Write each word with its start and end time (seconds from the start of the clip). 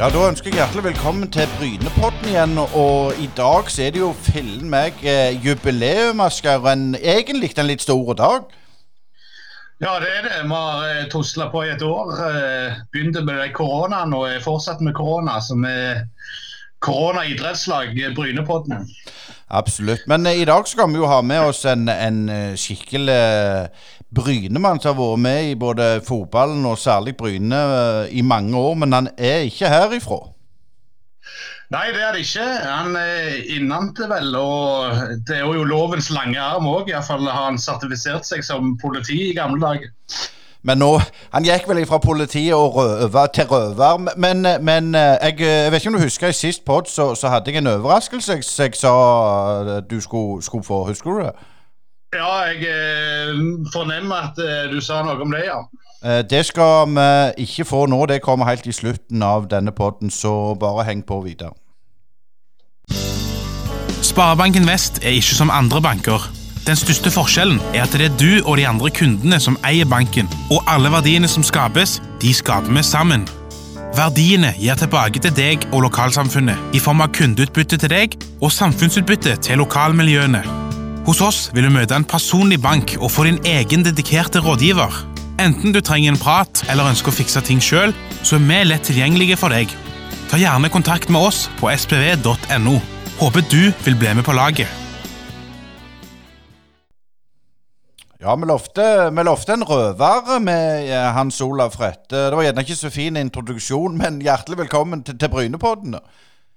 Ja, 0.00 0.06
Da 0.08 0.20
ønsker 0.30 0.48
jeg 0.48 0.56
hjertelig 0.56 0.84
velkommen 0.84 1.28
til 1.28 1.50
Brynepodden 1.58 2.28
igjen. 2.30 2.54
Og 2.58 3.18
i 3.20 3.26
dag 3.36 3.66
så 3.68 3.82
er 3.84 3.90
det 3.92 4.00
jo 4.00 4.14
fillen 4.16 4.70
meg 4.72 4.96
eh, 5.04 5.36
jubileum, 5.44 6.22
Asker. 6.24 6.64
En, 6.70 6.94
egentlig 6.96 7.50
en 7.60 7.68
litt 7.68 7.84
stor 7.84 8.16
dag. 8.16 8.46
Ja, 9.84 9.98
det 10.00 10.08
er 10.08 10.24
det. 10.24 10.38
Vi 10.46 10.54
har 10.54 10.86
eh, 10.88 11.04
tusla 11.12 11.50
på 11.52 11.66
i 11.66 11.74
et 11.74 11.84
år. 11.84 12.16
Eh, 12.16 12.80
begynte 12.96 13.26
med 13.28 13.52
koronaen 13.52 14.16
og 14.16 14.24
er 14.30 14.40
fortsatt 14.40 14.80
med 14.80 14.96
korona. 14.96 15.36
Som 15.44 15.68
er 15.68 16.06
korona-idrettslag, 16.80 17.92
eh, 17.92 18.16
Brynepodden. 18.16 18.88
Absolutt. 19.52 20.08
Men 20.08 20.24
eh, 20.24 20.40
i 20.40 20.48
dag 20.48 20.64
skal 20.64 20.88
vi 20.88 21.02
jo 21.04 21.12
ha 21.12 21.20
med 21.20 21.52
oss 21.52 21.66
en, 21.68 21.92
en 21.92 22.24
skikkelig 22.56 23.20
Brynemann 24.14 24.80
som 24.82 24.96
har 24.96 24.98
vært 24.98 25.22
med 25.22 25.52
i 25.52 25.54
både 25.58 26.00
fotballen 26.06 26.66
og 26.66 26.78
særlig 26.78 27.14
Bryne 27.16 27.60
eh, 27.76 28.18
i 28.18 28.22
mange 28.26 28.58
år, 28.58 28.74
men 28.74 28.92
han 28.92 29.08
er 29.16 29.46
ikke 29.46 29.70
herifra. 29.70 30.18
Nei, 31.70 31.84
det 31.94 32.02
er 32.02 32.16
det 32.16 32.24
ikke. 32.24 32.46
Han 32.66 32.96
er 32.98 33.36
innentil, 33.54 34.08
vel. 34.10 34.34
Og 34.34 34.96
det 35.28 35.36
er 35.36 35.44
jo 35.46 35.62
lovens 35.62 36.10
lange 36.10 36.40
arm 36.42 36.66
òg. 36.66 36.90
Iallfall 36.90 37.28
har 37.30 37.44
han 37.44 37.60
sertifisert 37.62 38.26
seg 38.26 38.42
som 38.42 38.74
politi 38.82 39.20
i 39.28 39.36
gamle 39.36 39.62
dager. 39.62 39.92
Men 40.66 40.82
nå, 40.82 40.90
Han 41.32 41.46
gikk 41.46 41.68
vel 41.70 41.86
fra 41.86 42.00
politiet 42.02 42.54
og 42.54 42.74
røver 42.74 43.30
til 43.32 43.46
røver. 43.46 44.02
Men, 44.16 44.42
men 44.64 44.94
jeg, 44.94 45.38
jeg, 45.38 45.70
vet 45.72 45.80
ikke 45.80 45.94
om 45.94 46.00
du 46.00 46.02
husker 46.02 46.28
i 46.28 46.36
sist 46.36 46.64
pod, 46.66 46.90
så, 46.90 47.14
så, 47.14 47.30
hadde 47.30 47.54
jeg 47.54 47.62
en 47.62 47.70
overraskelse 47.70 48.40
jeg, 48.58 48.74
sa 48.74 49.80
du 49.90 50.00
skulle, 50.00 50.42
skulle 50.42 50.64
få. 50.66 50.84
Husker 50.90 51.10
du 51.10 51.22
det? 51.22 51.32
Ja, 52.10 52.30
jeg 52.42 52.64
eh, 52.66 53.36
fornemmer 53.72 54.32
at 54.32 54.38
eh, 54.42 54.66
du 54.72 54.80
sa 54.82 54.98
noe 55.06 55.14
om 55.22 55.30
det, 55.30 55.44
ja. 55.46 55.60
Eh, 56.02 56.22
det 56.26 56.42
skal 56.48 56.90
vi 56.90 57.44
ikke 57.44 57.64
få 57.68 57.84
nå. 57.86 58.00
Det 58.10 58.22
kommer 58.24 58.50
helt 58.50 58.66
i 58.66 58.74
slutten 58.74 59.22
av 59.22 59.46
denne 59.50 59.70
podden, 59.70 60.10
så 60.10 60.56
bare 60.58 60.88
heng 60.88 61.04
på 61.06 61.20
videre. 61.22 61.54
Sparebanken 64.02 64.66
Vest 64.66 65.04
er 65.04 65.14
ikke 65.20 65.36
som 65.38 65.52
andre 65.54 65.78
banker. 65.84 66.26
Den 66.66 66.76
største 66.76 67.12
forskjellen 67.14 67.60
er 67.74 67.84
at 67.84 67.94
det 67.94 68.08
er 68.08 68.16
du 68.18 68.42
og 68.42 68.56
de 68.58 68.66
andre 68.66 68.90
kundene 68.90 69.38
som 69.40 69.58
eier 69.64 69.86
banken, 69.86 70.26
og 70.50 70.66
alle 70.66 70.90
verdiene 70.90 71.30
som 71.30 71.46
skapes, 71.46 72.00
de 72.20 72.34
skaper 72.34 72.74
vi 72.74 72.82
sammen. 72.82 73.28
Verdiene 73.94 74.50
gir 74.58 74.74
tilbake 74.78 75.22
til 75.22 75.34
deg 75.36 75.62
og 75.70 75.86
lokalsamfunnet 75.86 76.74
i 76.74 76.82
form 76.82 77.06
av 77.06 77.14
kundeutbytte 77.14 77.78
til 77.78 77.94
deg 77.94 78.18
og 78.40 78.50
samfunnsutbytte 78.54 79.36
til 79.46 79.62
lokalmiljøene. 79.62 80.69
Hos 81.10 81.18
oss 81.26 81.38
vil 81.50 81.64
du 81.66 81.72
møte 81.74 81.96
en 81.98 82.04
personlig 82.06 82.60
bank 82.62 82.92
og 83.00 83.10
få 83.10 83.24
din 83.26 83.40
egen 83.50 83.82
dedikerte 83.82 84.38
rådgiver. 84.44 84.94
Enten 85.42 85.72
du 85.74 85.80
trenger 85.82 86.12
en 86.12 86.20
prat 86.22 86.60
eller 86.70 86.86
ønsker 86.86 87.10
å 87.10 87.16
fikse 87.16 87.42
ting 87.48 87.58
sjøl, 87.58 87.90
så 88.22 88.36
er 88.38 88.44
vi 88.44 88.58
lett 88.68 88.86
tilgjengelige 88.86 89.40
for 89.40 89.50
deg. 89.50 89.74
Ta 90.30 90.38
gjerne 90.38 90.70
kontakt 90.70 91.10
med 91.10 91.26
oss 91.32 91.40
på 91.58 91.66
spv.no. 91.74 92.76
Håper 93.18 93.48
du 93.50 93.72
vil 93.88 93.98
bli 93.98 94.14
med 94.20 94.22
på 94.22 94.36
laget. 94.38 94.70
Ja, 98.22 98.38
vi 98.38 98.46
lovte, 98.46 98.86
vi 99.10 99.26
lovte 99.26 99.58
en 99.58 99.66
røver 99.66 100.38
med 100.46 100.92
eh, 100.92 101.10
Hans 101.18 101.42
Olav 101.42 101.74
Frette. 101.74 102.28
Det 102.30 102.38
var 102.38 102.46
gjerne 102.46 102.68
ikke 102.68 102.82
så 102.84 102.94
fin 102.94 103.18
introduksjon, 103.18 103.98
men 103.98 104.22
hjertelig 104.22 104.62
velkommen 104.62 105.02
til, 105.02 105.18
til 105.18 105.34
Brynepodden. 105.34 105.98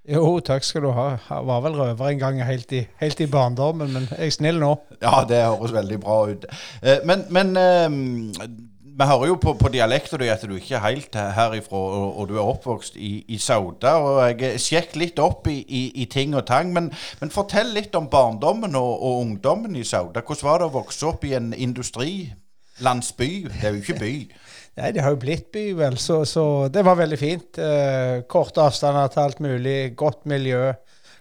Jo, 0.04 0.40
takk 0.44 0.66
skal 0.68 0.84
du 0.84 0.90
ha. 0.92 1.14
Jeg 1.16 1.48
var 1.48 1.62
vel 1.64 1.78
røver 1.80 2.10
en 2.10 2.20
gang 2.20 2.42
helt 2.44 2.72
i, 2.76 2.82
helt 3.00 3.20
i 3.24 3.28
barndommen, 3.32 3.94
men 3.94 4.08
jeg 4.12 4.28
er 4.28 4.36
snill 4.36 4.60
nå. 4.60 4.74
Ja, 5.00 5.22
det 5.30 5.40
høres 5.46 5.72
veldig 5.72 6.00
bra 6.04 6.18
ut. 6.28 6.48
Eh, 6.84 7.00
men, 7.08 7.24
men 7.32 7.56
eh, 7.56 8.50
vi 9.00 9.08
hører 9.08 9.28
jo 9.28 9.38
på, 9.40 9.54
på 9.54 9.72
dialekten 9.72 10.20
din 10.20 10.34
at 10.34 10.44
du 10.44 10.58
ikke 10.58 10.76
er 10.76 10.84
helt 10.84 11.16
herifra, 11.16 11.78
og, 11.78 12.20
og 12.20 12.30
du 12.30 12.36
er 12.36 12.44
oppvokst 12.44 13.00
i, 13.00 13.14
i 13.32 13.38
Sauda. 13.38 13.96
og 13.96 14.42
Jeg 14.42 14.60
sjekker 14.60 15.00
litt 15.00 15.24
opp 15.24 15.48
i, 15.48 15.62
i, 15.64 15.84
i 16.04 16.06
ting 16.12 16.36
og 16.36 16.46
tang, 16.52 16.74
men, 16.76 16.92
men, 17.22 17.32
fortell 17.32 17.72
litt 17.74 17.96
om 17.96 18.12
barndommen 18.12 18.76
og, 18.76 18.94
og, 19.00 19.22
ungdommen 19.24 19.76
i 19.80 19.86
Sauda. 19.88 20.22
Hvordan 20.22 20.50
var 20.50 20.60
det 20.60 20.68
å 20.68 20.76
vokse 20.76 21.08
opp 21.10 21.24
i 21.24 21.34
en 21.40 21.54
industrilandsby? 21.56 23.32
Det 23.48 23.64
er 23.64 23.78
jo 23.78 23.86
ikke 23.86 24.02
by. 24.04 24.16
Nei, 24.80 24.90
det 24.94 25.04
har 25.06 25.14
jo 25.14 25.22
blitt 25.22 25.52
by, 25.54 25.68
vel, 25.78 26.00
så, 26.02 26.24
så 26.26 26.46
det 26.74 26.82
var 26.86 26.98
veldig 26.98 27.20
fint. 27.20 27.60
Eh, 27.62 28.24
korte 28.30 28.64
avstander 28.64 29.12
til 29.14 29.22
alt 29.22 29.44
mulig. 29.44 29.78
Godt 30.00 30.26
miljø. 30.30 30.72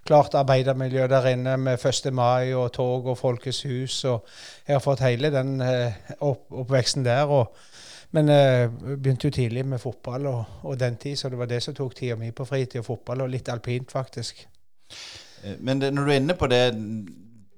Klart 0.09 0.35
arbeidermiljø 0.35 1.05
der 1.07 1.29
inne 1.31 1.59
med 1.61 1.85
1. 1.87 2.09
mai 2.17 2.55
og 2.59 2.73
tog 2.75 3.07
og 3.13 3.19
Folkets 3.21 3.63
hus. 3.69 4.05
og 4.09 4.25
Jeg 4.67 4.75
har 4.75 4.83
fått 4.83 5.05
hele 5.05 5.31
den 5.35 5.61
eh, 5.61 6.01
opp, 6.21 6.49
oppveksten 6.51 7.05
der. 7.05 7.29
og 7.29 7.53
men 8.13 8.29
jeg 8.29 8.65
eh, 8.65 8.73
begynte 9.01 9.29
jo 9.29 9.33
tidlig 9.33 9.65
med 9.67 9.81
fotball 9.81 10.27
og, 10.29 10.45
og, 10.63 10.81
den 10.81 10.97
tid, 11.01 11.17
så 11.17 11.31
det 11.33 11.39
var 11.41 11.49
det 11.49 11.63
som 11.65 11.75
tok 11.75 11.95
tida 11.97 12.17
mi 12.21 12.31
på 12.31 12.45
fritid. 12.45 12.81
Og 12.83 12.89
fotball 12.91 13.25
og 13.25 13.31
litt 13.33 13.49
alpint, 13.49 13.93
faktisk. 13.93 14.47
Eh, 15.45 15.57
men 15.61 15.81
det, 15.81 15.95
når 15.95 16.05
du 16.05 16.13
er 16.13 16.21
inne 16.21 16.37
på 16.37 16.49
det 16.53 16.63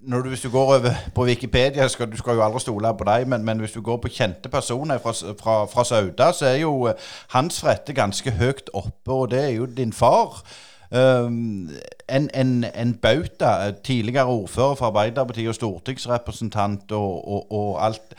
du, 0.06 0.28
hvis 0.28 0.40
du 0.40 0.50
går 0.50 0.64
over 0.64 0.90
på 1.14 1.24
Wikipedia, 1.24 1.88
skal, 1.88 2.10
du 2.12 2.16
skal 2.16 2.34
jo 2.34 2.44
aldri 2.44 2.60
stole 2.60 2.94
på 2.98 3.06
deg, 3.08 3.28
men, 3.28 3.44
men, 3.44 3.58
hvis 3.58 3.72
du 3.72 3.80
går 3.82 3.96
på 4.02 4.10
kjente 4.12 4.48
personer 4.48 4.98
fra, 4.98 5.12
fra, 5.40 5.56
fra 5.70 5.84
Sauda, 5.84 6.32
så 6.32 6.46
er 6.46 6.60
jo 6.62 6.74
uh, 6.88 6.92
Hans 7.34 7.60
Frette 7.60 7.92
ganske 7.96 8.30
høyt 8.30 8.70
oppe, 8.74 9.12
og 9.12 9.30
det 9.30 9.42
er 9.44 9.50
jo 9.56 9.66
din 9.66 9.92
far. 9.92 10.42
Um, 10.90 11.70
en, 12.08 12.30
en, 12.34 12.64
en 12.64 12.94
bauta, 12.94 13.70
tidligere 13.84 14.26
ordfører 14.26 14.74
for 14.74 14.86
Arbeiderpartiet 14.86 15.48
og 15.48 15.54
stortingsrepresentant 15.54 16.92
og, 16.92 17.28
og, 17.28 17.52
og, 17.52 17.84
alt. 17.86 18.14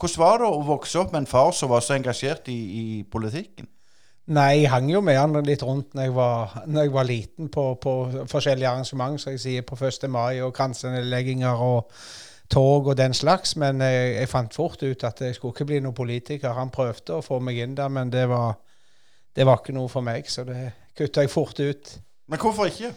Hvordan 0.00 0.22
var 0.22 0.38
det 0.38 0.48
å 0.48 0.62
vokse 0.64 1.00
opp 1.00 1.12
med 1.12 1.24
en 1.24 1.30
far 1.30 1.50
som 1.56 1.72
var 1.72 1.82
så 1.84 1.96
engasjert 1.96 2.48
i, 2.48 2.60
i 2.82 2.84
politikken? 3.10 3.66
Nei, 4.30 4.60
jeg 4.60 4.70
hang 4.70 4.90
jo 4.92 5.00
med 5.02 5.16
han 5.18 5.34
litt 5.42 5.62
rundt 5.66 5.94
når 5.96 6.06
jeg 6.06 6.14
var, 6.14 6.56
når 6.70 6.82
jeg 6.82 6.92
var 6.94 7.06
liten 7.08 7.48
på, 7.50 7.64
på, 7.82 7.94
forskjellige 8.30 8.68
arrangement, 8.68 9.20
som 9.20 9.32
jeg 9.34 9.40
sier, 9.42 9.64
på 9.66 9.78
1. 9.80 10.06
mai 10.12 10.40
og 10.44 10.52
kransenedlegginger 10.54 11.62
og 11.64 11.90
tog 12.50 12.86
og 12.92 12.98
den 12.98 13.14
slags. 13.14 13.56
Men 13.56 13.80
jeg, 13.82 14.12
jeg, 14.14 14.28
fant 14.30 14.54
fort 14.54 14.82
ut 14.82 15.04
at 15.04 15.24
jeg 15.24 15.34
skulle 15.34 15.56
ikke 15.56 15.66
bli 15.72 15.80
noen 15.82 15.96
politiker. 15.96 16.54
Han 16.54 16.70
prøvde 16.70 17.18
å 17.18 17.24
få 17.26 17.40
meg 17.42 17.58
inn 17.64 17.74
der, 17.78 17.90
men 17.90 18.12
det 18.12 18.28
var, 18.30 18.60
det 19.36 19.46
var 19.48 19.62
ikke 19.62 19.74
noe 19.74 19.90
for 19.90 20.06
meg, 20.06 20.30
så 20.30 20.44
det 20.46 20.68
kutta 20.98 21.24
jeg 21.24 21.32
fort 21.32 21.58
ut. 21.58 21.96
Men 22.30 22.38
hvorfor 22.38 22.70
ikke? 22.70 22.92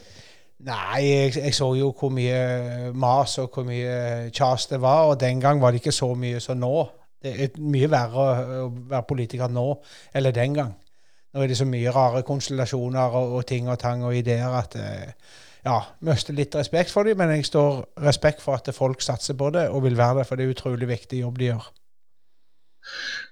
Nei, 0.64 1.00
jeg, 1.02 1.34
jeg, 1.40 1.54
så 1.56 1.72
jo 1.74 1.90
hvor 1.98 2.12
mye 2.14 2.92
mas 2.94 3.34
og 3.42 3.50
hvor 3.50 3.66
mye 3.66 4.30
kjas 4.34 4.68
det 4.70 4.78
var, 4.80 5.10
og 5.10 5.18
den 5.20 5.42
gang 5.42 5.58
var 5.60 5.74
det 5.74 5.82
ikke 5.82 5.92
så 5.92 6.12
mye 6.14 6.38
som 6.40 6.62
nå. 6.62 6.76
Det 7.24 7.34
er 7.40 7.60
mye 7.64 7.90
verre 7.90 8.30
å 8.62 8.70
være 8.70 9.06
politiker 9.08 9.50
nå 9.50 9.66
eller 10.14 10.34
den 10.36 10.54
gang. 10.54 10.72
Nå 11.34 11.42
er 11.42 11.50
det 11.50 11.58
så 11.58 11.66
mye 11.66 11.92
rare 11.94 12.22
konstellasjoner 12.26 13.16
og, 13.18 13.38
og 13.40 13.46
ting 13.50 13.68
og 13.68 13.80
tang 13.82 14.04
og 14.06 14.14
ideer 14.16 14.54
at 14.54 14.76
eh, 14.78 15.08
ja, 15.64 15.78
mister 16.04 16.36
litt 16.36 16.54
respekt 16.54 16.92
for 16.94 17.08
dem, 17.08 17.18
men 17.18 17.32
jeg 17.34 17.48
står 17.48 17.80
respekt 18.04 18.44
for 18.44 18.60
at 18.60 18.68
folk 18.76 19.02
satser 19.02 19.36
på 19.38 19.48
det 19.54 19.68
og 19.72 19.82
vil 19.86 19.96
være 19.98 20.20
det, 20.20 20.28
for 20.28 20.38
det 20.38 20.46
er 20.46 20.54
utrolig 20.54 20.88
viktig 20.90 21.24
jobb 21.24 21.40
de 21.40 21.50
gjør. 21.50 21.72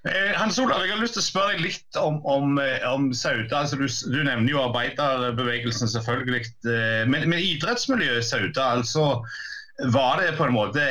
Eh, 0.09 0.33
Hans 0.35 0.59
Olav, 0.59 0.81
jeg 0.83 0.95
har 0.95 1.03
lyst 1.03 1.15
til 1.19 1.23
å 1.23 1.27
spørre 1.29 1.55
deg 1.55 1.67
litt 1.67 1.99
om, 2.01 2.19
om, 2.27 2.57
eh, 2.59 2.81
om 2.89 3.11
Sauda. 3.15 3.61
Altså, 3.61 3.79
du, 3.79 3.87
du, 3.87 4.19
nevner 4.25 4.51
jo 4.51 4.62
arbeiderbevegelsen, 4.65 5.91
selvfølgelig. 5.93 6.47
Eh, 6.67 7.03
men, 7.07 7.29
men 7.29 7.39
idrettsmiljøet 7.39 8.27
Sauda, 8.27 8.71
altså 8.79 9.05
var 9.84 10.20
det 10.20 10.37
på 10.37 10.44
en 10.44 10.54
måte 10.54 10.82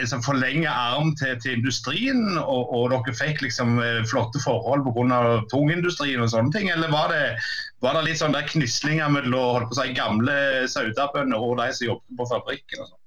liksom 0.00 0.22
forlenge 0.22 0.70
arm 0.70 1.14
til, 1.16 1.34
til 1.42 1.58
industrien, 1.58 2.38
og, 2.38 2.72
og, 2.72 2.92
dere 2.92 3.16
fikk 3.16 3.42
liksom 3.44 3.80
eh, 3.82 4.04
flotte 4.08 4.40
forhold 4.44 4.86
pga. 4.86 5.20
tungindustrien 5.52 6.22
og 6.24 6.30
sånne 6.32 6.54
ting? 6.54 6.70
Eller 6.72 6.92
var 6.92 7.12
det, 7.12 7.36
var 7.84 7.98
det 7.98 8.06
litt 8.08 8.22
sånn 8.22 8.36
der 8.36 8.48
knislinger 8.48 9.12
mellom 9.12 9.68
si, 9.76 9.90
gamle 9.96 10.68
saudabønder 10.70 11.42
og 11.42 11.58
de 11.60 11.68
som 11.74 11.90
jobbet 11.92 12.18
på 12.20 12.30
fabrikken? 12.32 12.84
og 12.84 12.90
sånn? 12.92 13.04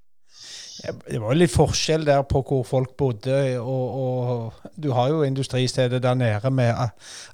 Det 0.82 1.20
var 1.22 1.38
litt 1.38 1.52
forskjell 1.54 2.08
der 2.08 2.24
på 2.26 2.42
hvor 2.48 2.64
folk 2.66 2.96
bodde. 2.98 3.36
Og, 3.62 3.98
og 4.02 4.72
du 4.82 4.90
har 4.98 5.12
jo 5.12 5.26
industristedet 5.26 6.02
der 6.02 6.18
nede 6.18 6.50
med 6.54 6.74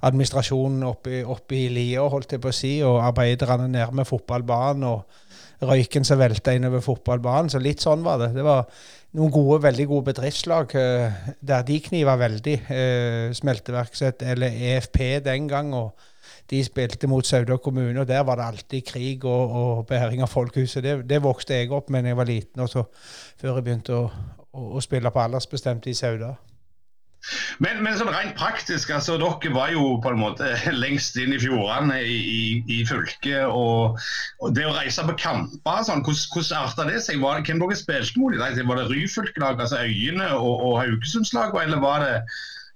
administrasjonen 0.04 0.84
oppe, 0.88 1.22
oppe 1.24 1.56
i 1.56 1.68
lia, 1.72 2.04
holdt 2.12 2.36
jeg 2.36 2.44
på 2.44 2.52
å 2.52 2.56
si, 2.56 2.74
og 2.84 3.00
arbeiderne 3.06 3.70
nede 3.72 3.94
med 3.96 4.08
fotballbanen. 4.08 4.84
og 4.84 5.24
røyken 5.64 6.06
som 6.06 6.20
velta 6.20 6.54
innover 6.54 6.82
fotballbanen. 6.84 7.50
Så 7.52 7.60
litt 7.62 7.82
sånn 7.82 8.04
var 8.06 8.20
det. 8.22 8.32
Det 8.36 8.44
var 8.46 8.68
noen 9.18 9.32
gode, 9.34 9.62
veldig 9.64 9.88
gode 9.90 10.10
bedriftslag 10.12 10.74
uh, 10.78 11.24
der 11.40 11.64
de 11.66 11.80
kniva 11.82 12.18
veldig. 12.20 12.58
Uh, 12.68 13.34
Smelteverksett, 13.36 14.22
eller 14.34 14.54
EFP 14.72 15.02
den 15.26 15.50
gang. 15.50 15.74
og 15.74 15.92
de 16.48 16.62
spilte 16.64 17.08
mot 17.08 17.26
Sauda 17.26 17.58
kommune, 17.60 18.00
og 18.00 18.08
der 18.08 18.22
var 18.24 18.38
det 18.40 18.44
alltid 18.46 18.84
krig 18.88 19.24
og, 19.28 19.50
og 19.52 19.86
bæring 19.86 20.22
av 20.24 20.30
folkehuset. 20.32 20.80
Det, 20.84 20.94
det, 21.08 21.20
vokste 21.22 21.58
jeg 21.58 21.72
opp 21.76 21.90
med 21.92 22.06
da 22.06 22.14
jeg 22.14 22.16
var 22.16 22.28
liten, 22.28 22.62
og 22.64 22.70
så, 22.72 22.86
før 23.36 23.58
jeg 23.58 23.66
begynte 23.66 23.96
å, 23.96 24.06
å, 24.56 24.68
å 24.78 24.84
spille 24.84 25.12
på 25.12 25.20
aldersbestemte 25.20 25.92
i 25.92 25.98
Sauda. 25.98 26.32
Men, 27.64 27.82
men 27.84 27.96
sånn 27.98 28.10
rent 28.12 28.36
praktisk, 28.38 28.90
altså 28.94 29.16
dere 29.20 29.52
var 29.54 29.72
jo 29.74 29.96
på 30.02 30.12
en 30.12 30.20
måte 30.20 30.50
lengst 30.82 31.18
inn 31.20 31.34
i 31.34 31.40
fjordene 31.42 32.00
i, 32.02 32.18
i, 32.18 32.42
i 32.78 32.82
fylket. 32.88 33.46
Og, 33.48 33.98
og, 34.42 34.52
det 34.56 34.66
å 34.68 34.74
reise 34.76 35.06
på 35.08 35.16
kamper, 35.20 35.82
sånn, 35.86 36.04
hvordan 36.06 36.60
arta 36.60 36.86
det 36.88 37.02
seg? 37.04 37.22
Var, 37.24 37.42
hvem 37.46 37.64
dere 37.64 37.78
spilte 37.78 38.20
mot? 38.20 38.36
Var 38.38 38.82
det 38.82 38.86
Ryfylke-lag, 38.92 39.60
altså 39.60 39.82
Øyene 39.84 40.30
og, 40.36 40.54
og 40.70 40.78
Haugesundslaget, 40.82 41.64
eller 41.66 41.82
var 41.84 42.06
det 42.06 42.14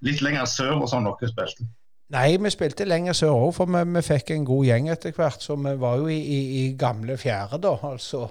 litt 0.06 0.24
lenger 0.24 0.48
sør 0.50 0.80
og 0.80 0.90
sånn 0.90 1.08
dere 1.08 1.30
spilte? 1.30 1.70
Nei, 2.12 2.34
vi 2.36 2.50
spilte 2.52 2.84
lenger 2.84 3.16
sør 3.16 3.38
òg, 3.38 3.50
for 3.56 3.70
vi, 3.72 3.80
vi, 3.94 4.04
fikk 4.04 4.34
en 4.34 4.44
god 4.44 4.66
gjeng 4.68 4.90
etter 4.92 5.14
hvert. 5.16 5.40
Så 5.40 5.56
vi 5.56 5.72
var 5.80 6.02
jo 6.02 6.10
i, 6.12 6.18
i, 6.20 6.40
i 6.60 6.64
gamle 6.78 7.16
fjerde, 7.20 7.62
da, 7.64 7.72
altså. 7.88 8.26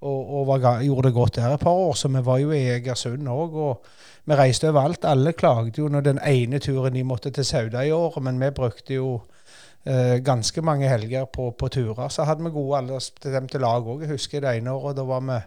Og, 0.00 0.20
og 0.38 0.46
var, 0.48 0.80
gjorde 0.80 1.08
det 1.08 1.14
godt 1.14 1.36
der 1.36 1.54
et 1.54 1.60
par 1.60 1.76
år. 1.76 1.94
Så 1.94 2.08
vi 2.08 2.22
var 2.24 2.38
jo 2.40 2.52
i 2.56 2.62
Egersund 2.76 3.28
òg. 3.28 3.56
Og 3.56 3.84
vi 4.24 4.38
reiste 4.38 4.70
overalt. 4.70 5.04
Alle 5.04 5.32
klagde 5.32 5.82
jo 5.82 5.88
når 5.88 6.06
den 6.06 6.22
ene 6.26 6.58
turen 6.58 6.96
de 6.96 7.04
måtte 7.04 7.32
til 7.34 7.44
Sauda 7.44 7.84
i 7.84 7.92
året, 7.92 8.22
men 8.24 8.40
vi 8.40 8.50
brukte 8.56 8.94
jo 8.94 9.20
eh, 9.84 10.18
ganske 10.24 10.62
mange 10.62 10.88
helger 10.88 11.24
på, 11.24 11.50
på, 11.50 11.68
turer. 11.68 12.08
Så 12.08 12.24
hadde 12.24 12.44
vi 12.44 12.54
gode 12.54 12.78
aldersbestemte 12.78 13.60
lag 13.60 13.84
òg. 13.84 14.06
Jeg 14.06 14.14
husker 14.14 14.40
det 14.44 14.56
ene 14.56 14.72
året 14.72 14.96
da 14.96 15.04
var 15.08 15.24
vi 15.26 15.40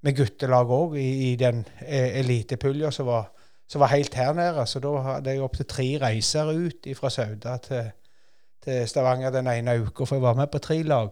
med 0.00 0.16
guttelag 0.16 0.70
òg 0.72 0.96
i, 0.96 1.10
i, 1.30 1.36
den 1.36 1.64
eh, 1.84 2.20
elitepulja 2.22 2.90
som 2.94 3.10
var 3.10 3.28
var 3.78 3.92
helt 3.92 4.14
her 4.14 4.32
nede. 4.34 4.66
Så 4.66 4.80
da 4.82 4.96
hadde 5.04 5.30
jeg 5.30 5.42
opptil 5.44 5.66
tre 5.70 5.88
reiser 6.02 6.48
ut 6.50 6.88
fra 6.98 7.10
Sauda 7.10 7.56
til, 7.62 7.90
til, 8.64 8.88
Stavanger 8.88 9.30
den 9.30 9.46
ene 9.46 9.76
uka, 9.82 10.04
for 10.04 10.16
jeg 10.16 10.22
var 10.22 10.34
med 10.34 10.50
på 10.50 10.58
tre 10.58 10.82
lag. 10.82 11.10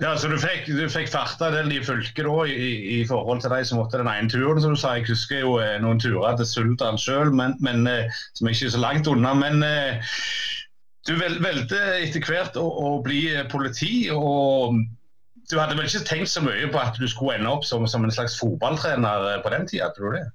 Ja, 0.00 0.16
Så 0.16 0.28
du 0.28 0.36
fikk, 0.36 0.66
du 0.68 0.82
fikk 0.92 1.08
farta 1.08 1.48
del 1.54 1.70
i 1.72 1.78
fylket 1.84 2.26
i, 2.52 2.98
i, 2.98 3.04
forhold 3.08 3.40
til 3.40 3.52
de 3.54 3.62
som 3.64 3.78
måtte 3.80 3.96
den 3.96 4.10
ene 4.10 4.28
turen, 4.28 4.60
som 4.60 4.74
du 4.74 4.80
sa. 4.80 4.92
Jeg 4.98 5.06
husker 5.08 5.40
jo 5.40 5.54
eh, 5.62 5.78
noen 5.80 6.00
turer 6.02 6.36
til 6.36 6.48
Suldal 6.50 6.98
sjøl, 7.00 7.32
eh, 7.32 8.20
som 8.36 8.50
ikke 8.50 8.68
er 8.68 8.74
så 8.74 8.82
langt 8.82 9.08
unna. 9.08 9.32
Men 9.40 9.64
eh, 9.64 10.20
du 11.08 11.14
vel, 11.16 11.38
valgte 11.40 11.80
etter 12.02 12.28
hvert 12.28 12.60
å, 12.60 12.66
å, 12.66 12.90
bli 13.06 13.22
politi. 13.48 14.10
og 14.12 14.76
Du 15.48 15.56
hadde 15.56 15.78
vel 15.78 15.88
ikke 15.88 16.04
tenkt 16.04 16.34
så 16.34 16.44
mye 16.44 16.68
på 16.68 16.82
at 16.82 17.00
du 17.00 17.08
skulle 17.08 17.38
ende 17.38 17.56
opp 17.56 17.64
som, 17.64 17.88
som 17.88 18.04
en 18.04 18.12
slags 18.12 18.36
fotballtrener 18.36 19.40
på 19.40 19.54
den 19.56 19.64
tida? 19.70 19.88
Tror 19.96 20.12
du 20.12 20.20
det? 20.20 20.26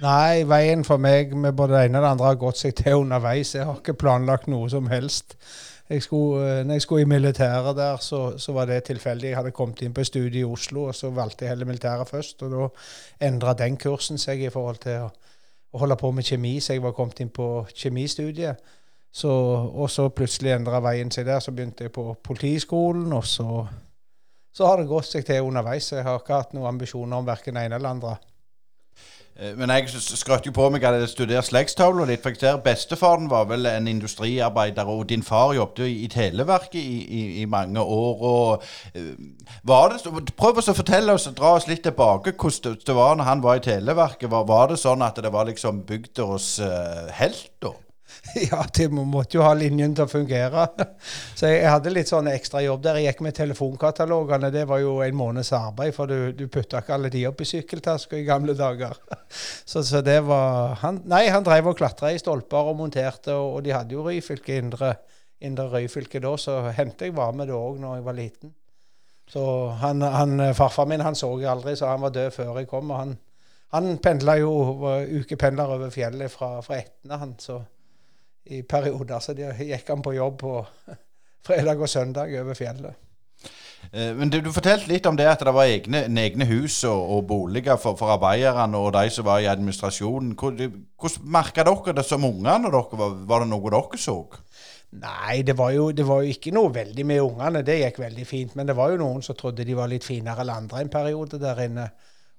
Nei, 0.00 0.44
veien 0.48 0.88
for 0.88 1.00
meg 1.00 1.36
med 1.36 1.56
både 1.56 1.76
det 1.76 1.86
ene 1.90 2.00
og 2.00 2.04
det 2.04 2.14
andre 2.14 2.32
har 2.32 2.40
gått 2.40 2.64
seg 2.64 2.76
til 2.80 3.04
underveis. 3.04 3.52
Jeg 3.56 3.68
har 3.68 3.76
ikke 3.76 4.00
planlagt 4.00 4.48
noe 4.48 4.72
som 4.72 4.88
helst. 4.88 5.36
Jeg 5.88 6.02
skulle, 6.02 6.58
eh, 6.58 6.64
når 6.66 6.74
jeg 6.74 6.82
skulle 6.82 7.02
i 7.02 7.04
militæret 7.04 7.76
der, 7.76 7.96
så, 7.96 8.38
så, 8.38 8.52
var 8.52 8.64
det 8.64 8.84
tilfeldig. 8.84 9.28
Jeg 9.28 9.36
hadde 9.36 9.50
kommet 9.50 9.82
inn 9.82 9.94
på 9.94 10.04
studiet 10.04 10.40
i 10.40 10.44
Oslo, 10.44 10.82
og 10.90 10.94
så 10.94 11.10
valgte 11.10 11.44
jeg 11.44 11.50
heller 11.50 11.66
militæret 11.66 12.08
først. 12.08 12.42
Og 12.42 12.50
da 12.50 13.26
endra 13.26 13.54
den 13.54 13.76
kursen 13.76 14.18
seg 14.18 14.42
i 14.42 14.50
forhold 14.50 14.80
til 14.82 15.04
å, 15.04 15.10
å, 15.72 15.78
holde 15.78 15.96
på 15.96 16.10
med 16.10 16.26
kjemi, 16.26 16.56
så 16.60 16.74
jeg 16.74 16.82
var 16.82 16.96
kommet 16.96 17.22
inn 17.22 17.30
på 17.30 17.66
kjemistudiet. 17.74 18.72
Så, 19.12 19.30
og 19.30 19.90
så 19.90 20.08
plutselig 20.08 20.56
endra 20.56 20.80
veien 20.82 21.10
seg 21.10 21.28
der. 21.30 21.40
Så 21.40 21.54
begynte 21.54 21.86
jeg 21.86 21.94
på 21.94 22.16
Politiskolen, 22.22 23.12
og 23.12 23.24
så, 23.24 23.62
så 24.52 24.66
har 24.66 24.82
det 24.82 24.90
gått 24.90 25.06
seg 25.12 25.24
til 25.24 25.46
underveis. 25.46 25.92
Jeg 25.92 26.04
har 26.04 26.18
ikke 26.18 26.42
hatt 26.42 26.56
noen 26.56 26.74
ambisjoner 26.74 27.22
om 27.22 27.30
verken 27.30 27.54
det 27.54 27.68
ene 27.68 27.78
eller 27.78 27.94
andre. 27.94 28.16
Eh, 29.38 29.52
men 29.58 29.70
jeg 29.70 30.00
skrøt 30.00 30.46
jo 30.48 30.52
på 30.56 30.68
meg 30.72 30.84
at 30.84 30.94
jeg 30.94 31.02
hadde 31.02 31.12
studert 31.12 31.48
slektstavla 31.48 32.06
litt. 32.08 32.22
For 32.24 32.36
jeg 32.40 32.62
bestefaren 32.64 33.28
var 33.30 33.48
vel 33.50 33.68
en 33.68 33.88
industriarbeider, 33.90 34.88
og 34.88 35.08
din 35.10 35.24
far 35.26 35.54
jobbet 35.56 35.84
jo 35.84 35.90
i 35.90 36.08
Televerket 36.12 36.80
i, 36.80 36.98
i, 37.04 37.22
i, 37.42 37.44
mange 37.44 37.80
år. 37.80 38.22
og 38.22 38.62
var 39.66 39.92
det, 39.92 40.12
Prøv 40.36 40.60
å 40.62 40.76
fortelle 40.76 41.16
oss, 41.16 41.28
dra 41.36 41.56
oss 41.56 41.68
litt 41.68 41.84
tilbake 41.86 42.36
hvordan 42.36 42.78
det 42.86 42.96
var 42.96 43.16
når 43.16 43.30
han 43.30 43.42
var 43.44 43.60
i 43.60 43.66
Televerket. 43.66 44.30
Var, 44.30 44.46
var 44.48 44.70
det 44.72 44.80
sånn 44.80 45.04
at 45.04 45.20
det 45.22 45.32
var 45.32 45.48
liksom 45.50 45.84
bygderes 45.88 46.56
uh, 46.60 47.12
helt 47.20 47.50
da? 47.62 47.76
Ja, 48.50 48.64
de 48.76 48.88
måtte 48.88 49.38
jo 49.38 49.44
ha 49.44 49.52
linjen 49.56 49.94
til 49.96 50.06
å 50.06 50.10
fungere. 50.10 50.66
Så 51.38 51.50
jeg 51.50 51.68
hadde 51.70 51.92
litt 51.92 52.10
sånn 52.10 52.28
ekstra 52.30 52.62
jobb 52.64 52.82
der. 52.84 53.00
Jeg 53.00 53.14
gikk 53.14 53.22
med 53.26 53.36
telefonkatalogene. 53.38 54.50
Det 54.54 54.66
var 54.68 54.82
jo 54.82 54.98
en 55.04 55.18
måneds 55.18 55.52
arbeid, 55.56 55.94
for 55.96 56.10
du, 56.10 56.32
du 56.36 56.46
putta 56.52 56.82
ikke 56.82 56.96
alle 56.96 57.10
de 57.12 57.24
opp 57.30 57.42
i 57.42 57.48
sykkeltaska 57.48 58.18
i 58.18 58.26
gamle 58.28 58.56
dager. 58.58 58.96
Så, 59.66 59.82
så, 59.84 60.00
det 60.04 60.20
var 60.28 60.76
han, 60.82 61.00
Nei, 61.10 61.26
han 61.32 61.44
drev 61.44 61.72
og 61.72 61.78
klatra 61.78 62.12
i 62.14 62.20
stolper 62.20 62.70
og 62.70 62.78
monterte, 62.78 63.34
og, 63.34 63.58
og 63.58 63.64
de 63.66 63.74
hadde 63.74 63.96
jo 63.96 64.04
Ryfylke 64.06 64.56
indre, 64.60 64.92
indre 65.42 65.66
Ryfylke 65.72 66.22
da, 66.22 66.32
så 66.40 66.60
hendte 66.76 67.08
jeg 67.08 67.16
var 67.16 67.34
med 67.36 67.50
det 67.50 67.56
òg 67.56 67.80
når 67.82 67.98
jeg 67.98 68.06
var 68.06 68.16
liten. 68.16 68.54
Så 69.28 69.42
han, 69.82 70.04
han, 70.06 70.38
farfar 70.54 70.86
min 70.88 71.02
han 71.02 71.18
så 71.18 71.32
jeg 71.40 71.50
aldri, 71.50 71.74
så 71.76 71.90
han 71.90 72.04
var 72.04 72.14
død 72.14 72.30
før 72.36 72.60
jeg 72.60 72.70
kom. 72.70 72.94
og 72.94 73.02
han 73.02 73.16
han 73.74 73.96
pendla 73.98 74.36
jo, 74.38 74.52
var 74.80 75.08
ukependler 75.10 75.72
over 75.74 75.90
fjellet 75.90 76.30
fra, 76.32 76.60
fra 76.62 76.78
Etne, 76.78 77.18
han. 77.18 77.34
Så 77.42 77.58
i 78.46 78.62
perioder. 78.62 79.18
Så 79.20 79.34
de 79.36 79.48
gikk 79.66 79.90
han 79.92 80.04
på 80.04 80.14
jobb 80.16 80.38
på 80.42 80.54
fredag 81.46 81.82
og 81.82 81.90
søndag 81.90 82.32
over 82.40 82.58
fjellet. 82.58 83.02
Eh, 83.92 84.12
men 84.16 84.30
du, 84.30 84.40
du, 84.40 84.50
fortalte 84.54 84.90
litt 84.90 85.06
om 85.06 85.16
det 85.18 85.28
at 85.30 85.44
det 85.46 85.54
var 85.54 85.70
egne, 85.70 86.06
egne 86.22 86.48
hus 86.48 86.78
og, 86.88 87.02
og 87.16 87.26
boliger 87.28 87.78
for, 87.80 87.98
for, 87.98 88.14
arbeiderne 88.16 88.78
og 88.80 88.92
de 88.96 89.10
som 89.12 89.26
var 89.28 89.42
i 89.42 89.50
administrasjonen. 89.50 90.34
Hvordan 90.38 91.28
merka 91.36 91.66
dere 91.66 91.96
det 92.00 92.06
som 92.06 92.24
unger 92.26 92.64
når 92.64 92.78
dere 92.78 93.02
var, 93.02 93.20
var 93.30 93.44
det 93.44 93.50
noe 93.52 93.74
dere 93.76 94.00
så? 94.00 94.18
Nei, 94.96 95.42
det 95.44 95.56
var, 95.58 95.72
jo, 95.74 95.90
det 95.92 96.06
var, 96.06 96.22
jo, 96.22 96.32
ikke 96.32 96.54
noe 96.54 96.70
veldig 96.72 97.04
med 97.04 97.20
ungene. 97.20 97.64
Det 97.66 97.80
gikk 97.82 97.98
veldig 98.00 98.26
fint. 98.26 98.54
Men 98.56 98.68
det 98.68 98.76
var 98.78 98.92
jo 98.92 99.00
noen 99.02 99.22
som 99.24 99.36
trodde 99.36 99.66
de 99.66 99.74
var 99.76 99.90
litt 99.90 100.06
finere 100.06 100.44
enn 100.44 100.54
andre 100.54 100.84
en 100.84 100.92
periode 100.92 101.40
der 101.42 101.64
inne 101.66 101.90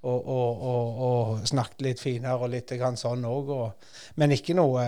og, 0.08 0.32
og, 0.38 0.64
og, 0.72 1.04
og, 1.08 1.46
snakket 1.50 1.86
litt 1.86 2.02
finere 2.02 2.40
og 2.40 2.52
litt 2.54 2.74
sånn 3.00 3.28
òg. 3.28 3.54
Men 4.16 4.34
ikke 4.36 4.56
noe 4.58 4.84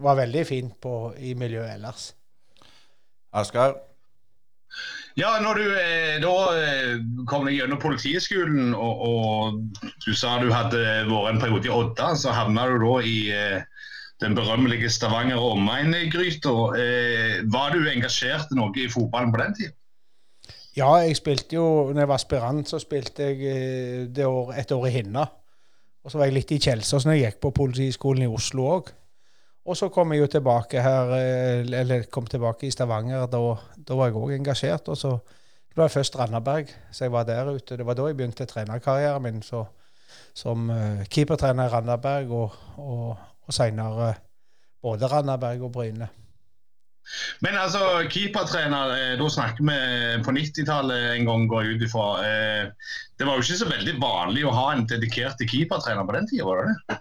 Var 0.00 0.18
veldig 0.24 0.46
fint 0.46 0.80
på, 0.80 1.12
i 1.18 1.34
miljøet 1.34 1.74
ellers. 1.74 2.10
Asgeir? 3.32 3.76
Ja, 5.18 5.34
når 5.42 5.58
du 5.58 5.64
eh, 5.74 6.16
da 6.22 6.34
eh, 6.54 7.00
kom 7.28 7.48
deg 7.48 7.56
gjennom 7.58 7.80
Politihøgskolen, 7.82 8.70
og, 8.74 9.02
og, 9.06 9.88
du 10.06 10.12
sa 10.14 10.36
du 10.38 10.48
hadde 10.54 10.78
vært 11.10 11.34
en 11.34 11.42
periode 11.42 11.66
i 11.66 11.74
Odda, 11.74 12.12
så 12.16 12.34
havna 12.34 12.68
du 12.70 12.76
da 12.84 12.94
i 13.02 13.16
eh, 13.34 13.82
den 14.22 14.36
berømmelige 14.38 14.90
Stavanger 14.92 15.42
omegn-gryta. 15.50 16.54
Eh, 16.78 17.36
var 17.52 17.74
du 17.74 17.90
engasjert 17.90 18.54
noe 18.54 18.72
i 18.78 18.88
fotballen 18.92 19.34
på 19.34 19.42
den 19.42 19.58
tida? 19.58 19.76
Ja, 20.76 20.92
jeg 21.02 21.16
spilte 21.18 21.56
jo 21.56 21.90
når 21.90 22.04
jeg 22.04 22.08
var 22.08 22.20
aspirant, 22.20 22.68
så 22.70 22.78
spilte 22.78 23.26
jeg 23.26 23.40
eh, 24.14 24.26
år, 24.26 24.52
et 24.60 24.72
år 24.72 24.86
i 24.86 24.94
Hinna. 25.00 25.26
Og 26.04 26.12
så 26.12 26.20
var 26.20 26.30
jeg 26.30 26.36
litt 26.38 26.52
i 26.54 26.60
Kjelsås 26.62 27.04
når 27.06 27.16
jeg 27.16 27.24
gikk 27.24 27.40
på 27.42 27.50
Politiskolen 27.58 28.24
i 28.24 28.30
Oslo 28.30 28.68
òg. 28.76 28.92
Og 29.66 29.76
så 29.76 29.90
kom 29.92 30.14
jeg 30.14 30.22
jo 30.22 30.30
tilbake 30.36 30.82
her, 30.82 31.10
eh, 31.18 31.64
eller 31.80 32.06
kom 32.12 32.28
tilbake 32.30 32.68
i 32.68 32.72
Stavanger. 32.74 33.26
Da, 33.30 33.40
da 33.76 33.98
var 33.98 34.08
jeg 34.10 34.20
òg 34.20 34.36
engasjert. 34.38 34.88
Og 34.88 34.98
så 34.98 35.16
var 35.76 35.88
jeg 35.88 35.96
først 35.98 36.18
Randaberg, 36.18 36.70
så 36.90 37.04
jeg 37.04 37.12
var 37.12 37.26
der 37.26 37.50
ute. 37.50 37.76
Det 37.76 37.86
var 37.86 37.98
da 37.98 38.06
jeg 38.06 38.18
begynte 38.18 38.46
trenerkarrieren 38.46 39.26
min 39.26 39.42
så, 39.42 39.64
som 40.34 40.70
uh, 40.70 41.02
keepertrener 41.10 41.66
i 41.66 41.74
Randaberg, 41.74 42.30
og, 42.30 42.56
og, 42.78 43.04
og 43.46 43.54
seinere 43.54 44.14
både 44.82 45.10
Randaberg 45.10 45.68
og 45.68 45.72
Bryne. 45.72 46.08
Men 47.44 47.58
altså, 47.58 47.82
keepertrener, 48.10 48.94
eh, 48.96 49.12
da 49.20 49.28
snakker 49.32 49.66
vi 49.66 49.76
på 50.24 50.34
90-tallet 50.36 51.12
en 51.16 51.28
gang, 51.28 51.46
går 51.50 51.66
jeg 51.66 51.76
ut 51.76 51.86
ifra. 51.88 52.08
Eh, 52.24 52.96
det 53.18 53.28
var 53.28 53.36
jo 53.38 53.44
ikke 53.46 53.60
så 53.60 53.70
veldig 53.70 53.94
vanlig 54.02 54.46
å 54.46 54.56
ha 54.56 54.66
en 54.74 54.86
dedikert 54.88 55.42
keepertrener 55.42 56.06
på 56.06 56.16
den 56.16 56.28
tida, 56.30 56.46
var 56.48 56.62
det 56.62 56.74
det? 56.74 57.00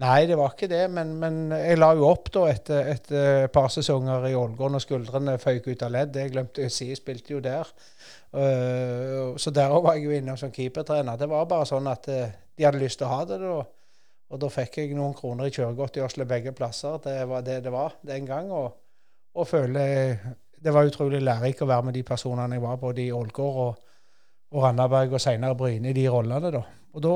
Nei, 0.00 0.20
det 0.30 0.36
var 0.40 0.54
ikke 0.54 0.70
det, 0.70 0.84
men, 0.96 1.12
men 1.20 1.50
jeg 1.52 1.76
la 1.76 1.90
jo 1.98 2.06
opp 2.08 2.30
da 2.32 2.46
etter 2.48 2.86
et, 2.88 3.10
par 3.52 3.68
sesonger 3.68 4.30
i 4.30 4.36
Ålgård 4.38 4.72
når 4.72 4.84
skuldrene 4.86 5.34
føyk 5.42 5.68
ut 5.68 5.82
av 5.84 5.92
ledd. 5.92 6.16
Jeg 6.16 6.32
glemte 6.32 6.64
å 6.64 6.72
si, 6.72 6.88
jeg 6.88 7.00
spilte 7.02 7.34
jo 7.34 7.42
der. 7.44 7.68
Så 9.36 9.52
der 9.52 9.74
var 9.74 9.98
jeg 9.98 10.06
jo 10.06 10.14
inne 10.16 10.38
som 10.40 10.54
keepertrener. 10.54 11.20
Det 11.20 11.28
var 11.28 11.50
bare 11.50 11.68
sånn 11.68 11.90
at 11.90 12.08
de 12.08 12.64
hadde 12.64 12.80
lyst 12.80 13.02
til 13.02 13.10
å 13.10 13.12
ha 13.12 13.26
det. 13.28 13.42
da. 13.44 13.58
Og 14.30 14.40
da 14.40 14.50
fikk 14.54 14.80
jeg 14.80 14.96
noen 14.96 15.16
kroner 15.18 15.50
i 15.50 15.54
kjøregodtgjørsel 15.54 16.24
begge 16.30 16.54
plasser. 16.56 16.96
Det 17.04 17.18
var 17.28 17.44
det 17.44 17.60
det 17.66 17.74
var 17.74 17.98
den 18.06 18.28
gang. 18.28 18.48
og 18.54 18.79
og 19.34 19.48
føler 19.48 20.16
det 20.60 20.72
var 20.74 20.88
utrolig 20.88 21.22
lærerikt 21.22 21.62
å 21.64 21.70
være 21.70 21.88
med 21.88 21.96
de 21.96 22.02
personene 22.04 22.58
jeg 22.58 22.64
var, 22.64 22.80
både 22.80 23.04
i 23.06 23.12
Ålgård 23.16 23.60
og, 23.64 23.78
og 24.52 24.64
Randaberg 24.64 25.14
og 25.16 25.22
senere 25.22 25.56
Bryne, 25.56 25.90
i 25.90 25.96
de 25.96 26.08
rollene. 26.12 26.50
da. 26.52 26.62
Og 26.90 27.04
da 27.04 27.14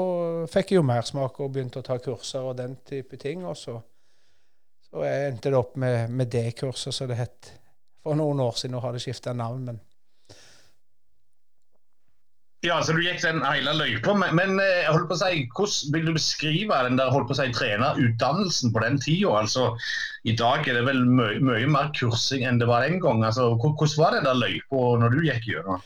fikk 0.50 0.72
jeg 0.72 0.80
jo 0.80 0.86
mersmak 0.86 1.40
og 1.42 1.50
begynte 1.52 1.82
å 1.82 1.86
ta 1.86 1.98
kurser 2.02 2.46
og 2.46 2.56
den 2.60 2.78
type 2.86 3.18
ting. 3.20 3.44
Og 3.44 3.56
så, 3.58 3.74
så 4.88 5.04
endte 5.08 5.50
det 5.50 5.58
opp 5.58 5.74
med, 5.80 6.12
med 6.14 6.30
det 6.32 6.54
kurset 6.60 6.94
som 6.94 7.10
det 7.10 7.18
het 7.18 7.50
for 8.04 8.16
noen 8.18 8.40
år 8.44 8.56
siden. 8.56 8.76
Nå 8.76 8.84
har 8.84 8.94
det 8.94 9.02
skifta 9.04 9.34
navn, 9.36 9.66
men 9.68 9.82
ja, 12.64 12.78
så 12.82 12.94
du 12.96 13.02
gikk 13.04 13.20
den 13.22 13.42
hele 13.44 13.74
løypa. 13.76 14.14
Men, 14.16 14.36
men 14.38 14.60
eh, 14.62 14.88
holdt 14.88 15.10
på 15.10 15.16
å 15.18 15.20
si, 15.20 15.42
hvordan 15.52 15.94
vil 15.96 16.06
du 16.08 16.14
beskrive 16.16 16.78
den 16.86 17.00
der 17.00 17.12
holdt 17.12 17.28
på 17.28 17.36
å 17.36 17.40
si, 17.40 17.50
trenerutdannelsen 17.54 18.72
på 18.74 18.84
den 18.84 19.00
tida? 19.04 19.34
Altså, 19.42 19.72
I 20.24 20.36
dag 20.38 20.64
er 20.68 20.80
det 20.80 20.86
vel 20.88 21.04
mye, 21.04 21.66
mer 21.68 21.92
kursing 21.98 22.46
enn 22.48 22.62
det 22.62 22.70
var 22.70 22.86
den 22.86 23.02
gang. 23.04 23.24
Altså, 23.26 23.52
hvordan 23.60 23.98
var 24.00 24.16
det 24.16 24.24
der 24.28 24.40
løypa 24.40 24.86
når 25.02 25.12
du 25.12 25.26
gikk 25.28 25.50
gjennom? 25.52 25.84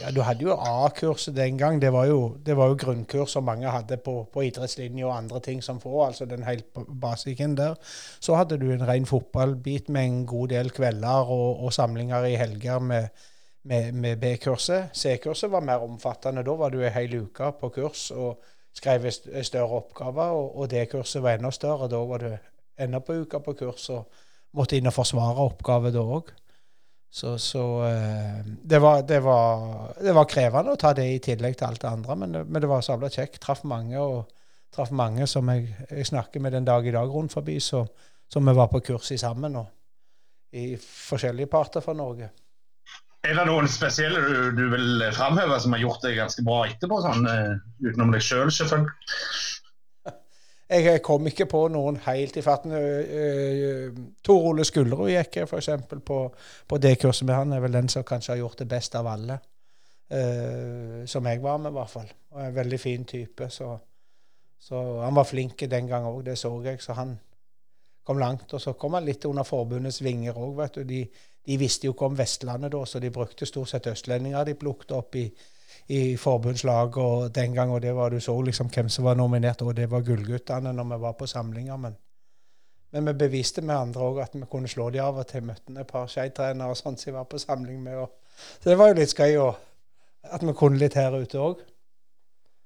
Ja, 0.00 0.08
Du 0.10 0.22
hadde 0.24 0.46
jo 0.46 0.54
A-kurset 0.56 1.34
den 1.36 1.58
gang. 1.60 1.80
Det 1.82 1.90
var 1.92 2.06
jo, 2.08 2.36
det 2.46 2.56
var 2.56 2.70
jo 2.70 2.78
grunnkurs 2.80 3.34
som 3.34 3.44
mange 3.44 3.68
hadde 3.68 3.98
på, 4.00 4.22
på 4.32 4.46
idrettslinje 4.46 5.04
og 5.04 5.16
andre 5.16 5.40
ting 5.44 5.60
som 5.62 5.80
få. 5.82 6.06
altså 6.06 6.24
den 6.24 6.46
helt 6.46 6.70
basikken 7.02 7.58
der. 7.58 7.74
Så 8.20 8.38
hadde 8.38 8.56
du 8.62 8.70
en 8.72 8.86
ren 8.88 9.06
fotballbit 9.06 9.90
med 9.92 10.04
en 10.04 10.24
god 10.26 10.54
del 10.54 10.72
kvelder 10.72 11.28
og, 11.28 11.64
og 11.64 11.74
samlinger 11.76 12.24
i 12.30 12.38
helger 12.40 12.80
med 12.80 13.10
med, 13.62 13.94
med 13.94 14.18
B-kurset. 14.18 14.96
C-kurset 14.96 15.50
var 15.50 15.60
mer 15.60 15.84
omfattende. 15.84 16.42
Da 16.42 16.56
var 16.58 16.70
du 16.70 16.80
ei 16.82 16.90
hel 16.94 17.14
uke 17.24 17.52
på 17.60 17.70
kurs 17.74 18.10
og 18.10 18.42
skrev 18.74 19.08
større 19.10 19.80
oppgaver. 19.82 20.34
Og, 20.36 20.56
og 20.58 20.70
D-kurset 20.70 21.22
var 21.22 21.38
enda 21.38 21.50
større. 21.54 21.90
Da 21.90 22.02
var 22.08 22.24
du 22.24 22.30
enda 22.82 23.00
på 23.00 23.20
uka 23.22 23.42
på 23.44 23.56
kurs 23.58 23.88
og 23.94 24.22
måtte 24.56 24.76
inn 24.76 24.90
og 24.90 24.96
forsvare 24.96 25.48
oppgaver 25.48 25.94
da 25.94 26.04
òg. 26.18 26.32
Så, 27.12 27.34
så 27.38 27.62
eh, 27.84 28.38
det, 28.44 28.78
var, 28.80 29.02
det, 29.04 29.18
var, 29.20 29.66
det, 30.00 30.14
var, 30.16 30.24
krevende 30.24 30.72
å 30.72 30.80
ta 30.80 30.94
det 30.96 31.04
i 31.12 31.18
tillegg 31.20 31.58
til 31.60 31.66
alt 31.66 31.82
det 31.82 31.90
andre, 31.90 32.14
men, 32.16 32.38
men 32.48 32.62
det 32.64 32.70
var 32.70 32.84
sabla 32.84 33.10
kjekt. 33.12 33.36
Traff 33.42 33.66
mange 33.68 34.00
og 34.00 34.30
traff 34.72 34.94
mange 34.96 35.26
som 35.28 35.50
jeg, 35.52 35.66
jeg, 35.90 36.06
snakker 36.08 36.40
med 36.40 36.56
den 36.56 36.64
dag 36.64 36.86
i 36.88 36.94
dag 36.94 37.12
rundt 37.12 37.34
forbi, 37.36 37.58
som 37.60 38.48
vi 38.48 38.54
var 38.56 38.70
på 38.72 38.80
kurs 38.80 39.12
i 39.12 39.20
sammen 39.20 39.60
og 39.60 40.56
i 40.56 40.72
forskjellige 40.80 41.52
parter 41.52 41.84
fra 41.84 41.92
Norge. 41.96 42.30
Er 43.22 43.36
det 43.38 43.46
noen 43.46 43.68
spesielle 43.70 44.18
du, 44.26 44.38
du 44.58 44.64
vil 44.72 45.04
framheve 45.14 45.58
som 45.62 45.76
har 45.76 45.82
gjort 45.84 46.02
det 46.02 46.16
ganske 46.16 46.42
bra 46.46 46.64
etterpå, 46.66 46.98
sånn, 47.04 47.28
uh, 47.28 47.52
utenom 47.84 48.10
deg 48.10 48.24
sjøl, 48.24 48.48
selv, 48.50 48.56
selvfølgelig? 48.58 49.52
Jeg 50.72 51.02
kom 51.04 51.26
ikke 51.28 51.46
på 51.50 51.66
noen 51.68 51.98
helt 52.06 52.36
i 52.40 52.42
farten. 52.44 52.72
Tor 54.24 54.46
Ole 54.48 54.64
Skullerud 54.64 55.10
gikk 55.10 55.42
f.eks. 55.44 55.68
På, 56.06 56.18
på 56.68 56.78
det 56.80 56.94
kurset 57.02 57.26
med 57.28 57.36
han. 57.36 57.52
er 57.52 57.60
vel 57.60 57.76
den 57.76 57.90
som 57.92 58.06
kanskje 58.08 58.32
har 58.32 58.40
gjort 58.40 58.62
det 58.62 58.68
best 58.70 58.96
av 58.96 59.10
alle. 59.10 59.36
Som 61.12 61.28
jeg 61.28 61.42
var 61.44 61.60
med, 61.60 61.74
i 61.74 61.76
hvert 61.76 61.92
fall. 61.92 62.08
Og 62.32 62.40
en 62.46 62.56
veldig 62.56 62.78
fin 62.80 63.04
type. 63.04 63.50
Så, 63.52 63.68
så 64.56 64.80
han 65.02 65.18
var 65.18 65.28
flink 65.28 65.66
den 65.68 65.92
gang 65.92 66.08
òg, 66.08 66.22
det 66.30 66.38
så 66.40 66.54
jeg. 66.64 66.80
Så 66.80 66.96
han 66.96 67.18
kom 68.08 68.22
langt. 68.22 68.48
Og 68.56 68.64
så 68.64 68.72
kom 68.72 68.96
han 68.96 69.04
litt 69.04 69.28
under 69.28 69.44
forbundets 69.44 70.00
vinger 70.00 70.40
òg, 70.40 70.56
vet 70.62 70.80
du. 70.80 70.88
De, 70.88 71.02
de, 71.46 71.56
visste 71.58 71.88
jo 71.88 71.94
ikke 71.94 72.08
om 72.10 72.18
Vestlandet 72.18 72.72
da, 72.72 72.84
så 72.86 73.00
de 73.02 73.10
brukte 73.10 73.46
stort 73.46 73.72
sett 73.72 73.88
østlendinger 73.90 74.46
de 74.46 74.54
plukket 74.58 74.94
opp 74.96 75.16
i, 75.18 75.24
i 75.88 76.16
forbundslaget 76.16 77.34
den 77.34 77.56
gang. 77.56 77.72
Og 77.74 77.82
det 77.82 77.94
var 77.96 78.10
du 78.10 78.20
så 78.20 78.36
liksom 78.42 78.70
hvem 78.72 78.88
som 78.92 79.08
var 79.08 79.18
nominert, 79.18 79.62
og 79.62 79.74
det 79.76 79.90
var 79.90 80.06
Gullguttene 80.06 80.72
når 80.72 80.90
vi 80.94 81.00
var 81.02 81.18
på 81.18 81.26
samlinger. 81.26 81.76
Men, 81.76 81.98
men 82.92 83.10
vi 83.10 83.18
beviste 83.24 83.64
med 83.64 83.76
andre 83.76 84.06
òg 84.06 84.22
at 84.22 84.38
vi 84.38 84.46
kunne 84.50 84.70
slå 84.70 84.90
de 84.90 85.02
av 85.02 85.18
og 85.18 85.26
til. 85.26 85.44
Møtte 85.48 85.74
et 85.80 85.90
par 85.90 86.06
skeitrenere 86.10 86.70
og 86.70 86.78
sånt 86.78 87.02
som 87.02 87.12
vi 87.12 87.18
var 87.18 87.28
på 87.30 87.42
samling 87.42 87.82
med. 87.82 88.04
Og, 88.04 88.38
så 88.60 88.70
det 88.70 88.78
var 88.78 88.92
jo 88.92 89.00
litt 89.00 89.12
skøy 89.12 89.38
at 90.22 90.46
vi 90.46 90.54
kunne 90.56 90.78
litt 90.78 90.98
her 90.98 91.18
ute 91.18 91.42
òg. 91.42 91.62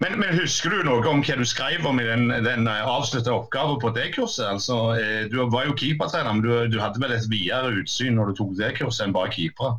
Men, 0.05 0.19
men, 0.21 0.35
husker 0.37 0.75
du 0.75 0.83
noe 0.85 1.01
om 1.09 1.23
hva 1.25 1.37
du 1.39 1.45
skrev 1.49 1.87
om 1.89 2.01
i 2.03 2.05
den, 2.05 2.29
den 2.45 2.69
eh, 2.69 2.83
avslutta 2.85 3.33
oppgaven 3.33 3.79
på 3.81 3.93
det 3.97 4.11
kurset? 4.13 4.45
Altså, 4.51 4.77
eh, 5.01 5.23
du 5.33 5.39
var 5.53 5.71
jo 5.71 5.77
keepertrener, 5.79 6.35
men 6.35 6.45
du, 6.45 6.51
du, 6.75 6.81
hadde 6.83 7.01
vel 7.01 7.15
et 7.17 7.29
videre 7.33 7.73
utsyn 7.81 8.19
når 8.19 8.31
du 8.31 8.41
tok 8.43 8.57
det 8.59 8.75
kurset 8.77 9.07
enn 9.07 9.17
bare 9.17 9.33
keepere? 9.33 9.79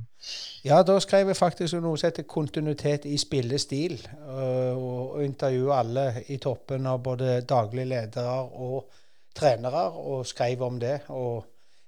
Ja, 0.65 0.81
da 0.83 0.97
skrev 0.99 1.29
jeg 1.29 1.37
faktisk 1.37 1.77
noe 1.77 1.99
som 1.99 2.09
heter 2.09 2.25
kontinuitet 2.27 3.05
i 3.05 3.13
spillestil. 3.21 3.99
Og, 4.25 5.19
og 5.19 5.21
intervjue 5.23 5.77
alle 5.77 6.07
i 6.33 6.39
toppen 6.41 6.89
av 6.89 7.03
både 7.05 7.43
daglige 7.47 7.91
ledere 7.93 8.39
og 8.41 8.89
trenere, 9.37 9.85
og 10.01 10.25
skrev 10.25 10.65
om 10.65 10.81
det. 10.81 10.97
og 11.13 11.45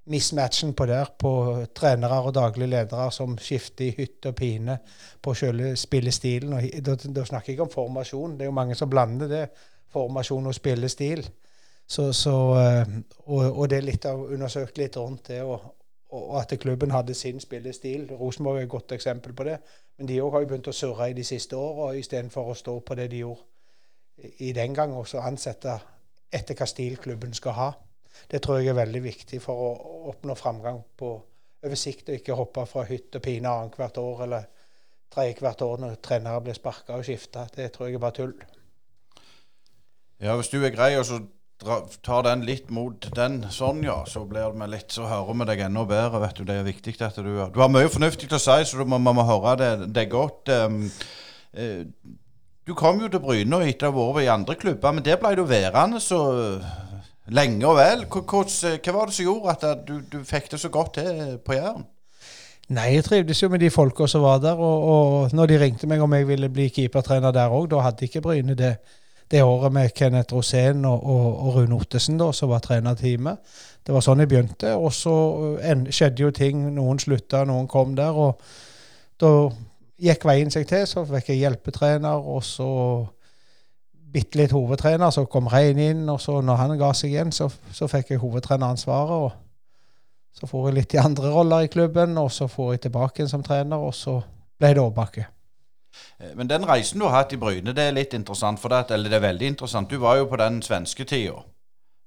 mismatchen 0.10 0.74
på 0.74 0.86
der, 0.89 1.06
på 1.20 1.32
trenere 1.75 2.22
og 2.22 2.34
daglige 2.36 2.70
ledere 2.70 3.12
som 3.12 3.38
skifter 3.38 3.86
i 3.86 3.96
hytt 3.98 4.25
og 4.25 4.36
pine 4.36 4.78
på 5.22 5.34
selve 5.38 5.75
spillestilen. 5.78 6.54
Og 6.54 6.86
da, 6.86 6.96
da, 6.96 7.25
snakker 7.25 7.51
jeg 7.51 7.58
ikke 7.58 7.68
om 7.68 7.74
formasjon, 7.74 8.38
det 8.38 8.48
er 8.48 8.50
jo 8.50 8.58
mange 8.58 8.75
som 8.75 8.89
blander 8.89 9.30
det, 9.30 9.44
formasjon 9.94 10.50
og 10.50 10.56
spillestil. 10.56 11.25
Så, 11.89 12.12
så, 12.13 12.36
eh, 12.62 12.96
og, 13.25 13.44
og, 13.46 13.70
det 13.70 13.78
er 13.78 13.86
litt 13.86 14.06
av 14.06 14.22
undersøkt 14.22 14.78
litt 14.78 14.98
rundt 14.98 15.32
det, 15.32 15.42
og, 15.42 15.75
og 16.13 16.39
at 16.42 16.54
klubben 16.62 16.92
hadde 16.94 17.13
sin 17.18 17.42
spillestil. 17.42 18.10
Rosenborg 18.20 18.60
er 18.60 18.68
et 18.68 18.70
godt 18.70 18.92
eksempel 18.98 19.34
på 19.34 19.46
det. 19.46 19.60
Men 19.98 20.08
de 20.08 20.22
òg 20.22 20.34
har 20.34 20.44
jo 20.46 20.50
begynt 20.51 20.70
å 20.70 20.74
surre 20.74 21.10
i 21.10 21.18
de 21.18 21.25
siste 21.25 21.58
åra 21.58 21.92
istedenfor 21.98 22.51
å 22.51 22.58
stå 22.58 22.80
på 22.86 22.98
det 22.98 23.10
de 23.12 23.24
gjorde 23.24 23.46
i 24.39 24.51
den 24.54 24.74
gang, 24.75 24.94
og 24.94 25.08
så 25.08 25.22
ansette 25.24 25.78
etter 26.32 26.58
hva 26.58 26.68
stil 26.68 26.98
klubben 27.01 27.34
skal 27.34 27.56
ha. 27.58 27.70
Det 28.28 28.42
tror 28.44 28.60
jeg 28.60 28.74
er 28.74 28.80
veldig 28.82 29.02
viktig 29.04 29.42
for 29.44 29.66
å 29.66 29.72
oppnå 30.12 30.36
framgang 30.38 30.82
på 30.98 31.16
oversikt, 31.66 32.10
og 32.10 32.20
ikke 32.20 32.38
hoppe 32.40 32.66
fra 32.70 32.86
hytt 32.88 33.16
og 33.16 33.24
pine 33.24 33.52
annethvert 33.52 33.98
år 34.02 34.24
eller 34.28 34.48
tredje 35.10 35.66
år 35.66 35.82
når 35.82 35.98
trenere 36.06 36.44
blir 36.46 36.58
sparka 36.58 37.00
og 37.00 37.06
skifta. 37.08 37.48
Det 37.56 37.72
tror 37.74 37.90
jeg 37.90 37.98
er 37.98 38.04
bare 38.04 38.18
tull. 38.20 38.38
Ja, 40.20 40.36
hvis 40.36 40.52
du 40.52 40.60
er 40.62 40.76
grei 40.76 40.94
og 41.00 41.06
så 41.08 41.22
tar 42.04 42.24
den 42.24 42.46
litt 42.48 42.70
mot 42.72 43.10
den 43.16 43.42
sånn, 43.52 43.82
ja, 43.84 43.98
så 44.08 44.24
blir 44.28 44.54
det 44.56 44.70
litt 44.72 44.96
så 44.96 45.08
hører 45.10 45.36
vi 45.42 45.48
deg 45.50 45.64
enda 45.66 45.84
bedre. 45.88 46.22
vet 46.24 46.38
Du 46.38 46.44
Det 46.46 46.56
er 46.56 46.64
viktig 46.64 46.96
at 47.02 47.16
du 47.16 47.50
Du 47.54 47.60
har 47.60 47.70
mye 47.70 47.90
fornuftig 47.90 48.30
til 48.30 48.38
å 48.38 48.40
si, 48.40 48.66
så 48.66 48.78
du 48.78 48.86
må, 48.86 49.00
må 49.00 49.24
høre 49.24 49.56
det, 49.60 49.94
det 49.94 50.06
er 50.06 50.12
godt. 50.12 50.50
Um, 50.50 50.92
uh, 51.58 51.84
du 52.68 52.74
kom 52.76 53.02
jo 53.02 53.10
til 53.10 53.20
Bryne 53.20 53.64
etter 53.66 53.90
å 53.90 53.92
ha 53.92 54.14
vært 54.14 54.28
i 54.28 54.32
andre 54.32 54.56
klubber, 54.56 54.92
men 54.94 55.04
der 55.04 55.18
ble 55.18 55.36
du 55.36 55.44
værende 55.44 56.00
så 56.00 56.22
lenge 57.31 57.67
og 57.67 57.77
vel. 57.77 58.03
Hva, 58.09 58.43
hva 58.43 58.93
var 58.95 59.09
det 59.09 59.15
som 59.15 59.25
gjorde 59.25 59.55
at 59.55 59.88
du, 59.88 60.00
du 60.01 60.19
fikk 60.27 60.51
det 60.51 60.59
så 60.62 60.71
godt 60.74 61.00
til 61.00 61.39
på 61.45 61.57
Jæren? 61.57 61.88
Nei, 62.69 62.91
jeg 62.93 63.05
trivdes 63.07 63.39
jo 63.41 63.50
med 63.50 63.63
de 63.63 63.71
folka 63.74 64.05
som 64.07 64.21
var 64.21 64.41
der. 64.43 64.59
Og, 64.62 64.83
og 64.89 65.33
når 65.33 65.50
de 65.50 65.59
ringte 65.63 65.88
meg 65.89 66.01
om 66.05 66.13
jeg 66.13 66.27
ville 66.29 66.51
bli 66.53 66.67
keepertrener 66.69 67.33
der 67.33 67.50
òg, 67.50 67.65
da 67.71 67.81
hadde 67.81 68.05
ikke 68.05 68.21
Bryne 68.21 68.53
det, 68.57 68.75
det 69.31 69.41
året 69.41 69.74
med 69.74 69.93
Kenneth 69.98 70.36
Rosén 70.36 70.86
og, 70.86 71.01
og, 71.01 71.25
og, 71.39 71.55
Rune 71.55 71.79
Ottesen, 71.79 72.19
da, 72.21 72.29
som 72.31 72.53
var 72.53 72.62
trenerteamet. 72.65 73.41
Det 73.86 73.95
var 73.95 74.05
sånn 74.05 74.21
jeg 74.21 74.29
begynte. 74.29 74.75
Og 74.77 74.93
så 74.93 75.15
skjedde 75.89 76.27
jo 76.27 76.29
ting. 76.36 76.62
Noen 76.75 77.01
slutta, 77.01 77.41
noen 77.50 77.65
kom 77.69 77.95
der. 77.98 78.13
Og 78.13 78.38
da 79.21 79.33
gikk 79.98 80.29
veien 80.29 80.53
seg 80.53 80.69
til. 80.69 80.86
Så 80.86 81.07
fikk 81.09 81.33
jeg 81.33 81.41
hjelpetrener, 81.41 82.21
og 82.21 82.45
så 82.45 82.69
bitte 84.13 84.39
litt 84.39 84.54
hovedtrener, 84.56 85.10
så 85.13 85.25
kom 85.30 85.48
Rein 85.51 85.80
inn, 85.80 86.08
og 86.10 86.22
så 86.22 86.39
når 86.42 86.62
han 86.63 86.78
ga 86.80 86.94
seg 86.98 87.13
igjen, 87.13 87.34
så, 87.36 87.50
så 87.74 87.88
fikk 87.92 88.13
jeg 88.13 88.24
hovedtreneransvaret. 88.24 89.28
og 89.28 90.39
Så 90.39 90.50
får 90.50 90.70
jeg 90.70 90.78
litt 90.80 90.96
i 90.96 91.01
andre 91.01 91.34
roller 91.34 91.66
i 91.66 91.72
klubben, 91.72 92.18
og 92.18 92.32
så 92.32 92.48
får 92.48 92.74
jeg 92.74 92.88
tilbake 92.88 93.22
igjen 93.22 93.34
som 93.36 93.44
trener, 93.46 93.78
og 93.78 93.94
så 93.96 94.20
ble 94.60 94.74
det 94.74 94.84
Årbakke. 94.84 95.28
Eh, 96.20 96.34
men 96.36 96.50
den 96.50 96.68
reisen 96.68 97.00
du 97.00 97.08
har 97.08 97.22
hatt 97.22 97.34
i 97.34 97.39
Bryne, 97.42 97.74
det 97.75 97.86
er 97.86 97.96
litt 97.96 98.13
interessant 98.18 98.62
for 98.62 98.74
deg, 98.74 98.92
eller 98.96 99.12
det 99.12 99.20
er 99.20 99.28
veldig 99.30 99.54
interessant. 99.54 99.89
Du 99.89 100.01
var 100.01 100.20
jo 100.20 100.30
på 100.30 100.39
den 100.42 100.62
svenske 100.66 101.06
tida. 101.10 101.42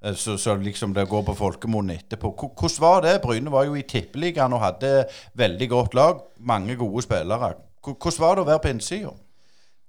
Eh, 0.04 0.14
så, 0.14 0.37
så, 0.38 0.56
liksom 0.56 0.94
det 0.94 1.09
går 1.11 1.26
på 1.28 1.37
folkemunne 1.38 1.99
etterpå. 2.00 2.35
Hvordan 2.50 2.80
var 2.85 3.02
det? 3.06 3.18
Bryne 3.25 3.52
var 3.52 3.68
jo 3.68 3.76
i 3.78 3.87
tippeligaen 3.88 4.52
og 4.52 4.64
hadde 4.64 4.94
veldig 5.38 5.68
godt 5.71 5.94
lag. 5.99 6.25
Mange 6.38 6.76
gode 6.76 7.04
spillere. 7.06 7.54
Hvordan 7.82 8.21
var 8.23 8.35
det 8.35 8.44
å 8.44 8.50
være 8.50 8.64
på 8.64 8.75
innsida? 8.76 9.12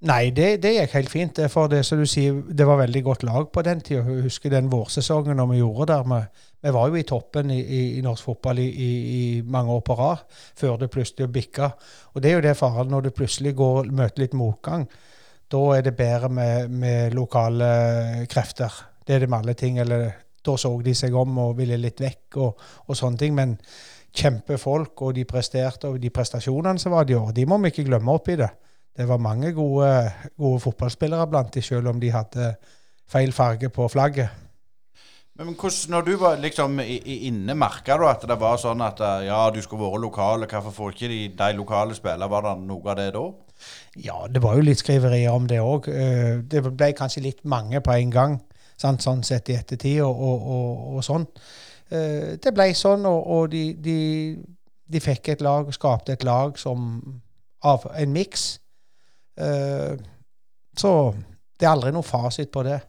Nei, 0.03 0.33
det, 0.35 0.57
det, 0.59 0.73
gikk 0.75 0.95
helt 0.97 1.11
fint. 1.11 1.37
For 1.47 1.69
det, 1.71 1.85
som 1.87 2.01
du 2.01 2.07
sier, 2.09 2.41
det 2.51 2.65
var 2.67 2.81
veldig 2.81 3.01
godt 3.05 3.21
lag 3.23 3.45
på 3.55 3.61
den 3.63 3.79
tida. 3.79 4.01
Jeg 4.03 4.25
husker 4.25 4.51
den 4.51 4.67
vårsesongen 4.71 5.37
når 5.39 5.47
vi 5.53 5.59
gjorde 5.61 5.85
der. 5.93 6.07
Vi, 6.09 6.47
vi 6.65 6.73
var 6.75 6.89
jo 6.89 6.97
i 6.99 7.05
toppen 7.07 7.51
i, 7.55 7.59
i, 7.61 7.83
i 7.99 8.01
norsk 8.03 8.27
fotball 8.27 8.59
i, 8.59 8.65
i, 8.83 9.21
mange 9.47 9.71
år 9.71 9.79
på 9.87 9.95
rad, 9.95 10.25
før 10.59 10.81
det 10.81 10.89
plutselig 10.91 11.29
bikka. 11.31 11.69
Og 12.11 12.23
det 12.23 12.31
er 12.31 12.35
jo 12.35 12.43
det 12.43 12.55
faren 12.59 12.91
når 12.91 13.05
du 13.05 13.09
plutselig 13.15 13.53
går, 13.55 13.87
møter 13.95 14.25
litt 14.25 14.35
motgang. 14.35 14.83
Da 15.55 15.61
er 15.77 15.85
det 15.87 15.95
bedre 15.95 16.29
med, 16.29 16.75
med, 16.83 17.15
lokale 17.15 17.71
krefter. 18.31 18.75
Det 19.07 19.15
er 19.15 19.23
det 19.23 19.31
med 19.31 19.39
alle 19.39 19.55
ting. 19.55 19.79
Eller 19.79 20.09
da 20.43 20.57
så 20.59 20.73
de 20.83 20.97
seg 20.99 21.15
om 21.15 21.39
og 21.45 21.55
ville 21.61 21.79
litt 21.79 22.03
vekk 22.03 22.41
og, 22.43 22.67
og 22.89 22.99
sånne 22.99 23.23
ting. 23.23 23.39
Men 23.39 23.55
kjempefolk, 24.11 25.07
og 25.07 25.15
de 25.15 25.23
presterte, 25.23 25.87
og 25.87 26.03
de 26.03 26.11
prestasjonene 26.11 26.83
som 26.83 26.91
var 26.91 27.07
de 27.07 27.15
år, 27.21 27.31
de 27.31 27.47
må 27.47 27.61
vi 27.63 27.71
ikke 27.71 27.87
glemme 27.87 28.19
oppi 28.19 28.35
det 28.43 28.51
det 28.97 29.07
var 29.09 29.17
mange 29.17 29.51
gode, 29.53 29.89
gode 30.37 30.59
fotballspillere 30.63 31.27
blant 31.27 31.53
dem, 31.53 31.65
selv 31.65 31.89
om 31.89 31.99
de 31.99 32.11
hadde 32.13 32.53
feil 33.09 33.33
farge 33.33 33.69
på 33.73 33.87
flagget. 33.87 34.29
Men, 35.35 35.55
hvordan, 35.57 35.89
når 35.89 36.01
du 36.01 36.11
var 36.21 36.35
liksom 36.37 36.79
inne, 36.79 37.55
merka 37.57 37.97
du 37.97 38.05
at 38.05 38.21
det 38.29 38.35
var 38.37 38.59
sånn 38.61 38.83
at 38.85 38.99
eh, 39.01 39.23
ja, 39.31 39.47
du 39.49 39.63
skulle 39.65 39.81
vært 39.81 40.03
lokal, 40.03 40.45
hvorfor 40.45 40.75
får 40.75 40.93
ikke 40.93 41.09
de, 41.09 41.21
de 41.39 41.47
lokale 41.57 41.97
spillere? 41.97 42.29
Var 42.29 42.45
det 42.45 42.53
noe 42.67 42.91
av 42.91 42.99
det 42.99 43.07
da? 43.15 43.23
Ja, 43.97 44.19
det 44.29 44.43
var 44.43 44.59
jo 44.59 44.67
litt 44.67 44.83
skriverier 44.83 45.33
om 45.33 45.47
det 45.49 45.57
òg. 45.63 45.89
Eh, 45.89 46.43
det 46.45 46.61
ble 46.67 46.91
kanskje 46.93 47.25
litt 47.25 47.41
mange 47.49 47.81
på 47.81 47.95
en 47.95 48.13
gang, 48.13 48.37
sant? 48.77 49.01
sånn 49.01 49.25
sett 49.25 49.49
i 49.49 49.57
ettertid 49.57 50.03
og, 50.05 50.21
og, 50.21 50.47
og, 50.53 50.87
og 50.99 51.07
sånn. 51.09 51.25
Eh, 51.89 52.35
det 52.37 52.53
ble 52.53 52.69
sånn, 52.77 53.09
og, 53.09 53.49
de, 53.49 53.63
de, 53.73 53.99
de, 54.85 55.01
fikk 55.01 55.33
et 55.33 55.41
lag, 55.41 55.73
skapte 55.73 56.13
et 56.13 56.25
lag 56.29 56.61
som 56.61 56.93
av 57.65 57.89
en 57.89 58.13
miks 58.13 58.51
så 59.35 60.91
det 61.59 61.67
er 61.67 61.71
aldri 61.73 61.93
noen 61.95 62.05
fasit 62.05 62.51
på 62.53 62.63
det. 62.67 62.79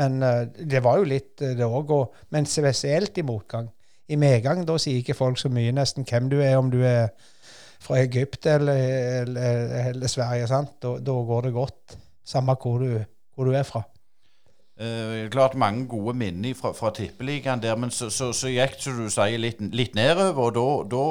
Men 0.00 0.22
eh, 0.22 0.46
det 0.58 0.82
var 0.84 0.98
jo 1.00 1.08
litt 1.08 1.42
eh, 1.44 1.54
det 1.58 1.66
òg. 1.66 1.94
Men 2.34 2.48
spesielt 2.50 3.18
i 3.18 3.26
motgang. 3.26 3.70
I 4.08 4.18
medgang 4.20 4.64
da 4.68 4.76
sier 4.80 5.00
ikke 5.00 5.16
folk 5.16 5.40
så 5.40 5.50
mye 5.52 5.72
nesten 5.74 6.06
hvem 6.08 6.28
du 6.32 6.38
er, 6.42 6.58
om 6.58 6.70
du 6.72 6.80
er 6.84 7.12
fra 7.84 8.00
Egypt 8.00 8.46
eller, 8.48 8.80
eller, 9.22 9.74
eller 9.90 10.10
Sverige. 10.10 10.48
sant? 10.50 10.76
Da, 10.82 10.96
da, 11.00 11.16
går 11.30 11.48
det 11.48 11.56
godt, 11.56 11.98
samme 12.24 12.56
hvor 12.60 12.82
du, 12.82 12.98
hvor 13.34 13.48
du 13.48 13.56
er 13.56 13.64
fra. 13.68 13.84
Eh, 14.80 15.28
klart 15.30 15.54
mange 15.54 15.86
gode 15.88 16.16
minner 16.18 16.56
fra, 16.58 16.72
fra 16.76 16.90
Tippeligaen 16.96 17.62
der, 17.62 17.76
men 17.78 17.92
så, 17.94 18.10
så, 18.10 18.32
så 18.34 18.50
gikk 18.50 18.80
som 18.82 18.98
du 18.98 19.08
sier, 19.12 19.38
litt, 19.40 19.62
litt 19.72 19.94
nedover. 19.96 20.58
og 20.58 20.88
da 20.90 21.04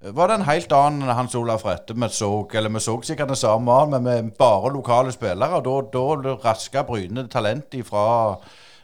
var 0.00 0.30
det 0.30 0.38
en 0.38 0.48
helt 0.48 0.72
annen 0.72 1.12
Hans 1.12 1.34
Olaf 1.36 1.66
Rette 1.68 1.94
vi 1.94 2.08
så. 2.08 2.48
Eller 2.54 2.72
vi 2.72 2.80
så 2.80 2.96
sikkert 3.02 3.28
den 3.28 3.36
samme, 3.36 3.86
men 3.90 4.02
med 4.02 4.32
bare 4.38 4.72
lokale 4.72 5.12
spillere. 5.12 5.60
Da, 5.60 5.76
da 5.92 6.34
raska 6.44 6.82
Bryne 6.88 7.28
talent 7.28 7.76
fra 7.84 8.40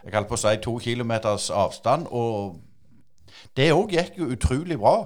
jeg 0.07 0.15
holdt 0.15 0.29
på 0.31 0.37
å 0.37 0.39
si 0.39 0.57
to 0.63 0.79
kilometers 0.79 1.49
avstand. 1.51 2.07
Og 2.15 2.61
det 3.57 3.73
òg 3.75 3.97
gikk 3.97 4.21
jo 4.21 4.29
utrolig 4.37 4.79
bra. 4.79 5.01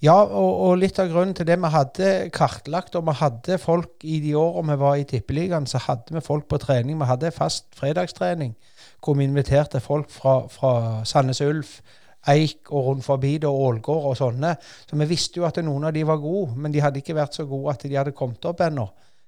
Ja, 0.00 0.14
og, 0.22 0.52
og, 0.64 0.76
litt 0.80 0.98
av 1.02 1.10
grunnen 1.10 1.34
til 1.36 1.48
det 1.48 1.58
vi 1.60 1.70
hadde 1.74 2.12
kartlagt, 2.32 2.94
og 2.96 3.04
vi 3.08 3.16
hadde 3.18 3.58
folk 3.60 4.04
i 4.08 4.20
de 4.22 4.32
årene 4.38 4.76
vi 4.76 4.80
var 4.80 5.00
i 5.00 5.04
Tippeligaen, 5.08 5.66
så 5.68 5.80
hadde 5.84 6.14
vi 6.14 6.22
folk 6.24 6.46
på 6.48 6.60
trening. 6.62 6.96
Vi 7.00 7.08
hadde 7.10 7.34
fast 7.36 7.68
fredagstrening 7.76 8.54
hvor 9.00 9.16
vi 9.16 9.24
inviterte 9.24 9.80
folk 9.80 10.10
fra, 10.12 10.44
fra 10.52 10.72
Sandnes 11.08 11.40
Ulf, 11.40 11.80
Eik 12.28 12.68
og 12.68 12.86
rundt 12.86 13.04
forbi 13.04 13.38
og 13.48 13.60
Ålgård 13.68 14.10
og 14.10 14.16
sånne. 14.18 14.52
Så 14.60 14.98
vi 15.00 15.08
visste 15.08 15.40
jo 15.40 15.46
at 15.48 15.56
noen 15.64 15.88
av 15.88 15.94
de 15.96 16.04
var 16.04 16.20
gode, 16.20 16.56
men 16.60 16.72
de 16.72 16.82
hadde 16.84 17.00
ikke 17.00 17.16
vært 17.16 17.38
så 17.38 17.46
gode 17.48 17.72
at 17.72 17.86
de 17.86 17.96
hadde 17.96 18.16
kommet 18.16 18.44
opp 18.44 18.60
ennå. 18.66 18.86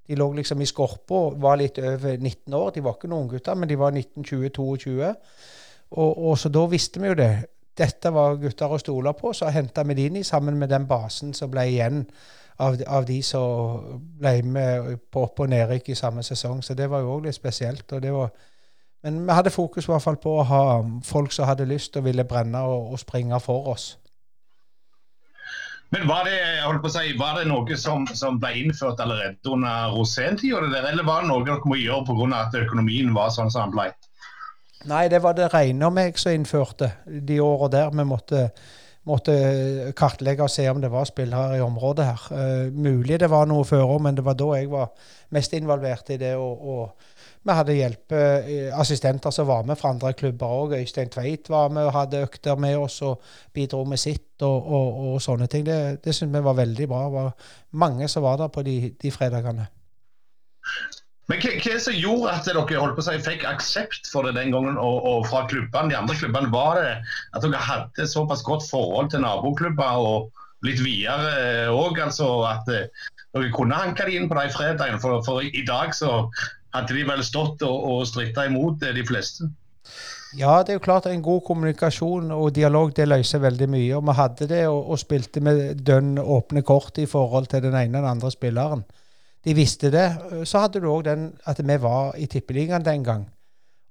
De 0.08 0.18
lå 0.18 0.26
liksom 0.37 0.61
i 0.61 0.68
skorpa, 0.68 1.22
var 1.40 1.56
litt 1.61 1.78
over 1.78 2.18
19 2.18 2.54
år. 2.58 2.70
De 2.75 2.84
var 2.84 2.99
ikke 2.99 3.08
noen 3.08 3.30
gutter, 3.30 3.56
men 3.56 3.70
de 3.70 3.78
var 3.78 3.94
19-20-22. 3.94 5.12
Og, 5.92 6.11
og, 6.11 6.38
så 6.38 6.50
da 6.52 6.66
visste 6.68 7.00
vi 7.00 7.12
jo 7.12 7.16
det. 7.16 7.32
Dette 7.78 8.12
var 8.12 8.37
gutter 8.40 8.75
å 8.75 8.80
stole 8.82 9.14
på. 9.16 9.32
Så 9.37 9.49
henta 9.54 9.84
vi 9.88 9.96
de 9.96 10.08
inn 10.11 10.20
i 10.20 10.26
sammen 10.26 10.58
med 10.61 10.72
den 10.72 10.88
basen 10.90 11.32
som 11.37 11.52
ble 11.52 11.64
igjen 11.70 12.02
av, 12.61 12.76
av 12.87 13.06
de 13.08 13.20
som 13.25 14.02
ble 14.20 14.34
med 14.44 14.99
på 15.12 15.25
opp- 15.28 15.44
og 15.44 15.52
nedrykk 15.52 15.92
i 15.94 15.99
samme 15.99 16.25
sesong. 16.26 16.61
Så 16.66 16.76
det 16.76 16.90
var 16.90 17.04
jo 17.04 17.16
òg 17.16 17.28
litt 17.28 17.38
spesielt. 17.38 17.87
og 17.92 18.02
det 18.02 18.12
var 18.12 18.34
men 19.02 19.25
vi 19.26 19.35
hadde 19.35 19.50
fokus 19.50 19.88
i 19.88 19.92
hvert 19.92 20.04
fall 20.04 20.21
på 20.23 20.37
å 20.38 20.47
ha 20.47 20.62
folk 21.04 21.35
som 21.35 21.49
hadde 21.49 21.66
lyst 21.66 21.97
og 21.99 22.06
ville 22.06 22.26
brenne 22.28 22.62
og, 22.62 22.92
og 22.94 23.02
springe 23.02 23.40
for 23.42 23.73
oss. 23.75 23.97
Men 25.92 26.06
var 26.09 26.25
det, 26.25 26.38
si, 26.88 27.11
var 27.21 27.37
det 27.37 27.49
noe 27.50 27.76
som, 27.76 28.06
som, 28.16 28.38
ble 28.40 28.54
innført 28.62 29.00
allerede 29.02 29.50
under 29.52 29.92
Rosén-tida, 29.92 30.62
eller 30.64 31.04
var 31.04 31.21
det 31.21 31.28
noe 31.28 31.44
dere 31.44 31.68
må 31.68 31.76
gjøre 31.76 32.06
pga. 32.09 32.28
at 32.38 32.56
økonomien 32.62 33.12
var 33.12 33.35
sånn 33.35 33.52
som 33.52 33.68
den 33.68 33.76
ble? 33.76 33.90
Nei, 34.88 35.04
det 35.12 35.21
var 35.23 35.37
det 35.37 35.50
rene 35.52 35.90
meg 35.92 36.16
som 36.18 36.32
innførte 36.32 36.94
de 37.04 37.37
åra 37.44 37.68
der. 37.71 37.92
Vi 37.92 38.06
måtte, 38.09 38.47
måtte, 39.04 39.35
kartlegge 39.99 40.47
og 40.47 40.50
se 40.50 40.64
om 40.71 40.80
det 40.80 40.90
var 40.90 41.11
spillere 41.11 41.61
i 41.61 41.62
området 41.62 42.09
her. 42.09 42.25
Uh, 42.32 42.73
mulig 42.73 43.21
det 43.21 43.28
var 43.30 43.44
noe 43.50 43.68
før 43.68 43.85
òg, 43.92 44.00
men 44.09 44.16
det 44.16 44.25
var 44.25 44.38
da 44.40 44.49
jeg 44.56 44.73
var 44.73 44.94
mest 45.37 45.52
involvert 45.59 46.09
i 46.14 46.18
det. 46.23 46.35
og, 46.40 46.64
og 46.64 47.12
vi 47.42 47.54
hadde 47.58 47.75
hjelpeassistenter 47.75 49.34
som 49.34 49.49
var 49.49 49.66
med 49.66 49.78
fra 49.78 49.90
andre 49.90 50.12
klubber 50.14 50.54
òg. 50.62 50.76
Øystein 50.78 51.11
Tveit 51.11 51.50
var 51.50 51.72
med 51.75 51.88
og 51.88 51.96
hadde 51.96 52.22
økter 52.22 52.58
med 52.61 52.78
oss 52.78 53.00
og 53.02 53.22
bidro 53.54 53.82
med 53.88 53.99
sitt 53.99 54.44
og, 54.46 54.58
og, 54.62 54.99
og 55.12 55.22
sånne 55.22 55.49
ting. 55.50 55.66
Det, 55.66 55.78
det 56.04 56.14
syntes 56.14 56.38
vi 56.38 56.44
var 56.46 56.58
veldig 56.61 56.88
bra. 56.90 57.04
Det 57.06 57.14
var 57.16 57.32
mange 57.84 58.08
som 58.08 58.22
var 58.22 58.38
der 58.38 58.52
på 58.54 58.62
de, 58.66 58.76
de 59.02 59.11
fredagene. 59.11 59.66
Men 61.30 61.42
hva, 61.42 61.52
hva 61.64 61.80
som 61.82 61.96
gjorde 61.96 62.30
at 62.30 62.46
dere 62.46 62.62
holdt 62.62 62.96
på 62.99 63.02
å 63.02 63.08
si, 63.08 63.18
fikk 63.26 63.44
aksept 63.49 64.11
for 64.12 64.26
det 64.26 64.37
den 64.38 64.54
gangen, 64.54 64.78
og, 64.78 65.02
og 65.08 65.26
fra 65.30 65.44
klubbene, 65.50 65.90
de 65.90 65.99
andre 65.99 66.18
klubbene? 66.18 66.50
Var 66.54 66.78
det 66.78 66.94
at 67.34 67.44
dere 67.44 67.66
hadde 67.66 68.08
såpass 68.11 68.46
godt 68.46 68.66
forhold 68.70 69.11
til 69.11 69.22
naboklubber 69.26 70.02
og 70.02 70.42
litt 70.66 70.82
videre 70.82 71.70
òg? 71.75 71.99
Altså 72.06 72.30
at 72.50 72.70
eh, 72.70 73.06
dere 73.34 73.54
kunne 73.54 73.78
hanke 73.78 74.06
de 74.06 74.18
inn 74.18 74.30
på 74.30 74.38
de 74.38 74.50
fredagene? 74.54 75.02
For, 75.02 75.22
for 75.26 75.42
i 75.42 75.66
dag 75.66 75.94
så 75.99 76.20
hadde 76.72 76.96
de 76.96 77.04
vel 77.08 77.24
stått 77.24 77.62
og, 77.66 77.84
og 77.92 78.06
stritta 78.08 78.46
imot 78.48 78.82
de 78.82 79.04
fleste. 79.06 79.50
Ja, 80.38 80.62
det 80.62 80.72
er 80.72 80.78
jo 80.78 80.86
klart 80.86 81.06
en 81.10 81.22
god 81.22 81.42
kommunikasjon 81.44 82.30
og 82.32 82.54
dialog 82.56 82.94
det 82.96 83.04
løser 83.08 83.42
veldig 83.42 83.68
mye. 83.68 83.90
Og 83.98 84.06
vi 84.08 84.14
hadde 84.16 84.48
det 84.48 84.62
og, 84.68 84.80
og 84.94 85.00
spilte 85.02 85.42
med 85.44 85.82
dønn 85.84 86.16
åpne 86.18 86.62
kort 86.64 86.98
i 87.02 87.06
forhold 87.06 87.50
til 87.52 87.62
den 87.66 87.76
ene 87.76 87.98
og 87.98 88.06
den 88.06 88.10
andre 88.14 88.30
spilleren. 88.32 88.84
De 89.44 89.54
visste 89.54 89.90
det. 89.92 90.06
Så 90.48 90.62
hadde 90.62 90.80
du 90.80 90.88
òg 90.88 91.04
den 91.04 91.32
at 91.50 91.60
vi 91.60 91.76
var 91.82 92.16
i 92.16 92.26
Tippeligaen 92.26 92.84
den 92.84 93.04
gang. 93.04 93.26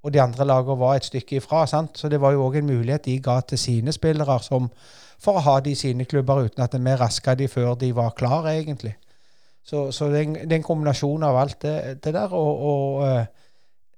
Og 0.02 0.14
de 0.14 0.22
andre 0.22 0.48
lagene 0.48 0.80
var 0.80 0.96
et 0.96 1.06
stykke 1.06 1.38
ifra. 1.38 1.66
sant? 1.68 1.98
Så 1.98 2.10
det 2.10 2.22
var 2.22 2.32
jo 2.34 2.48
òg 2.48 2.58
en 2.58 2.72
mulighet 2.72 3.06
de 3.06 3.20
ga 3.20 3.42
til 3.42 3.58
sine 3.58 3.94
spillere 3.94 4.40
som, 4.42 4.72
for 5.20 5.38
å 5.38 5.46
ha 5.46 5.60
de 5.60 5.76
i 5.76 5.78
sine 5.78 6.06
klubber 6.06 6.48
uten 6.48 6.64
at 6.64 6.74
vi 6.74 6.96
raska 6.98 7.36
de 7.36 7.48
før 7.48 7.76
de 7.76 7.92
var 7.96 8.16
klare, 8.18 8.58
egentlig. 8.58 8.96
Så, 9.64 9.92
så 9.92 10.08
det, 10.10 10.22
er 10.22 10.56
en, 10.56 10.64
kombinasjon 10.64 11.24
av 11.24 11.38
alt 11.38 11.62
det, 11.62 11.76
det 12.04 12.14
der. 12.16 12.34
Og, 12.34 12.64
og, 12.72 13.04
eh, 13.08 13.26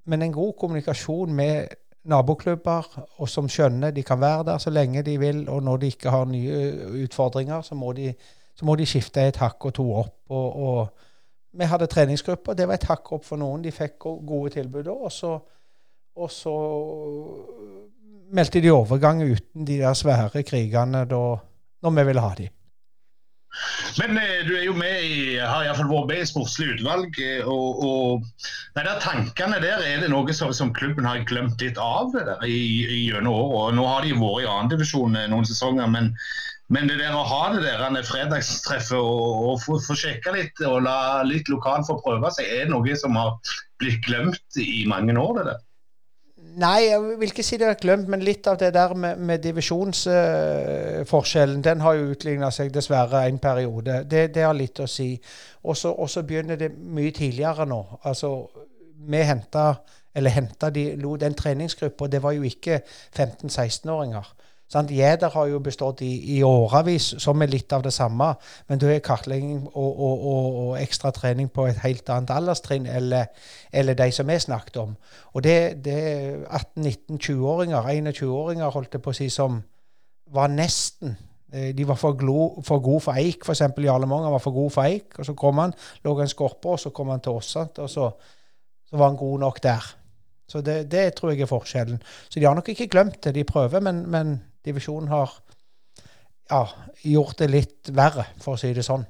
men 0.06 0.22
en 0.22 0.36
god 0.36 0.54
kommunikasjon 0.60 1.34
med 1.34 1.80
naboklubber, 2.04 2.90
og 3.18 3.30
som 3.32 3.48
skjønner 3.50 3.94
de 3.96 4.04
kan 4.04 4.20
være 4.20 4.44
der 4.52 4.60
så 4.60 4.74
lenge 4.74 5.06
de 5.08 5.18
vil. 5.20 5.46
Og 5.50 5.64
når 5.64 5.78
de 5.78 5.94
ikke 5.94 6.12
har 6.12 6.26
nye 6.26 6.60
utfordringer, 7.06 7.62
så 7.62 7.76
må 7.76 7.94
de, 7.94 8.12
så 8.56 8.66
må 8.66 8.76
de 8.76 8.88
skifte 8.88 9.24
et 9.24 9.40
hakk 9.40 9.70
og 9.70 9.76
to 9.80 9.88
opp. 10.04 10.18
Og, 10.30 10.64
og, 10.68 11.10
vi 11.54 11.68
hadde 11.70 11.86
treningsgrupper. 11.86 12.56
Det 12.58 12.66
var 12.68 12.80
et 12.80 12.88
hakk 12.90 13.12
opp 13.14 13.26
for 13.28 13.38
noen. 13.38 13.62
De 13.62 13.72
fikk 13.72 14.08
gode 14.26 14.56
tilbud 14.56 14.88
da. 14.88 14.96
Og 15.06 15.12
så, 15.14 15.36
og 16.18 16.32
så 16.34 16.54
meldte 18.34 18.62
de 18.62 18.72
overgang 18.74 19.22
uten 19.22 19.68
de 19.68 19.78
der 19.84 19.94
svære 19.94 20.42
krigene 20.44 21.04
da, 21.06 21.22
når 21.86 21.96
vi 22.00 22.06
ville 22.10 22.24
ha 22.26 22.34
dem. 22.40 22.56
Men 24.00 24.18
eh, 24.18 24.42
du 24.48 24.54
er 24.58 24.64
jo 24.66 24.74
med 24.78 25.04
i, 25.06 25.18
har 25.38 25.66
iallfall 25.66 25.90
vært 25.92 26.10
med 26.10 26.22
i 26.24 26.30
sportslig 26.30 26.70
utvalg. 26.76 27.18
Eh, 27.22 27.50
og, 27.50 27.84
og 27.86 28.24
nei, 28.76 28.86
der 28.86 29.02
tankene 29.04 29.60
der, 29.64 29.84
Er 29.86 30.02
det 30.02 30.10
noe 30.14 30.34
som, 30.36 30.54
som 30.56 30.74
klubben 30.76 31.08
har 31.08 31.26
glemt 31.30 31.62
litt 31.62 31.78
av 31.82 32.14
der, 32.16 32.34
i, 32.48 33.06
gjennom 33.08 33.36
året? 33.36 33.78
Nå 33.78 33.86
har 33.90 34.06
de 34.06 34.16
vært 34.18 34.46
i 34.46 34.50
annendivisjon 34.50 35.20
eh, 35.20 35.30
noen 35.32 35.48
sesonger, 35.50 35.92
men, 35.94 36.14
men 36.74 36.90
det 36.90 36.98
der 37.02 37.18
å 37.18 37.26
ha 37.28 37.44
det 37.54 37.62
der 37.66 38.08
fredagstreffet 38.08 38.98
og, 38.98 39.52
og 39.52 39.62
få, 39.66 39.98
sjekka 40.00 40.34
litt 40.38 40.64
og 40.66 40.82
la 40.88 41.22
litt 41.28 41.52
lokalt 41.52 41.90
få 41.90 42.00
prøve 42.02 42.34
seg, 42.34 42.50
er 42.50 42.66
det 42.66 42.74
noe 42.74 42.98
som 43.00 43.20
har 43.20 43.38
blitt 43.84 44.02
glemt 44.08 44.62
i 44.62 44.88
mange 44.90 45.16
år? 45.20 45.38
det 45.42 45.48
der? 45.52 45.62
Nei, 46.60 46.82
jeg 46.86 47.02
vil 47.20 47.32
ikke 47.32 47.44
si 47.46 47.58
det 47.58 47.68
er 47.68 47.82
glemt, 47.82 48.08
men 48.12 48.26
litt 48.26 48.48
av 48.50 48.58
det 48.62 48.74
der 48.76 48.94
med, 48.94 49.18
med 49.18 49.38
divisjonsforskjellen, 49.42 51.58
uh, 51.58 51.64
den 51.66 51.82
har 51.82 51.94
jo 51.98 52.12
utligna 52.14 52.52
seg 52.54 52.74
dessverre 52.74 53.28
en 53.28 53.40
periode. 53.42 54.04
Det, 54.10 54.36
det 54.36 54.44
har 54.46 54.54
litt 54.58 54.80
å 54.84 54.88
si. 54.90 55.22
Og 55.64 55.78
så 55.78 56.22
begynner 56.28 56.56
det 56.60 56.72
mye 56.76 57.12
tidligere 57.16 57.66
nå. 57.70 57.82
Altså, 58.10 58.30
vi 59.08 59.24
henta, 59.26 59.74
eller 60.16 60.36
henta 60.36 60.70
de, 60.74 60.86
den 61.20 61.34
treningsgruppa, 61.34 62.08
det 62.08 62.24
var 62.24 62.32
jo 62.38 62.44
ikke 62.48 62.82
15-16-åringer. 63.18 64.34
Sant? 64.72 64.92
Har 65.34 65.48
jo 65.48 65.60
bestått 65.60 66.02
i, 66.02 66.38
i 66.38 66.44
årevis, 66.44 67.14
som 67.22 67.42
er 67.42 67.52
litt 67.52 67.74
av 67.74 67.84
det 67.86 67.94
samme. 67.94 68.32
Men 68.70 68.80
da 68.82 68.90
er 68.90 69.04
kartlegging 69.06 69.68
og, 69.68 69.92
og, 69.92 70.24
og, 70.24 70.56
og, 70.62 70.72
ekstra 70.82 71.12
trening 71.14 71.50
på 71.54 71.68
et 71.70 71.82
helt 71.84 72.10
annet 72.10 72.34
alderstrinn 72.34 72.88
eller, 72.90 73.30
eller 73.72 73.98
de 74.00 74.10
som 74.12 74.28
vi 74.28 74.40
snakket 74.40 74.80
om. 74.82 74.96
Og 75.34 75.44
det, 75.46 75.58
er 75.94 76.42
18-19-20-åringer, 76.48 77.92
21-åringer 78.10 78.74
holdt 78.74 78.98
jeg 78.98 79.06
på 79.06 79.14
å 79.14 79.20
si, 79.20 79.30
som 79.34 79.62
var 80.34 80.50
nesten 80.50 81.18
eh, 81.54 81.74
de 81.78 81.86
var 81.86 82.00
for, 82.00 82.18
glo, 82.18 82.64
for 82.66 82.82
gode 82.82 83.04
for 83.06 83.20
Eik, 83.20 83.46
f.eks. 83.46 83.68
Jarle 83.84 84.10
Mongen 84.10 84.34
var 84.34 84.42
for 84.42 84.56
god 84.56 84.74
for 84.74 84.90
Eik. 84.90 85.20
og 85.20 85.28
Så 85.28 85.36
kom 85.38 85.62
han, 85.62 85.76
lå 86.06 86.16
en 86.18 86.32
skorpe, 86.32 86.74
og 86.74 86.82
så 86.82 86.90
kom 86.96 87.14
han 87.14 87.22
til 87.22 87.38
oss. 87.38 87.56
og 87.56 87.90
så, 87.90 88.10
så 88.90 88.98
var 88.98 89.12
han 89.12 89.20
god 89.20 89.46
nok 89.46 89.62
der. 89.64 89.94
Så 90.50 90.62
det, 90.62 90.92
det, 90.92 91.14
tror 91.14 91.32
jeg 91.32 91.46
er 91.46 91.50
forskjellen. 91.50 92.02
Så 92.30 92.40
de 92.40 92.46
har 92.46 92.56
nok 92.58 92.70
ikke 92.70 92.88
glemt 92.88 93.24
det. 93.24 93.36
De 93.36 93.44
prøver, 93.44 93.80
men, 93.80 94.04
men 94.12 94.36
divisjonen 94.66 95.12
har 95.12 95.34
ja, 96.50 96.64
gjort 97.04 97.38
det 97.40 97.50
litt 97.52 97.92
verre, 97.96 98.28
for 98.42 98.56
å 98.56 98.62
si 98.62 98.74
det 98.76 98.86
sånn. 98.86 99.06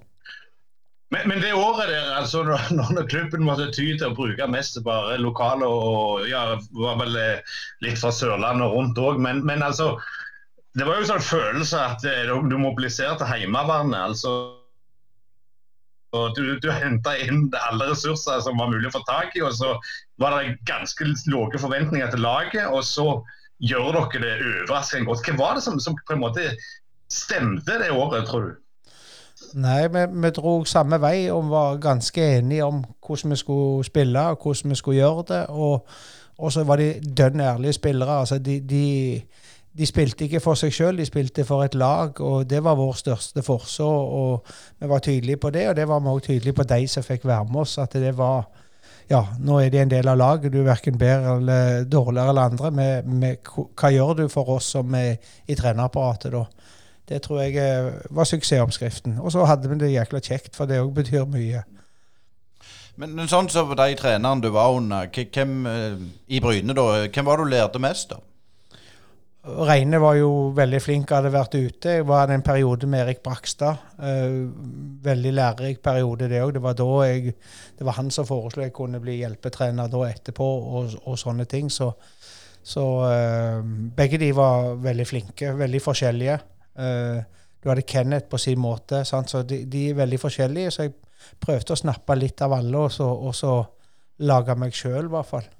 Men, 1.13 1.27
men 1.29 1.43
det 1.43 1.53
året 1.53 1.91
der, 1.91 2.09
altså 2.17 2.41
når, 2.47 2.71
når 2.95 3.07
klubben 3.11 3.45
måtte 3.45 3.69
ty 3.75 3.91
til 3.91 4.09
å 4.09 4.17
bruke 4.17 4.49
mest 4.49 4.79
bare 4.85 5.19
lokale 5.21 5.69
og 5.69 6.25
ja, 6.29 6.55
var 6.73 6.97
vel 7.03 7.19
eh, 7.19 7.55
litt 7.85 8.01
fra 8.01 8.09
Sørlandet 8.13 8.65
og 8.65 8.79
rundt 8.79 9.01
òg, 9.01 9.21
men, 9.21 9.43
men, 9.45 9.61
altså 9.65 9.93
Det 10.73 10.87
var 10.87 10.97
jo 10.97 11.05
sånn 11.11 11.21
følelse 11.21 11.77
at 11.77 12.05
eh, 12.09 12.25
du 12.49 12.57
mobiliserte 12.57 13.27
Heimevernet. 13.29 13.99
altså 13.99 14.33
og 16.13 16.35
du, 16.37 16.59
du 16.61 16.69
henta 16.69 17.15
inn 17.17 17.47
alle 17.57 17.87
ressurser 17.89 18.41
som 18.45 18.59
var 18.61 18.69
mulig 18.69 18.89
å 18.89 18.93
få 18.93 18.99
tak 19.07 19.33
i, 19.37 19.41
og 19.41 19.53
så 19.57 19.71
var 20.21 20.35
det 20.37 20.59
ganske 20.69 21.07
lave 21.09 21.61
forventninger 21.61 22.11
til 22.13 22.21
laget. 22.21 22.67
Og 22.69 22.85
så 22.85 23.07
gjør 23.63 23.91
dere 23.95 24.21
det 24.23 24.33
overraskende 24.69 25.07
godt. 25.07 25.29
Hva 25.29 25.37
var 25.39 25.55
det 25.57 25.63
som, 25.63 25.79
som, 25.79 25.95
på 26.07 26.15
en 26.15 26.23
måte 26.23 26.49
stemte 27.11 27.79
det 27.79 27.91
året, 27.91 28.27
tror 28.27 28.49
du? 28.49 28.51
Nei, 29.59 29.87
vi, 29.91 30.03
vi 30.23 30.31
dro 30.33 30.53
samme 30.65 30.97
vei 31.01 31.29
og 31.31 31.49
var 31.51 31.79
ganske 31.81 32.25
enige 32.37 32.65
om 32.65 32.83
hvordan 33.05 33.33
vi 33.33 33.39
skulle 33.41 33.85
spille 33.85 34.21
og 34.33 34.43
hvordan 34.43 34.73
vi 34.73 34.79
skulle 34.79 34.99
gjøre 35.01 35.25
det. 35.29 35.41
Og, 35.49 35.87
og 36.37 36.53
så 36.53 36.63
var 36.63 36.81
de 36.81 36.93
dønn 37.17 37.41
ærlige 37.41 37.73
spillere. 37.73 38.19
altså 38.19 38.39
de, 38.39 38.59
de, 38.59 39.21
de 39.77 39.85
spilte 39.85 40.25
ikke 40.25 40.39
for 40.43 40.59
seg 40.59 40.73
sjøl, 40.73 40.97
de 40.97 41.05
spilte 41.05 41.45
for 41.45 41.63
et 41.63 41.75
lag, 41.75 42.21
og 42.21 42.49
det 42.49 42.63
var 42.63 42.75
vår 42.75 42.93
største 42.93 43.41
forse. 43.41 43.83
Og 43.83 44.45
vi 44.79 44.89
var 44.89 44.99
tydelige 44.99 45.37
på 45.37 45.49
det, 45.49 45.69
og 45.69 45.75
det 45.75 45.87
var 45.87 45.99
vi 45.99 46.13
òg 46.13 46.21
tydelige 46.21 46.53
på 46.53 46.63
de 46.63 46.87
som 46.87 47.03
fikk 47.03 47.25
være 47.25 47.45
med 47.51 47.61
oss. 47.61 47.77
At 47.77 47.93
det 47.93 48.17
var 48.17 48.49
ja, 49.09 49.21
nå 49.39 49.59
er 49.59 49.71
de 49.73 49.81
en 49.81 49.91
del 49.91 50.07
av 50.07 50.17
laget. 50.19 50.53
Du 50.53 50.61
er 50.61 50.69
verken 50.71 50.97
bedre 50.99 51.37
eller 51.37 51.83
dårligere 51.89 52.33
eller 52.33 52.49
andre. 52.51 52.71
Med, 52.71 53.09
med, 53.09 53.51
hva 53.79 53.91
gjør 53.93 54.15
du 54.21 54.25
for 54.31 54.55
oss 54.55 54.71
som 54.75 54.95
er 54.97 55.17
i 55.47 55.57
trenerapparatet 55.59 56.33
da? 56.35 56.45
Det 57.09 57.19
tror 57.25 57.41
jeg 57.43 57.57
eh, 57.59 57.91
var 58.15 58.27
suksessoppskriften. 58.29 59.17
Og 59.19 59.33
så 59.35 59.43
hadde 59.45 59.69
vi 59.69 59.79
det 59.81 59.91
jækla 59.91 60.21
kjekt, 60.23 60.55
for 60.55 60.69
det 60.69 60.79
òg 60.79 60.93
betyr 60.95 61.27
mye. 61.29 61.65
Men, 63.01 63.17
sånn 63.27 63.49
som 63.49 63.71
de 63.73 63.95
treneren 63.97 64.41
du 64.43 64.51
var 64.53 64.75
under, 64.77 65.09
hvem 65.09 65.65
eh, 65.67 66.03
i 66.29 66.39
Bryne 66.43 66.75
da, 66.77 66.85
hvem 67.07 67.27
var 67.27 67.41
du 67.41 67.49
lærte 67.49 67.81
mest 67.81 68.13
av? 68.15 68.23
Reine 69.43 69.99
var 69.99 70.15
jo 70.15 70.53
veldig 70.55 70.79
flink, 70.79 71.09
hadde 71.11 71.31
vært 71.33 71.57
ute. 71.57 71.97
Jeg 71.97 72.05
var 72.07 72.31
en 72.31 72.43
periode 72.45 72.87
med 72.87 73.01
Erik 73.03 73.19
Brakstad. 73.25 73.81
Eh, 73.99 74.35
veldig 75.03 75.33
lærerik 75.35 75.81
periode, 75.83 76.29
det 76.31 76.39
òg. 76.39 76.53
Det 76.55 76.61
var 76.63 76.77
da 76.79 76.85
jeg 77.03 77.33
Det 77.77 77.85
var 77.85 77.97
han 77.97 78.11
som 78.11 78.25
foreslo 78.25 78.63
jeg 78.63 78.71
kunne 78.71 79.01
bli 79.01 79.17
hjelpetrener 79.17 79.89
da 79.91 80.03
etterpå, 80.07 80.45
og, 80.45 80.93
og 81.03 81.17
sånne 81.19 81.45
ting. 81.45 81.69
Så, 81.69 81.91
så 82.63 82.83
uh, 83.03 83.59
begge 83.95 84.17
de 84.17 84.31
var 84.35 84.77
veldig 84.79 85.07
flinke, 85.07 85.51
veldig 85.57 85.81
forskjellige. 85.81 86.37
Uh, 86.79 87.19
du 87.59 87.67
hadde 87.69 87.81
Kenneth 87.81 88.29
på 88.29 88.37
sin 88.37 88.59
måte, 88.59 89.03
sant? 89.03 89.29
så 89.29 89.41
de, 89.43 89.65
de 89.65 89.89
er 89.89 89.99
veldig 89.99 90.19
forskjellige. 90.19 90.71
Så 90.71 90.87
jeg 90.87 90.93
prøvde 91.43 91.75
å 91.75 91.81
snappe 91.81 92.15
litt 92.15 92.41
av 92.41 92.53
alle, 92.53 92.77
og 92.77 92.91
så, 92.91 93.09
og 93.11 93.35
så 93.35 93.57
lage 94.23 94.55
meg 94.55 94.71
sjøl, 94.71 95.09
i 95.09 95.13
hvert 95.17 95.31
fall. 95.33 95.51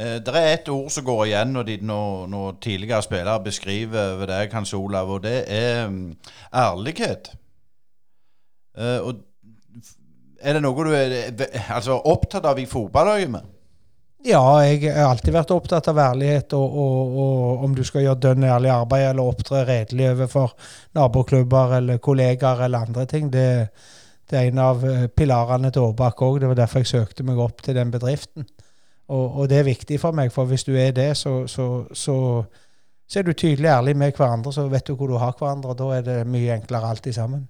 Eh, 0.00 0.16
det 0.24 0.34
er 0.34 0.54
et 0.54 0.68
ord 0.72 0.88
som 0.92 1.04
går 1.04 1.24
igjen 1.28 1.52
når, 1.52 1.68
de, 1.68 1.78
når, 1.84 2.26
når 2.32 2.58
tidligere 2.64 3.02
spillere 3.04 3.44
beskriver 3.44 4.16
ved 4.20 4.30
deg, 4.32 4.52
Hans 4.54 4.72
Olav, 4.74 5.10
og 5.12 5.22
det 5.26 5.44
er 5.46 5.88
mm, 5.88 6.16
ærlighet. 6.56 7.32
Eh, 8.78 8.98
og 9.04 9.14
er 10.40 10.56
det 10.56 10.62
noe 10.64 10.86
du 10.86 10.94
er 10.96 11.16
altså, 11.68 11.98
opptatt 12.00 12.48
av 12.48 12.58
i 12.58 12.68
fotballøyemed? 12.70 13.56
Ja, 14.24 14.40
jeg 14.60 14.84
har 14.92 15.08
alltid 15.08 15.32
vært 15.32 15.52
opptatt 15.52 15.86
av 15.88 15.98
ærlighet, 16.00 16.52
og, 16.56 16.74
og, 16.80 17.14
og 17.24 17.62
om 17.64 17.76
du 17.76 17.80
skal 17.88 18.04
gjøre 18.04 18.20
dønn 18.20 18.44
ærlig 18.44 18.72
arbeid 18.72 19.06
eller 19.10 19.30
opptre 19.32 19.62
redelig 19.68 20.10
overfor 20.10 20.52
naboklubber 20.96 21.78
eller 21.78 22.00
kollegaer 22.04 22.66
eller 22.66 22.88
andre 22.88 23.06
ting, 23.08 23.30
det, 23.32 23.46
det 24.28 24.38
er 24.38 24.48
en 24.48 24.64
av 24.64 24.84
eh, 24.84 25.06
pilarene 25.12 25.72
til 25.72 25.88
Årbakk 25.90 26.24
òg. 26.24 26.40
Det 26.40 26.52
var 26.52 26.60
derfor 26.60 26.84
jeg 26.84 26.92
søkte 26.92 27.24
meg 27.28 27.40
opp 27.40 27.64
til 27.64 27.76
den 27.76 27.92
bedriften. 27.92 28.48
Og, 29.10 29.36
og 29.40 29.48
det 29.50 29.58
er 29.58 29.66
viktig 29.66 29.98
for 30.00 30.14
meg, 30.14 30.30
for 30.32 30.46
hvis 30.46 30.64
du 30.64 30.74
er 30.78 30.92
det, 30.94 31.12
så, 31.18 31.46
så, 31.50 31.66
så, 31.92 32.16
så 33.10 33.18
er 33.18 33.26
du 33.26 33.32
tydelig 33.32 33.66
ærlig 33.66 33.96
med 33.98 34.12
hverandre, 34.14 34.52
så 34.54 34.68
vet 34.70 34.86
du 34.86 34.94
hvor 34.94 35.10
du 35.10 35.16
har 35.18 35.34
hverandre, 35.38 35.72
og 35.72 35.78
da 35.80 35.88
er 35.96 36.04
det 36.06 36.18
mye 36.30 36.54
enklere 36.54 36.92
alltid 36.94 37.16
sammen. 37.18 37.48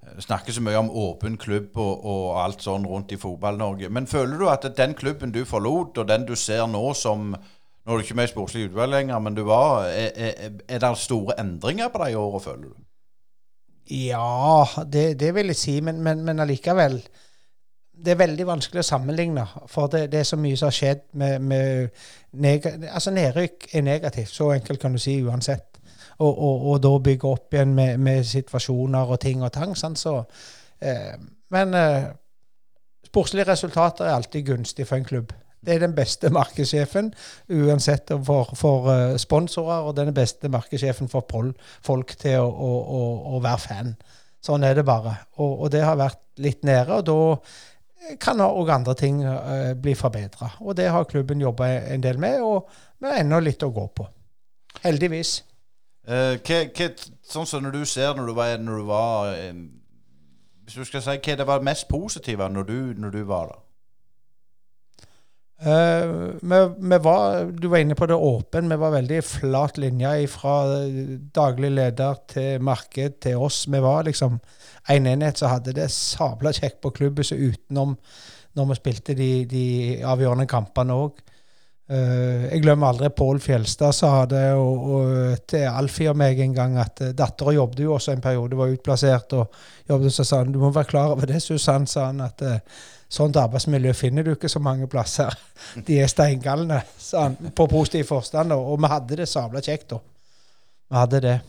Det 0.00 0.24
snakker 0.24 0.54
så 0.54 0.62
mye 0.64 0.78
om 0.78 0.90
åpen 0.90 1.36
klubb 1.38 1.76
og, 1.78 2.04
og 2.06 2.38
alt 2.42 2.62
sånn 2.64 2.86
rundt 2.88 3.12
i 3.14 3.18
Fotball-Norge. 3.20 3.90
Men 3.92 4.06
føler 4.10 4.38
du 4.38 4.46
at 4.50 4.66
den 4.76 4.94
klubben 4.98 5.34
du 5.34 5.42
forlot, 5.46 5.98
og 5.98 6.08
den 6.08 6.26
du 6.28 6.36
ser 6.38 6.66
nå 6.70 6.92
som 6.98 7.34
Nå 7.80 7.94
er 7.96 7.96
du 7.96 8.04
ikke 8.04 8.14
med 8.18 8.26
i 8.28 8.30
sportslig 8.30 8.66
utvalg 8.68 8.92
lenger, 8.92 9.18
men 9.24 9.34
du 9.34 9.40
var 9.48 9.86
Er, 9.88 10.10
er, 10.14 10.50
er 10.68 10.80
det 10.82 10.90
store 11.00 11.38
endringer 11.40 11.88
på 11.88 12.02
de 12.02 12.16
årene, 12.20 12.40
føler 12.44 12.66
du? 12.68 12.74
Ja, 13.90 14.66
det, 14.84 15.16
det 15.18 15.32
vil 15.34 15.48
jeg 15.50 15.56
si, 15.56 15.78
men, 15.80 16.02
men, 16.04 16.20
men 16.26 16.44
allikevel 16.44 17.00
Det 18.04 18.14
er 18.14 18.20
veldig 18.20 18.46
vanskelig 18.48 18.80
å 18.80 18.86
sammenligne, 18.86 19.44
for 19.68 19.90
det, 19.92 20.06
det 20.12 20.22
er 20.22 20.28
så 20.28 20.38
mye 20.40 20.56
som 20.56 20.70
har 20.70 20.76
skjedd 20.76 21.02
med, 21.20 21.42
med 21.42 22.66
Altså, 22.88 23.10
nedrykk 23.12 23.66
er 23.74 23.84
negativt, 23.84 24.32
så 24.32 24.52
enkelt 24.54 24.80
kan 24.80 24.94
du 24.94 25.00
si 25.02 25.18
uansett. 25.22 25.80
Og, 26.20 26.30
og, 26.30 26.64
og 26.70 26.80
da 26.84 26.94
bygge 27.00 27.28
opp 27.28 27.54
igjen 27.54 27.74
med, 27.74 27.98
med 27.98 28.24
situasjoner 28.28 29.12
og 29.14 29.20
ting 29.20 29.44
og 29.44 29.52
tang. 29.52 29.72
Sant? 29.76 29.98
Så, 29.98 30.18
eh, 30.84 31.14
men 31.50 31.74
eh, 31.74 32.10
sportslige 33.06 33.48
resultater 33.48 34.04
er 34.04 34.18
alltid 34.18 34.46
gunstig 34.46 34.86
for 34.88 35.00
en 35.00 35.08
klubb. 35.08 35.32
Det 35.60 35.74
er 35.74 35.82
den 35.82 35.96
beste 35.96 36.30
markedssjefen 36.38 37.12
uansett 37.56 38.12
for, 38.26 38.52
for 38.56 38.92
eh, 38.92 39.16
sponsorer, 39.20 39.88
og 39.88 39.96
den 39.96 40.12
beste 40.14 40.52
markedssjefen 40.52 41.08
for 41.08 41.26
folk 41.82 42.16
til 42.20 42.40
å, 42.40 42.48
å, 42.48 42.72
å, 43.00 43.02
å 43.36 43.42
være 43.44 43.64
fan. 43.64 43.94
Sånn 44.44 44.64
er 44.64 44.76
det 44.76 44.86
bare. 44.88 45.16
Og, 45.36 45.66
og 45.66 45.72
det 45.72 45.82
har 45.84 45.98
vært 46.00 46.20
litt 46.40 46.64
nede, 46.64 46.96
og 46.96 47.04
da 47.04 47.18
kan 48.20 48.40
òg 48.40 48.70
andre 48.72 48.94
ting 48.98 49.22
eh, 49.24 49.74
bli 49.76 49.94
forbedra. 49.94 50.54
Og 50.60 50.76
det 50.76 50.88
har 50.90 51.08
klubben 51.08 51.40
jobba 51.40 51.68
en 51.94 52.02
del 52.02 52.18
med, 52.18 52.40
og 52.40 52.68
vi 53.00 53.08
har 53.08 53.22
ennå 53.22 53.40
litt 53.44 53.62
å 53.62 53.72
gå 53.74 53.86
på. 53.96 54.08
Heldigvis. 54.84 55.40
Eh, 56.08 56.36
hva, 56.40 56.60
hva, 56.74 56.90
sånn 57.30 57.48
som 57.48 57.64
når 57.64 57.76
du 57.76 57.82
ser 57.88 58.14
når 58.16 58.30
du 58.30 58.36
var, 58.36 58.54
når 58.58 58.78
du 58.80 58.86
var 58.88 59.34
eh, 59.36 59.58
Hvis 60.64 60.78
du 60.80 60.86
skal 60.88 61.02
si 61.04 61.16
hva 61.18 61.34
det 61.36 61.46
var 61.46 61.66
mest 61.66 61.90
positive 61.90 62.48
når 62.48 62.64
du, 62.66 62.78
når 62.96 63.12
du 63.18 63.20
var 63.28 63.50
der? 63.50 63.60
Eh, 65.60 66.12
vi, 66.40 66.60
vi 66.78 66.98
var, 67.04 67.50
du 67.52 67.68
var 67.68 67.84
inne 67.84 67.94
på 67.98 68.08
det 68.08 68.16
åpen. 68.16 68.70
Vi 68.70 68.80
var 68.80 68.94
veldig 68.94 69.20
flat 69.28 69.76
linje 69.78 70.14
fra 70.32 70.54
daglig 71.36 71.74
leder 71.74 72.22
til 72.32 72.64
marked 72.64 73.20
til 73.26 73.44
oss. 73.44 73.66
Vi 73.68 73.82
var 73.84 74.08
liksom 74.08 74.40
en 74.90 75.08
enhet 75.12 75.40
som 75.40 75.52
hadde 75.52 75.74
det 75.76 75.88
sabla 75.94 76.52
kjekt 76.56 76.80
på 76.82 76.92
klubbhuset 76.96 77.38
utenom 77.38 77.96
når 78.58 78.70
vi 78.70 78.78
spilte 78.80 79.14
de, 79.14 79.32
de 79.46 79.64
avgjørende 80.02 80.48
kampene 80.50 80.96
òg. 80.98 81.20
jeg 81.90 82.62
glemmer 82.62 82.90
aldri 82.90 83.08
Pål 83.14 83.40
Fjelstad 83.42 83.94
sa 83.94 84.24
det 84.30 84.52
og, 84.54 84.84
og 84.94 85.40
til 85.50 85.66
Alfie 85.66 86.10
og 86.10 86.18
meg 86.18 86.38
en 86.38 86.54
gang 86.54 86.76
at 86.78 87.02
uh, 87.02 87.10
dattera 87.18 87.54
jobbet 87.54 87.82
jo 87.82 87.96
også 87.96 88.14
en 88.14 88.22
periode, 88.22 88.58
var 88.58 88.70
utplassert. 88.70 89.32
og 89.32 89.50
jobbet, 89.88 90.12
Så 90.12 90.24
sa 90.24 90.38
han 90.38 90.52
du 90.52 90.58
må 90.58 90.70
være 90.70 90.90
klar 90.90 91.10
over 91.14 91.26
det, 91.26 91.42
Susann, 91.42 91.86
sa 91.86 92.06
han. 92.06 92.20
at 92.20 92.42
uh, 92.42 92.58
Sånt 93.10 93.34
arbeidsmiljø 93.36 93.92
finner 93.92 94.22
du 94.22 94.36
ikke 94.36 94.48
så 94.48 94.60
mange 94.62 94.86
plasser. 94.86 95.34
De 95.86 95.98
er 95.98 96.06
steingalne, 96.06 96.78
sa 96.98 97.24
han, 97.26 97.54
på 97.56 97.66
positiv 97.66 98.06
forstand. 98.06 98.54
Og 98.54 98.78
vi 98.78 98.90
hadde 98.92 99.18
det 99.18 99.26
sabla 99.28 99.62
kjekt, 99.66 99.90
da. 99.90 99.98
Vi 100.90 100.96
hadde 100.96 101.20
det. 101.24 101.40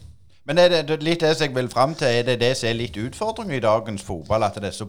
Men 0.51 0.57
er 0.59 0.81
det, 0.83 0.97
litt 0.99 1.21
det 1.23 1.29
jeg 1.39 1.53
vil 1.55 1.69
fram 1.71 1.93
til, 1.95 2.09
er 2.11 2.25
det 2.27 2.41
det 2.41 2.49
som 2.59 2.67
er 2.67 2.73
litt 2.75 2.97
utfordringen 2.99 3.55
i 3.55 3.63
dagens 3.63 4.01
fotball, 4.03 4.43
at 4.43 4.57
det 4.59 4.67
er 4.67 4.73
så 4.75 4.87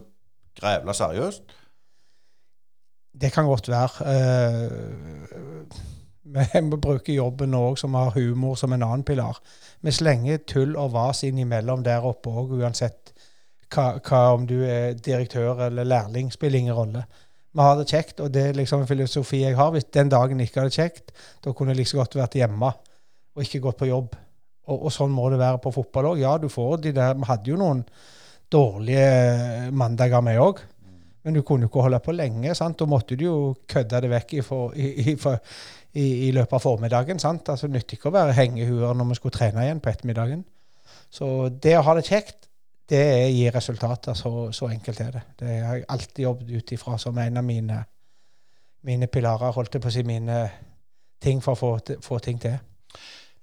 grævla 0.59 0.91
seriøst? 0.91 1.53
Det 3.21 3.29
kan 3.31 3.47
godt 3.47 3.69
være. 3.71 4.03
Uh, 4.03 5.63
vi 6.35 6.61
må 6.67 6.81
bruke 6.83 7.15
jobben 7.15 7.55
òg, 7.55 7.77
som 7.79 7.95
har 7.95 8.11
humor 8.11 8.57
som 8.59 8.75
en 8.75 8.83
annen 8.83 9.05
pilar. 9.07 9.39
Vi 9.79 9.93
slenger 9.95 10.41
tull 10.43 10.75
og 10.75 10.91
vas 10.97 11.23
innimellom 11.23 11.85
der 11.85 12.09
oppe 12.11 12.33
òg, 12.33 12.51
uansett 12.59 13.13
hva, 13.71 14.01
hva, 14.03 14.21
om 14.33 14.43
du 14.49 14.57
er 14.67 14.99
direktør 14.99 15.63
eller 15.69 15.87
lærling, 15.87 16.33
spiller 16.33 16.59
ingen 16.59 16.75
rolle. 16.75 17.05
Vi 17.53 17.63
har 17.63 17.79
det 17.79 17.87
kjekt, 17.87 18.19
og 18.19 18.33
det 18.35 18.49
er 18.49 18.59
liksom 18.59 18.83
en 18.83 18.91
filosofi 18.91 19.45
jeg 19.45 19.55
har. 19.55 19.71
Hvis 19.71 19.87
den 19.95 20.11
dagen 20.11 20.43
ikke 20.43 20.59
har 20.59 20.67
det 20.67 20.75
kjekt, 20.75 21.15
da 21.39 21.55
kunne 21.55 21.71
jeg 21.71 21.85
like 21.85 21.93
så 21.93 22.03
godt 22.03 22.19
vært 22.19 22.35
hjemme 22.41 22.73
og 23.33 23.47
ikke 23.47 23.63
gått 23.63 23.79
på 23.79 23.91
jobb. 23.93 24.19
Og, 24.69 24.85
og 24.87 24.91
sånn 24.95 25.11
må 25.11 25.27
det 25.31 25.41
være 25.41 25.59
på 25.63 25.73
fotball 25.75 26.13
òg. 26.13 26.21
Ja, 26.23 26.37
du 26.39 26.49
får 26.51 26.77
de 26.85 26.93
der 26.95 27.17
Vi 27.19 27.27
hadde 27.27 27.51
jo 27.51 27.57
noen 27.59 27.83
dårlige 28.53 29.71
mandager, 29.75 30.23
vi 30.23 30.37
òg. 30.39 30.61
Men 31.23 31.37
du 31.37 31.41
kunne 31.47 31.65
jo 31.65 31.71
ikke 31.71 31.85
holde 31.85 31.99
på 32.03 32.15
lenge. 32.15 32.55
sant? 32.55 32.77
Da 32.79 32.87
måtte 32.89 33.15
du 33.19 33.25
jo 33.25 33.37
kødde 33.67 34.01
det 34.03 34.11
vekk 34.11 34.33
i, 34.33 34.41
for, 34.43 34.73
i, 34.75 35.13
i, 35.13 36.07
i, 36.27 36.31
løpet 36.35 36.57
av 36.57 36.63
formiddagen. 36.63 37.19
sant? 37.19 37.49
Altså, 37.49 37.69
nytter 37.71 37.97
ikke 37.97 38.11
å 38.11 38.17
være 38.17 38.35
hengehuer 38.39 38.97
når 38.97 39.11
vi 39.11 39.19
skulle 39.19 39.37
trene 39.37 39.63
igjen 39.63 39.79
på 39.83 39.91
ettermiddagen. 39.93 40.43
Så 41.13 41.29
det 41.63 41.77
å 41.77 41.85
ha 41.87 41.95
det 41.95 42.07
kjekt, 42.09 42.49
det 42.91 43.03
gir 43.31 43.55
resultater. 43.55 44.17
Så, 44.19 44.51
så 44.51 44.67
enkelt 44.73 44.99
er 44.99 45.15
det. 45.15 45.23
Det 45.39 45.55
har 45.63 45.79
jeg 45.79 45.89
alltid 45.95 46.23
jobbet 46.25 46.51
ut 46.51 46.75
ifra 46.75 46.99
som 46.99 47.17
en 47.23 47.39
av 47.39 47.47
mine, 47.47 47.79
mine 48.83 49.07
pilarer, 49.07 49.55
holdt 49.55 49.77
jeg 49.77 49.83
på 49.83 49.91
å 49.91 49.95
si, 49.95 50.03
mine 50.07 50.43
ting 51.23 51.39
for 51.43 51.55
å 51.55 51.59
få, 51.79 51.97
få 52.03 52.19
ting 52.19 52.41
til. 52.43 52.59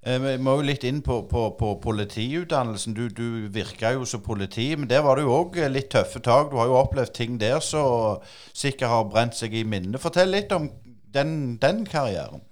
Eh, 0.03 0.19
Vi 0.23 0.37
må 0.41 0.57
jo 0.57 0.65
litt 0.65 0.85
inn 0.89 1.03
på, 1.05 1.23
på, 1.29 1.47
på 1.61 1.75
politiutdannelsen. 1.83 2.95
Du, 2.97 3.09
du 3.09 3.49
virka 3.53 3.93
jo 3.93 4.07
som 4.09 4.23
politi, 4.25 4.71
men 4.77 4.89
der 4.89 5.05
var 5.05 5.17
det 5.17 5.27
jo 5.27 5.35
òg 5.37 5.59
litt 5.69 5.91
tøffe 5.93 6.23
tak. 6.25 6.51
Du 6.51 6.57
har 6.61 6.71
jo 6.71 6.79
opplevd 6.81 7.15
ting 7.17 7.41
der 7.41 7.61
som 7.65 8.23
sikkert 8.53 8.89
har 8.89 9.11
brent 9.13 9.37
seg 9.37 9.55
i 9.55 9.65
minnet. 9.65 10.01
Fortell 10.01 10.33
litt 10.33 10.53
om 10.57 10.71
den, 11.13 11.59
den 11.61 11.85
karrieren. 11.89 12.47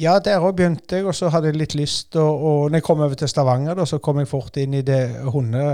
Ja, 0.00 0.14
der 0.24 0.40
òg 0.40 0.54
begynte 0.56 0.96
jeg, 0.96 1.04
og 1.04 1.12
så 1.12 1.28
hadde 1.28 1.50
jeg 1.50 1.58
litt 1.60 1.74
lyst 1.76 2.16
og 2.16 2.70
når 2.70 2.78
jeg 2.78 2.84
kom 2.86 3.02
over 3.04 3.18
til 3.18 3.28
Stavanger, 3.28 3.74
da, 3.76 3.84
så 3.84 3.98
kom 4.00 4.20
jeg 4.22 4.30
fort 4.30 4.56
inn 4.56 4.78
i 4.78 4.84
det 4.86 5.00
hunde, 5.34 5.64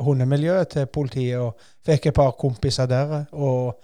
hundemiljøet 0.00 0.70
til 0.72 0.86
politiet 0.88 1.42
og 1.42 1.58
fikk 1.84 2.08
et 2.08 2.16
par 2.16 2.32
kompiser 2.40 2.88
der. 2.88 3.26
Og 3.36 3.74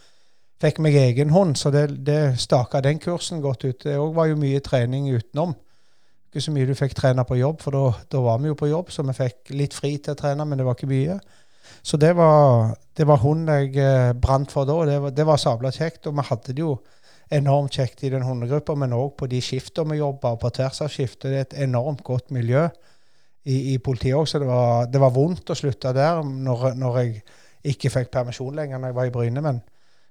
fikk 0.63 0.81
meg 0.81 0.97
egen 0.97 1.35
hund, 1.35 1.59
så 1.61 1.73
det, 1.75 1.91
det 2.07 2.39
staka 2.41 2.81
den 2.81 3.03
kursen 3.03 3.43
godt 3.45 3.67
ut. 3.67 3.83
Det 3.85 3.99
var 3.99 4.31
jo 4.31 4.39
mye 4.41 4.63
trening 4.65 5.11
utenom. 5.13 5.53
Ikke 6.31 6.45
så 6.45 6.53
mye 6.55 6.69
du 6.69 6.77
fikk 6.79 6.95
trene 6.95 7.25
på 7.27 7.41
jobb, 7.41 7.59
for 7.59 7.75
da, 7.75 8.05
da 8.15 8.23
var 8.23 8.39
vi 8.39 8.53
jo 8.53 8.57
på 8.59 8.69
jobb, 8.71 8.93
så 8.95 9.03
vi 9.03 9.17
fikk 9.17 9.51
litt 9.59 9.75
fri 9.75 9.97
til 9.99 10.15
å 10.15 10.19
trene, 10.19 10.47
men 10.47 10.61
det 10.61 10.67
var 10.67 10.77
ikke 10.79 10.91
mye. 10.91 11.17
Så 11.83 11.99
det 11.99 12.13
var, 12.15 12.77
det 12.97 13.07
var 13.09 13.19
hunden 13.23 13.51
jeg 13.51 13.75
eh, 13.83 14.13
brant 14.15 14.53
for 14.53 14.69
da. 14.69 14.77
og 14.79 14.87
Det 14.87 15.01
var, 15.03 15.15
det 15.17 15.27
var 15.27 15.41
sabla 15.43 15.73
kjekt, 15.75 16.07
og 16.07 16.15
vi 16.15 16.27
hadde 16.29 16.55
det 16.55 16.63
jo 16.63 16.77
enormt 17.35 17.75
kjekt 17.75 18.05
i 18.07 18.13
den 18.15 18.23
hundegruppa, 18.27 18.77
men 18.79 18.95
òg 18.95 19.17
på 19.19 19.27
de 19.31 19.41
skiftene 19.43 19.95
vi 19.95 20.01
jobba, 20.01 20.35
og 20.35 20.41
på 20.45 20.53
tvers 20.55 20.81
av 20.87 20.93
skiftet. 20.95 21.31
Det 21.31 21.41
er 21.41 21.49
et 21.49 21.59
enormt 21.67 22.05
godt 22.07 22.31
miljø 22.35 22.69
i, 23.45 23.75
i 23.75 23.77
politiet 23.83 24.19
òg, 24.19 24.29
så 24.31 24.39
det 24.39 24.47
var, 24.51 24.87
det 24.91 25.03
var, 25.03 25.15
vondt 25.15 25.51
å 25.51 25.59
slutte 25.59 25.95
der 25.97 26.23
når, 26.23 26.71
når, 26.79 27.01
jeg 27.01 27.75
ikke 27.75 27.93
fikk 27.93 28.15
permisjon 28.15 28.57
lenger 28.57 28.79
når 28.79 28.93
jeg 28.93 28.99
var 29.01 29.11
i 29.11 29.15
Bryne. 29.15 29.45
Men, 29.45 29.61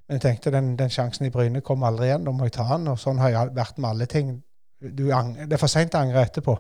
men 0.08 0.20
jeg 0.20 0.26
tenkte 0.26 0.54
den, 0.56 0.74
den 0.80 0.92
sjansen 0.94 1.28
i 1.28 1.34
Bryne 1.34 1.64
kom 1.66 1.88
aldri 1.88 2.10
igjen, 2.10 2.28
da 2.28 2.36
må 2.36 2.48
jeg 2.48 2.58
ta 2.60 2.68
den. 2.74 2.92
Og 2.92 3.00
sånn 3.02 3.22
har 3.22 3.36
jeg 3.36 3.56
vært 3.58 3.80
med 3.80 3.92
alle 3.94 4.10
ting. 4.10 4.38
Du, 4.80 5.08
det 5.10 5.52
er 5.52 5.60
for 5.60 5.72
seint 5.72 5.96
å 5.96 6.04
angre 6.04 6.24
etterpå. 6.24 6.56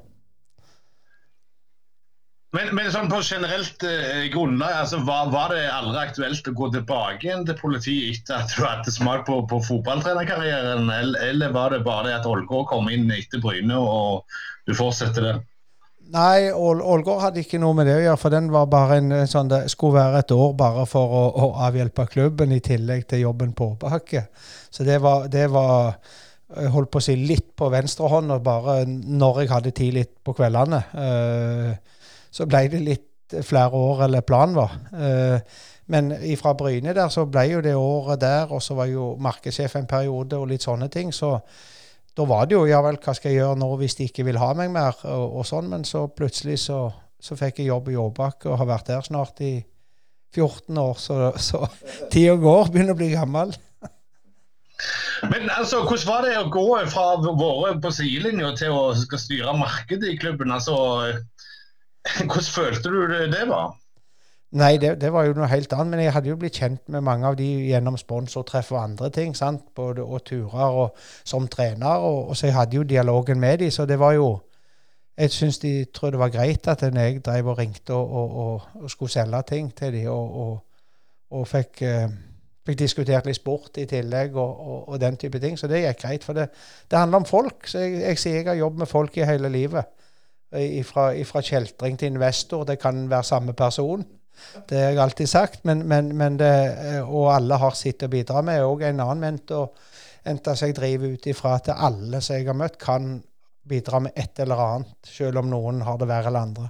Men, 2.57 2.71
men 2.73 2.87
sånn 2.89 3.11
på 3.11 3.19
generelt 3.21 3.83
eh, 3.85 4.23
grunnlag, 4.33 4.79
altså, 4.81 5.03
var, 5.05 5.27
var, 5.29 5.51
det 5.53 5.67
aldri 5.69 5.99
aktuelt 6.01 6.47
å 6.49 6.53
gå 6.57 6.69
tilbake 6.73 7.27
igjen 7.27 7.43
til 7.45 7.57
politiet 7.59 8.23
etter 8.23 8.39
at 8.39 8.55
du 8.55 8.63
hadde 8.65 8.93
smak 8.93 9.27
på, 9.27 9.37
på 9.51 9.59
fotballtrenerkarrieren, 9.67 10.89
eller, 10.89 11.27
eller, 11.27 11.53
var 11.53 11.75
det 11.75 11.83
bare 11.85 12.07
det 12.07 12.15
at 12.17 12.25
Ålgård 12.25 12.65
kom 12.71 12.89
inn 12.89 13.05
etter 13.13 13.43
Bryne 13.43 13.77
og 13.77 14.25
du 14.65 14.73
fortsetter 14.73 15.27
det? 15.27 15.35
Nei, 16.09 16.49
Ålgård 16.49 17.21
hadde 17.21 17.43
ikke 17.43 17.59
noe 17.61 17.77
med 17.77 17.85
det 17.85 17.99
å 17.99 18.01
gjøre, 18.01 18.21
for 18.23 18.33
den 18.33 18.49
var 18.49 18.65
bare 18.71 18.97
en 18.97 19.13
sånn, 19.29 19.51
det 19.51 19.67
skulle 19.69 19.99
være 19.99 20.23
et 20.23 20.33
år 20.33 20.55
bare 20.57 20.87
for 20.89 21.13
å, 21.19 21.21
å 21.29 21.51
avhjelpe 21.67 22.07
klubben, 22.09 22.55
i 22.57 22.63
tillegg 22.65 23.05
til 23.11 23.27
jobben 23.27 23.53
på 23.53 23.75
Åbakke. 23.75 24.25
Så 24.73 24.89
det 24.89 24.97
var, 25.05 25.29
det 25.29 25.45
var 25.53 26.01
holdt 26.49 26.89
på 26.89 26.97
å 27.01 27.03
si 27.03 27.13
litt 27.19 27.51
på 27.57 27.67
venstre 27.69 28.09
hånd, 28.09 28.31
og 28.33 28.43
bare 28.45 28.81
når 28.87 29.43
jeg 29.43 29.51
hadde 29.53 29.75
tid 29.77 29.95
litt 29.99 30.15
på 30.25 30.33
kveldene. 30.37 30.81
Uh, 30.93 31.99
så 32.33 32.45
ble 32.49 32.63
det 32.71 32.81
litt 32.85 33.09
flere 33.45 33.77
år, 33.77 34.03
eller 34.03 34.25
planen 34.25 34.55
var. 34.57 34.75
Eh, 34.93 35.57
men 35.93 36.11
fra 36.37 36.53
Bryne 36.57 36.93
der 36.93 37.09
så 37.13 37.25
ble 37.29 37.45
jo 37.49 37.61
det 37.65 37.75
året 37.77 38.21
der, 38.21 38.51
og 38.53 38.61
så 38.63 38.77
var 38.77 38.89
jo 38.89 39.15
markedssjef 39.21 39.75
en 39.77 39.89
periode 39.89 40.37
og 40.37 40.49
litt 40.49 40.65
sånne 40.65 40.89
ting. 40.93 41.13
Så 41.13 41.35
da 42.17 42.25
var 42.29 42.47
det 42.49 42.57
jo 42.57 42.65
ja 42.69 42.81
vel, 42.85 42.99
hva 43.01 43.15
skal 43.17 43.33
jeg 43.33 43.41
gjøre 43.41 43.59
nå 43.61 43.69
hvis 43.79 43.97
de 43.99 44.09
ikke 44.09 44.25
vil 44.27 44.41
ha 44.41 44.51
meg 44.57 44.71
mer, 44.73 44.97
og, 45.09 45.39
og 45.41 45.47
sånn. 45.49 45.69
Men 45.71 45.85
så 45.87 46.07
plutselig 46.13 46.59
så, 46.65 46.83
så 47.21 47.37
fikk 47.39 47.61
jeg 47.61 47.71
jobb 47.71 47.89
i 47.89 47.97
Jåbak 47.97 48.49
og 48.49 48.61
har 48.61 48.71
vært 48.75 48.93
der 48.93 49.05
snart 49.05 49.41
i 49.45 49.55
14 50.35 50.77
år, 50.77 50.97
så, 51.01 51.31
så 51.41 51.65
tida 52.13 52.37
går. 52.37 52.69
Begynner 52.73 52.97
å 52.97 52.99
bli 52.99 53.13
gammel. 53.15 53.55
Men 55.23 55.49
altså, 55.57 55.81
hvordan 55.83 56.07
var 56.07 56.25
det 56.25 56.37
å 56.39 56.47
gå 56.53 56.65
fra 56.93 57.05
å 57.19 57.35
være 57.35 57.81
på 57.83 57.91
sidelinja 57.91 58.53
til 58.59 58.75
å 58.75 58.93
skal 58.97 59.21
styre 59.21 59.57
markedet 59.57 60.13
i 60.13 60.17
klubben? 60.21 60.51
Altså, 60.55 60.75
hvordan 62.19 62.51
følte 62.55 62.93
du 62.93 62.99
det 63.33 63.45
var? 63.49 63.73
Nei, 64.51 64.77
det, 64.81 64.95
det, 65.01 65.11
var 65.13 65.27
jo 65.27 65.35
noe 65.37 65.47
helt 65.49 65.73
annet. 65.73 65.93
Men 65.93 66.03
jeg 66.03 66.13
hadde 66.15 66.31
jo 66.31 66.37
blitt 66.41 66.57
kjent 66.57 66.81
med 66.89 67.05
mange 67.05 67.27
av 67.29 67.37
de 67.37 67.47
gjennom 67.69 67.97
sponsortreff 68.01 68.71
og 68.73 68.81
andre 68.81 69.09
ting. 69.13 69.35
sant? 69.37 69.67
Både 69.77 70.01
og 70.01 70.23
turer 70.25 70.77
og 70.83 70.95
som 71.23 71.47
trener. 71.47 72.01
Og, 72.01 72.29
og, 72.29 72.37
så 72.37 72.49
jeg 72.49 72.57
hadde 72.57 72.79
jo 72.79 72.87
dialogen 72.87 73.39
med 73.39 73.59
de, 73.61 73.71
Så 73.71 73.85
det 73.85 73.99
var 73.99 74.17
jo 74.17 74.39
Jeg 75.19 75.31
syns 75.35 75.57
de 75.59 75.85
tror 75.91 76.13
det 76.15 76.19
var 76.19 76.29
greit 76.31 76.67
at 76.67 76.81
jeg 76.81 77.21
drev 77.25 77.47
og 77.51 77.57
ringte 77.57 77.93
og, 77.93 78.35
og, 78.39 78.61
og 78.75 78.89
skulle 78.89 79.11
selge 79.11 79.41
ting 79.47 79.75
til 79.75 79.93
de 79.93 80.07
Og, 80.07 80.61
fikk, 81.47 81.81
eh, 81.81 82.07
fikk, 82.69 82.79
diskutert 82.79 83.27
litt 83.29 83.39
sport 83.39 83.79
i 83.81 83.85
tillegg 83.89 84.37
og, 84.39 84.93
den 85.01 85.17
type 85.19 85.41
ting. 85.41 85.57
Så 85.59 85.69
det 85.71 85.83
gikk 85.83 86.03
greit. 86.03 86.27
For 86.27 86.37
det, 86.37 86.49
det 86.89 86.99
handler 86.99 87.23
om 87.23 87.29
folk. 87.29 87.67
Så 87.67 87.83
jeg, 87.83 87.99
jeg 88.03 88.21
sier 88.21 88.39
jeg 88.41 88.51
har 88.51 88.61
jobbet 88.61 88.85
med 88.85 88.91
folk 88.91 89.17
i 89.17 89.27
hele 89.27 89.51
livet. 89.53 89.95
Fra 90.89 91.43
kjeltring 91.45 91.99
til 91.99 92.13
investor. 92.13 92.65
Det 92.65 92.79
kan 92.81 93.03
være 93.09 93.27
samme 93.27 93.53
person. 93.57 94.05
Det 94.69 94.77
har 94.77 94.93
jeg 94.93 95.03
alltid 95.03 95.27
sagt. 95.29 95.65
Men, 95.65 95.85
men, 95.87 96.13
men 96.17 96.39
det, 96.39 96.51
og 97.03 97.31
alle 97.35 97.59
har 97.61 97.77
sitt 97.77 98.05
å 98.05 98.11
bidra 98.11 98.43
med. 98.45 98.63
Og 98.65 98.83
en 98.87 99.03
annen 99.03 99.25
mentor 99.27 99.73
endte 100.29 100.55
seg 100.57 100.75
drive 100.77 101.15
ut 101.15 101.27
ifra 101.31 101.57
at 101.59 101.71
alle 101.75 102.21
som 102.21 102.37
jeg 102.37 102.49
har 102.49 102.57
møtt, 102.57 102.79
kan 102.81 103.17
bidra 103.69 104.01
med 104.01 104.17
et 104.17 104.39
eller 104.41 104.61
annet, 104.63 104.95
selv 105.05 105.43
om 105.43 105.49
noen 105.51 105.83
har 105.85 105.99
det 106.01 106.07
verre 106.09 106.31
eller 106.31 106.47
andre. 106.47 106.69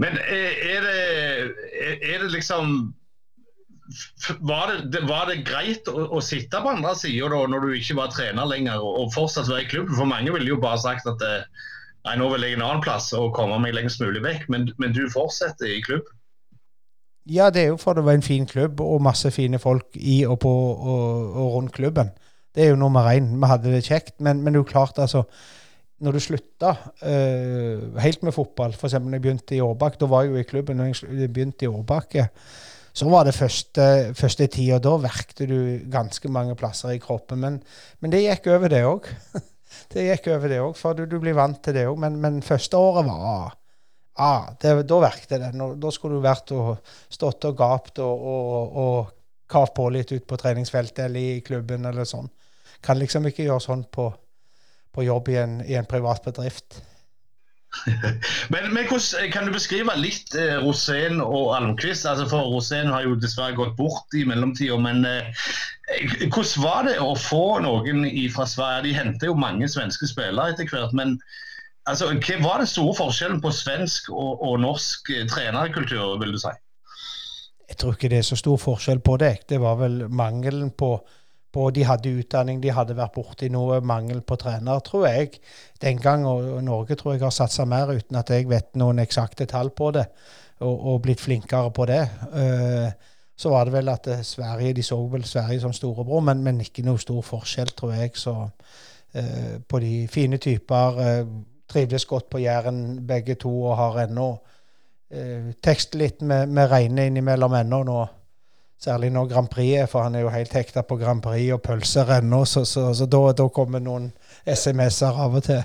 Men 0.00 0.16
er 0.16 0.86
det, 0.86 1.02
er 2.00 2.22
det 2.22 2.30
liksom 2.32 2.94
var 4.40 4.72
det, 4.92 5.02
var 5.08 5.28
det, 5.30 5.42
greit 5.48 5.88
å, 5.90 6.08
å 6.16 6.22
sitte 6.24 6.62
på 6.62 6.72
andre 6.72 6.94
sida 6.98 7.28
når 7.30 7.66
du 7.66 7.76
ikke 7.76 7.98
var 7.98 8.14
trener 8.14 8.48
lenger, 8.48 8.80
og, 8.80 9.12
fortsatt 9.14 9.50
være 9.50 9.66
i 9.66 9.70
klubben? 9.70 9.96
For 9.98 10.08
mange 10.08 10.34
ville 10.34 10.54
jo 10.54 10.60
bare 10.62 10.80
sagt 10.82 11.08
at 11.10 11.22
eh, 11.26 11.44
nei, 12.08 12.16
nå 12.20 12.30
vil 12.32 12.46
jeg 12.46 12.58
en 12.58 12.66
annen 12.66 12.82
plass 12.84 13.12
og 13.16 13.32
komme 13.36 13.60
meg 13.62 13.76
lengst 13.76 14.02
mulig 14.02 14.24
vekk, 14.24 14.48
men, 14.52 14.68
men 14.82 14.96
du 14.96 15.04
fortsetter 15.12 15.70
i 15.70 15.82
klubb? 15.84 16.10
Ja, 17.30 17.50
det 17.54 17.62
er 17.62 17.70
jo 17.70 17.78
for 17.78 17.94
det 17.94 18.02
var 18.04 18.16
en 18.18 18.24
fin 18.26 18.46
klubb 18.50 18.80
og 18.82 19.02
masse 19.04 19.30
fine 19.30 19.60
folk 19.62 19.94
i 19.94 20.24
og 20.26 20.40
på 20.42 20.50
og, 20.50 21.36
og 21.38 21.56
rundt 21.56 21.74
klubben. 21.76 22.10
Det 22.52 22.64
er 22.64 22.72
jo 22.72 22.80
nummer 22.80 23.06
én. 23.12 23.30
Vi 23.38 23.48
hadde 23.48 23.72
det 23.72 23.84
kjekt. 23.86 24.18
Men, 24.20 24.42
men 24.42 24.52
det 24.52 24.60
er 24.60 24.64
jo 24.64 24.72
klart, 24.72 24.98
altså 24.98 25.24
Når 26.02 26.12
du 26.12 26.18
slutta 26.18 26.72
uh, 27.06 27.98
helt 28.02 28.22
med 28.26 28.34
fotball, 28.34 28.72
f.eks. 28.74 28.92
da 28.92 28.98
jeg 29.12 29.22
begynte 29.22 29.54
i 29.54 29.60
Årbakke, 29.62 30.00
da 30.00 30.08
var 30.10 30.24
jeg 30.24 30.32
jo 30.32 30.40
i 30.40 30.48
klubben 30.48 30.80
når 30.80 30.88
jeg 30.90 31.30
begynte 31.30 31.62
i 31.62 31.70
Årbakke. 31.70 32.26
Så 32.92 33.08
var 33.08 33.24
det 33.24 33.34
første, 33.34 33.84
første 34.16 34.46
tida. 34.52 34.78
Da 34.82 34.96
verkte 35.00 35.46
du 35.48 35.80
ganske 35.92 36.28
mange 36.32 36.56
plasser 36.60 36.92
i 36.92 37.00
kroppen. 37.00 37.40
Men, 37.40 37.58
men 38.00 38.12
det 38.12 38.20
gikk 38.26 38.50
over, 38.52 38.68
det 38.72 38.82
òg. 38.84 39.08
det 39.94 40.06
gikk 40.10 40.28
over, 40.34 40.52
det 40.52 40.60
òg, 40.60 40.76
for 40.76 40.98
du, 40.98 41.06
du, 41.08 41.16
blir 41.22 41.36
vant 41.38 41.60
til 41.64 41.76
det 41.78 41.86
òg. 41.88 41.96
Men, 42.04 42.20
men, 42.20 42.42
første 42.44 42.76
året 42.76 43.08
var 43.08 43.56
ah, 44.20 44.52
det, 44.60 44.76
Da 44.90 45.00
verkte 45.06 45.40
det. 45.40 45.54
Nå, 45.56 45.72
da 45.80 45.92
skulle 45.94 46.20
du 46.20 46.26
vært 46.26 46.52
og 46.56 46.76
stått 47.12 47.48
og 47.48 47.56
gapt 47.58 48.02
og, 48.04 48.28
og, 48.34 48.78
og 48.84 49.18
kavd 49.52 49.74
på 49.76 49.88
litt 49.92 50.12
ut 50.12 50.28
på 50.28 50.40
treningsfeltet 50.40 51.06
eller 51.06 51.20
i 51.36 51.42
klubben 51.44 51.88
eller 51.88 52.08
sånn. 52.08 52.28
Kan 52.84 53.00
liksom 53.00 53.28
ikke 53.28 53.46
gjøre 53.46 53.64
sånn 53.64 53.86
på, 53.92 54.10
på 54.92 55.04
jobb 55.08 55.32
i 55.32 55.40
en, 55.40 55.60
i 55.64 55.80
en 55.80 55.88
privat 55.88 56.24
bedrift. 56.28 56.82
Men, 58.52 58.72
men 58.74 58.88
Kan 59.32 59.46
du 59.46 59.52
beskrive 59.54 59.94
litt 59.98 60.34
eh, 60.38 60.58
Rosén 60.62 61.22
og 61.24 61.54
Almqvist? 61.56 62.06
Altså 62.08 62.28
for 62.30 62.50
Rosén 62.52 62.92
har 62.92 63.06
jo 63.06 63.16
dessverre 63.18 63.56
gått 63.58 63.76
bort 63.78 64.16
i 64.16 64.24
mellomtida. 64.28 64.76
Men 64.80 65.04
eh, 65.08 65.46
hvordan 66.28 66.64
var 66.64 66.88
det 66.88 66.98
å 67.02 67.14
få 67.18 67.60
noen 67.64 68.04
fra 68.34 68.46
Sverige? 68.48 68.88
De 68.88 68.98
henter 68.98 69.32
jo 69.32 69.38
mange 69.38 69.68
svenske 69.70 70.08
spillere 70.10 70.52
etter 70.52 70.68
hvert. 70.70 70.92
men 70.96 71.16
altså, 71.88 72.12
Hva 72.12 72.38
var 72.44 72.62
den 72.62 72.70
store 72.70 72.98
forskjellen 72.98 73.40
på 73.42 73.54
svensk 73.54 74.12
og, 74.12 74.44
og 74.44 74.60
norsk 74.62 75.14
eh, 75.14 75.26
trenerkultur, 75.30 76.18
vil 76.22 76.36
du 76.36 76.42
si? 76.42 76.52
Jeg 77.72 77.80
tror 77.80 77.96
ikke 77.96 78.12
det 78.12 78.20
er 78.20 78.28
så 78.28 78.36
stor 78.36 78.58
forskjell 78.60 79.00
på 79.00 79.16
det. 79.22 79.34
Det 79.48 79.58
var 79.62 79.78
vel 79.80 80.02
mangelen 80.12 80.74
på 80.76 80.98
på 81.52 81.70
De 81.70 81.84
hadde 81.84 82.14
utdanning, 82.16 82.62
de 82.62 82.72
hadde 82.72 82.96
vært 82.96 83.14
borti 83.16 83.48
noe 83.52 83.80
mangel 83.84 84.22
på 84.24 84.38
trener, 84.40 84.80
tror 84.84 85.06
jeg. 85.08 85.40
Den 85.82 86.00
gang, 86.00 86.24
og 86.26 86.62
Norge 86.64 86.96
tror 86.96 87.14
jeg 87.14 87.24
har 87.26 87.34
satsa 87.34 87.66
mer 87.68 87.92
uten 87.92 88.16
at 88.16 88.30
jeg 88.32 88.48
vet 88.48 88.72
noen 88.80 89.02
eksakte 89.02 89.46
tall 89.50 89.70
på 89.76 89.90
det, 89.92 90.06
og, 90.64 90.72
og 90.72 91.02
blitt 91.04 91.20
flinkere 91.20 91.72
på 91.74 91.86
det. 91.90 92.02
Uh, 92.32 92.88
så 93.36 93.50
var 93.52 93.66
det 93.66 93.74
vel 93.74 93.92
at 93.92 94.08
uh, 94.08 94.22
Sverige, 94.24 94.72
de 94.78 94.86
så 94.86 94.96
vel 95.12 95.26
Sverige 95.28 95.60
som 95.60 95.74
storebror, 95.76 96.24
men, 96.24 96.42
men 96.42 96.62
ikke 96.64 96.86
noe 96.86 97.00
stor 97.02 97.20
forskjell, 97.26 97.74
tror 97.76 97.94
jeg. 97.98 98.16
Så 98.16 98.32
uh, 98.32 99.54
på 99.68 99.82
de 99.84 99.92
fine 100.08 100.40
typer 100.40 101.02
trivdes 101.68 102.04
godt 102.08 102.30
på 102.30 102.40
Jæren 102.40 103.06
begge 103.06 103.36
to 103.40 103.52
og 103.62 103.76
har 103.76 104.02
ennå 104.06 104.32
tekstet 105.60 105.98
litt 106.00 106.22
med, 106.24 106.48
med 106.48 106.70
Reine 106.72 107.04
innimellom 107.10 107.52
ennå 107.58 107.82
nå. 107.84 107.96
Særlig 108.82 109.12
når 109.14 109.28
Grand 109.30 109.50
Prix 109.50 109.76
er, 109.78 109.86
for 109.86 110.02
han 110.02 110.16
er 110.18 110.24
jo 110.24 110.32
helt 110.34 110.54
hekta 110.56 110.82
på 110.82 110.96
Grand 110.98 111.22
Prix 111.22 111.52
og 111.54 111.60
pølser 111.62 112.08
ennå. 112.16 112.42
Så, 112.48 112.64
så, 112.66 112.88
så 112.98 113.06
da, 113.06 113.20
da, 113.38 113.46
kommer 113.54 113.82
noen 113.82 114.08
SMS-er 114.42 115.20
av 115.22 115.36
og 115.38 115.44
til. 115.46 115.62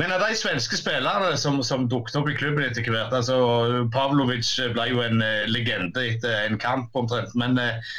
Men 0.00 0.14
av 0.14 0.22
de 0.24 0.32
svenske 0.40 0.78
spillerne 0.80 1.34
som, 1.36 1.58
som 1.60 1.84
dukket 1.84 2.16
opp 2.16 2.30
i 2.32 2.36
klubben 2.38 2.64
etter 2.64 2.86
hvert 2.88 3.12
altså 3.12 3.34
Pavlovic 3.92 4.48
ble 4.72 4.86
jo 4.88 5.02
en 5.04 5.20
uh, 5.20 5.44
legende 5.52 6.06
etter 6.14 6.46
en 6.46 6.56
kamp 6.62 6.96
omtrent. 6.96 7.34
Men 7.36 7.60
uh, 7.60 7.92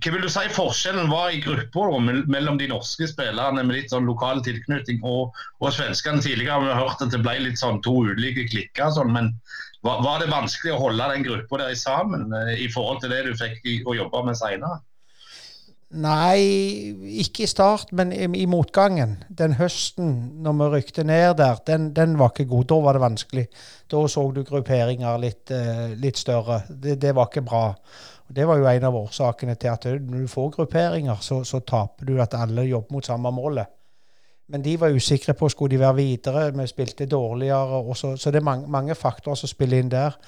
hva 0.00 0.14
vil 0.14 0.24
du 0.24 0.30
si 0.32 0.46
forskjellen 0.56 1.12
var 1.12 1.34
i 1.34 1.42
gruppa 1.44 2.00
mellom 2.00 2.56
de 2.56 2.70
norske 2.72 3.10
spillerne 3.10 3.66
med 3.66 3.76
litt 3.76 3.92
sånn 3.92 4.08
lokal 4.08 4.40
tilknytning 4.46 5.04
og, 5.04 5.36
og 5.60 5.76
svenskene? 5.76 6.24
Tidligere 6.24 6.56
har 6.56 6.64
vi 6.64 6.80
hørt 6.80 7.04
at 7.04 7.12
det 7.12 7.20
ble 7.20 7.36
litt 7.44 7.60
sånn 7.60 7.82
to 7.84 7.98
ulike 8.08 8.48
klikker, 8.48 8.88
sånn, 8.96 9.12
men 9.12 9.34
var, 9.84 10.00
var, 10.00 10.22
det 10.22 10.32
vanskelig 10.32 10.72
å 10.72 10.80
holde 10.80 11.06
den 11.12 11.26
gruppa 11.26 11.60
der 11.60 11.76
sammen 11.76 12.32
eh, 12.32 12.56
i 12.64 12.70
forhold 12.72 13.02
til 13.02 13.12
det 13.12 13.22
du 13.26 13.34
fikk 13.36 13.84
å 13.84 13.96
jobbe 13.98 14.22
med 14.30 14.38
seinere? 14.40 14.80
Nei, 15.94 16.40
ikke 17.20 17.44
i 17.44 17.46
start, 17.46 17.92
men 17.94 18.10
i, 18.10 18.24
i, 18.40 18.46
motgangen. 18.50 19.18
Den 19.28 19.54
høsten 19.60 20.40
når 20.42 20.56
vi 20.58 20.70
rykte 20.72 21.04
ned 21.06 21.36
der, 21.38 21.60
den, 21.68 21.92
den, 21.94 22.16
var 22.18 22.32
ikke 22.32 22.48
god. 22.50 22.66
Da 22.72 22.78
var 22.82 22.96
det 22.96 23.04
vanskelig. 23.04 23.44
Da 23.92 24.00
så 24.10 24.24
du 24.34 24.40
grupperinger 24.42 25.20
litt, 25.22 25.52
uh, 25.54 25.92
litt 26.00 26.18
større. 26.18 26.64
Det, 26.68 26.96
det, 27.04 27.12
var 27.14 27.30
ikke 27.30 27.44
bra. 27.46 27.62
Det 28.26 28.48
var 28.48 28.58
jo 28.58 28.66
en 28.72 28.88
av 28.90 28.98
årsakene 29.04 29.54
til 29.60 29.70
at 29.70 29.86
når 29.86 30.24
du 30.24 30.32
får 30.32 30.50
grupperinger, 30.56 31.22
så, 31.22 31.44
så 31.46 31.62
taper 31.62 32.10
du 32.10 32.16
at 32.24 32.34
alle 32.34 32.66
jobber 32.66 32.96
mot 32.96 33.06
samme 33.06 33.30
målet. 33.36 33.70
Men 34.48 34.64
de 34.64 34.74
var 34.80 34.92
usikre 34.92 35.32
på 35.34 35.48
skulle 35.48 35.72
de 35.72 35.80
være 35.80 35.96
videre. 35.96 36.52
Vi 36.52 36.66
spilte 36.66 37.06
dårligere. 37.06 37.94
Så, 37.94 38.16
så, 38.16 38.30
det 38.30 38.42
er 38.42 38.44
mange, 38.44 38.68
mange, 38.68 38.94
faktorer 38.94 39.38
som 39.40 39.48
spiller 39.48 39.80
inn 39.80 39.92
der 39.92 40.18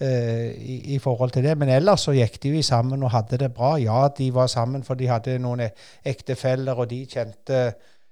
uh, 0.00 0.50
i, 0.52 0.94
i, 0.94 0.98
forhold 0.98 1.30
til 1.30 1.44
det. 1.44 1.56
Men 1.58 1.68
ellers 1.68 2.04
så 2.04 2.12
gikk 2.12 2.42
de 2.42 2.52
jo 2.56 2.62
sammen 2.62 3.02
og 3.02 3.10
hadde 3.10 3.38
det 3.38 3.54
bra. 3.54 3.76
Ja, 3.80 4.08
de 4.18 4.34
var 4.34 4.46
sammen 4.46 4.84
for 4.84 4.94
de 4.94 5.08
hadde 5.08 5.38
noen 5.40 5.64
ektefeller, 6.04 6.76
og 6.76 6.90
de 6.90 7.06
kjente 7.06 7.64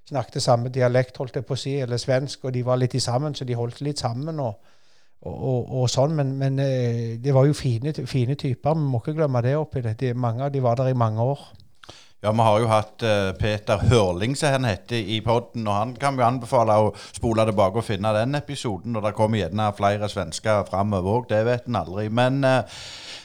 snakket 0.09 0.41
samme 0.43 0.69
dialekt, 0.73 1.17
holdt 1.17 1.37
jeg 1.37 1.45
på 1.45 1.53
å 1.53 1.61
si, 1.61 1.77
eller 1.79 2.01
svensk, 2.01 2.45
og 2.45 2.53
de 2.53 2.65
var 2.65 2.79
litt 2.81 2.97
i 2.97 2.99
sammen, 2.99 3.35
så 3.37 3.45
de 3.45 3.55
holdt 3.55 3.83
litt 3.85 4.01
sammen. 4.01 4.39
og 4.39 4.53
og, 5.21 5.33
og, 5.37 5.65
og, 5.77 5.89
sånn, 5.89 6.15
Men, 6.17 6.31
men 6.37 6.55
uh, 6.57 7.17
det 7.21 7.33
var 7.33 7.45
jo 7.45 7.53
fine, 7.53 7.93
fine, 7.93 8.33
typer. 8.33 8.73
Vi 8.73 8.87
må 8.89 8.97
ikke 9.03 9.13
glemme 9.19 9.43
det 9.45 9.53
oppi 9.53 9.83
det. 9.85 9.99
De, 9.99 10.15
mange 10.17 10.47
av 10.47 10.49
de 10.49 10.63
var 10.65 10.79
der 10.79 10.89
i 10.89 10.97
mange 10.97 11.21
år. 11.21 11.43
Ja, 12.23 12.31
vi 12.31 12.43
har 12.45 12.59
jo 12.61 12.67
hatt 12.69 13.01
eh, 13.01 13.31
Peter 13.33 13.79
Hørling, 13.89 14.35
som 14.37 14.51
han 14.53 14.65
heter, 14.69 14.99
i 15.09 15.15
podden, 15.25 15.63
og 15.65 15.73
han 15.73 15.93
kan 15.97 16.13
vi 16.13 16.21
anbefale 16.21 16.75
å 16.77 16.91
spole 17.15 17.47
tilbake 17.49 17.81
og 17.81 17.87
finne 17.87 18.11
den 18.13 18.37
episoden. 18.37 18.93
Og 18.93 19.01
det 19.01 19.15
kommer 19.17 19.41
gjerne 19.41 19.71
flere 19.73 20.05
svensker 20.09 20.67
framover 20.69 21.15
òg, 21.15 21.25
det 21.31 21.39
vet 21.47 21.65
en 21.65 21.79
aldri. 21.79 22.05
Men 22.13 22.43
eh, 22.45 22.77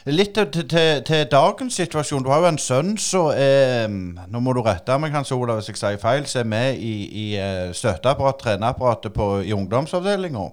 litt 0.09 0.33
til, 0.33 0.65
til, 0.65 1.03
til 1.05 1.23
dagens 1.29 1.77
situasjon. 1.77 2.25
Du 2.25 2.33
har 2.33 2.41
jo 2.41 2.49
en 2.49 2.57
sønn 2.57 2.95
som 2.97 3.29
er 3.37 3.85
Nå 3.85 4.41
må 4.41 4.57
du 4.57 4.63
rette 4.65 4.97
meg, 4.97 5.13
Hans 5.13 5.29
Olav, 5.35 5.61
hvis 5.61 5.69
jeg 5.75 5.77
sier 5.83 6.01
feil. 6.01 6.25
Som 6.25 6.47
er 6.47 6.53
med 6.55 6.81
i, 6.81 6.95
i 7.05 7.27
eh, 7.37 7.67
støtteapparat, 7.77 8.41
treneapparatet 8.41 9.13
på, 9.13 9.35
i 9.45 9.53
ungdomsavdelinga. 9.53 10.47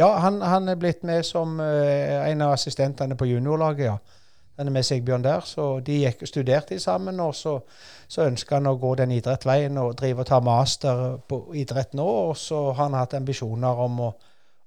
Ja, 0.00 0.14
han, 0.24 0.40
han 0.40 0.72
er 0.72 0.80
blitt 0.80 1.04
med 1.04 1.20
som 1.26 1.60
en 1.60 2.46
av 2.46 2.54
assistentene 2.54 3.18
på 3.18 3.28
juniorlaget, 3.28 3.90
ja. 3.90 4.17
Er 4.58 4.70
med 4.74 4.82
Sigbjørn 4.82 5.22
der, 5.22 5.44
så 5.46 5.64
de 5.86 6.00
gikk, 6.00 6.24
studerte 6.26 6.80
sammen. 6.82 7.20
Og 7.22 7.34
så, 7.38 7.52
så 8.10 8.24
ønska 8.26 8.56
han 8.58 8.66
å 8.66 8.78
gå 8.80 8.94
den 8.98 9.12
idrettsveien 9.14 9.78
og 9.78 9.94
drive 10.00 10.24
og 10.24 10.26
ta 10.26 10.40
master 10.42 11.02
på 11.30 11.44
idrett 11.54 11.94
nå. 11.94 12.06
Og 12.30 12.36
så 12.36 12.64
har 12.72 12.80
han 12.82 12.96
hatt 12.98 13.14
ambisjoner 13.14 13.84
om 13.84 14.00
å, 14.08 14.08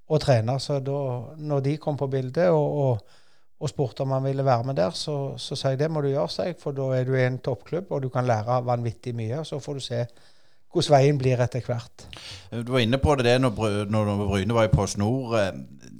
å 0.07 0.19
trene. 0.21 0.55
Så 0.63 0.79
da 0.79 1.01
når 1.43 1.65
de 1.65 1.75
kom 1.83 1.99
på 1.99 2.07
bildet 2.13 2.47
og, 2.55 2.77
og, 2.85 3.17
og 3.59 3.73
spurte 3.73 4.05
om 4.05 4.15
han 4.15 4.23
ville 4.29 4.47
være 4.47 4.69
med 4.69 4.79
der, 4.79 4.95
så, 4.95 5.35
sa 5.37 5.73
jeg 5.73 5.81
det 5.83 5.91
må 5.91 6.05
du 6.05 6.13
gjøre, 6.13 6.31
seg, 6.37 6.55
for 6.61 6.77
da 6.77 6.87
er 6.95 7.03
du 7.09 7.17
i 7.17 7.25
en 7.25 7.41
toppklubb, 7.43 7.91
og 7.91 8.05
du 8.05 8.07
kan 8.13 8.29
lære 8.29 8.61
vanvittig 8.65 9.11
mye. 9.17 9.41
og 9.43 9.49
Så 9.49 9.59
får 9.59 9.81
du 9.81 9.85
se 9.89 10.05
hvordan 10.71 10.95
veien 10.95 11.19
blir 11.19 11.43
etter 11.43 11.67
hvert. 11.67 12.07
Du 12.47 12.71
var 12.71 12.79
inne 12.79 12.99
på 13.01 13.15
det, 13.19 13.35
når, 13.43 13.83
når 13.91 14.15
Bryne 14.23 14.55
var 14.55 14.69
i 14.69 14.71
Post 14.71 15.01
Nord 15.03 15.35
eh, 15.39 15.51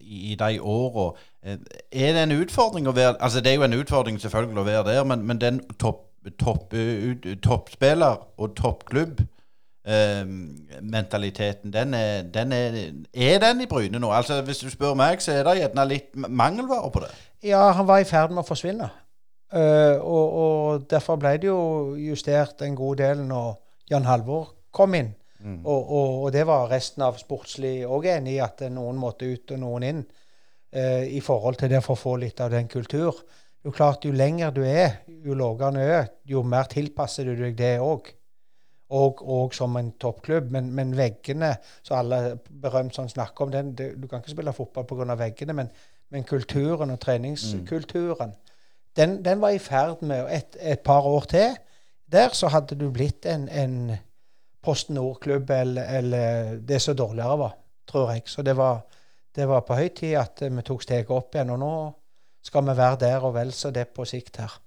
i 0.08 0.36
de 0.40 0.60
åra. 0.60 1.12
Eh, 1.46 1.58
Er 1.92 2.14
det 2.14 2.24
en 2.24 2.38
utfordring 2.42 2.88
å 2.88 2.96
være 2.96 3.16
Altså, 3.20 3.42
det 3.42 3.52
er 3.52 3.56
jo 3.56 3.64
en 3.64 3.80
utfordring 3.80 4.22
selvfølgelig 4.22 4.62
å 4.62 4.66
være 4.68 4.88
der, 4.94 5.04
men, 5.04 5.26
men 5.26 5.42
den 5.42 5.62
topp, 5.80 6.08
topp, 6.40 6.74
ut, 6.74 7.28
toppspiller 7.44 8.26
og 8.38 8.56
toppklubb 8.56 9.24
Uh, 9.82 10.28
mentaliteten, 10.82 11.74
den 11.74 11.94
er, 11.98 12.22
den 12.22 12.52
er, 12.54 12.76
er 13.14 13.40
den 13.42 13.64
i 13.64 13.66
Bryne 13.66 13.98
nå? 14.00 14.12
Altså, 14.14 14.42
Hvis 14.46 14.60
du 14.62 14.70
spør 14.70 14.94
meg, 14.94 15.24
så 15.26 15.32
er 15.32 15.48
det 15.48 15.56
gjerne 15.58 15.86
litt 15.90 16.12
mangelvare 16.14 16.92
på 16.94 17.02
det. 17.02 17.10
Ja, 17.50 17.64
han 17.74 17.88
var 17.90 17.98
i 17.98 18.06
ferd 18.06 18.30
med 18.30 18.44
å 18.44 18.46
forsvinne. 18.46 18.92
Uh, 19.50 19.98
og, 19.98 20.38
og 20.44 20.86
derfor 20.86 21.18
ble 21.18 21.34
det 21.42 21.50
jo 21.50 21.96
justert 21.98 22.62
en 22.62 22.78
god 22.78 23.02
del 23.02 23.26
når 23.26 23.58
Jan 23.90 24.06
Halvor 24.06 24.52
kom 24.70 24.94
inn. 24.94 25.10
Og, 25.66 25.82
og, 25.82 26.24
og 26.24 26.32
det 26.34 26.46
var 26.46 26.70
resten 26.70 27.02
av 27.02 27.18
sportslig 27.18 27.80
òg 27.90 28.06
enig 28.14 28.36
i 28.36 28.42
at 28.46 28.62
noen 28.70 29.02
måtte 29.02 29.26
ut 29.26 29.56
og 29.56 29.64
noen 29.64 29.88
inn. 29.88 30.04
Eh, 30.72 31.06
I 31.18 31.22
forhold 31.24 31.60
til 31.60 31.72
det 31.72 31.84
for 31.86 31.98
å 31.98 32.02
få 32.02 32.16
litt 32.22 32.42
av 32.42 32.52
den 32.54 32.68
kultur. 32.72 33.22
Jo 33.62 33.72
klart, 33.72 34.06
jo 34.06 34.12
lenger 34.16 34.54
du 34.56 34.64
er, 34.66 35.04
jo 35.08 35.36
lavere 35.38 35.72
du 35.76 35.82
er, 35.84 36.10
jo 36.26 36.42
mer 36.44 36.70
tilpasser 36.72 37.30
du 37.30 37.36
deg 37.38 37.56
det 37.60 37.78
òg. 37.80 38.10
Og, 38.92 39.22
og 39.24 39.54
som 39.56 39.78
en 39.80 39.94
toppklubb. 39.96 40.50
Men, 40.52 40.72
men 40.76 40.90
veggene, 40.98 41.54
som 41.80 42.02
alle 42.02 42.38
berømt 42.50 42.98
sånn 42.98 43.12
snakker 43.12 43.46
om, 43.46 43.54
den, 43.54 43.70
det, 43.78 43.94
du 44.02 44.08
kan 44.12 44.20
ikke 44.20 44.34
spille 44.34 44.54
fotball 44.56 44.88
pga. 44.90 45.16
veggene, 45.16 45.56
men, 45.56 45.70
men 46.12 46.26
kulturen 46.28 46.92
og 46.92 47.00
treningskulturen, 47.00 48.34
den, 49.00 49.22
den 49.24 49.40
var 49.40 49.56
i 49.56 49.62
ferd 49.64 50.02
med 50.04 50.28
et, 50.28 50.58
et 50.60 50.82
par 50.84 51.08
år 51.08 51.30
til. 51.32 51.56
Der 52.12 52.34
så 52.36 52.50
hadde 52.52 52.76
du 52.76 52.90
blitt 52.92 53.26
en, 53.26 53.48
en 53.48 53.94
Post 54.62 54.90
Nord-klubb, 54.90 55.50
eller, 55.50 55.84
eller 55.84 56.58
det 56.68 56.82
som 56.82 56.96
dårligere 56.96 57.38
var, 57.40 57.54
tror 57.88 58.12
jeg. 58.12 58.22
Så 58.26 58.44
det 58.46 58.58
var, 58.58 58.84
det 59.36 59.48
var 59.48 59.64
på 59.68 59.78
høy 59.80 59.90
tid 59.96 60.18
at 60.20 60.44
vi 60.44 60.64
tok 60.66 60.84
steget 60.84 61.14
opp 61.14 61.36
igjen. 61.36 61.54
Og 61.56 61.62
nå 61.62 61.74
skal 62.44 62.66
vi 62.68 62.78
være 62.78 63.00
der 63.06 63.24
og 63.28 63.36
vel 63.38 63.54
så 63.56 63.72
det 63.72 63.88
på 63.96 64.06
sikt 64.06 64.42
her. 64.42 64.58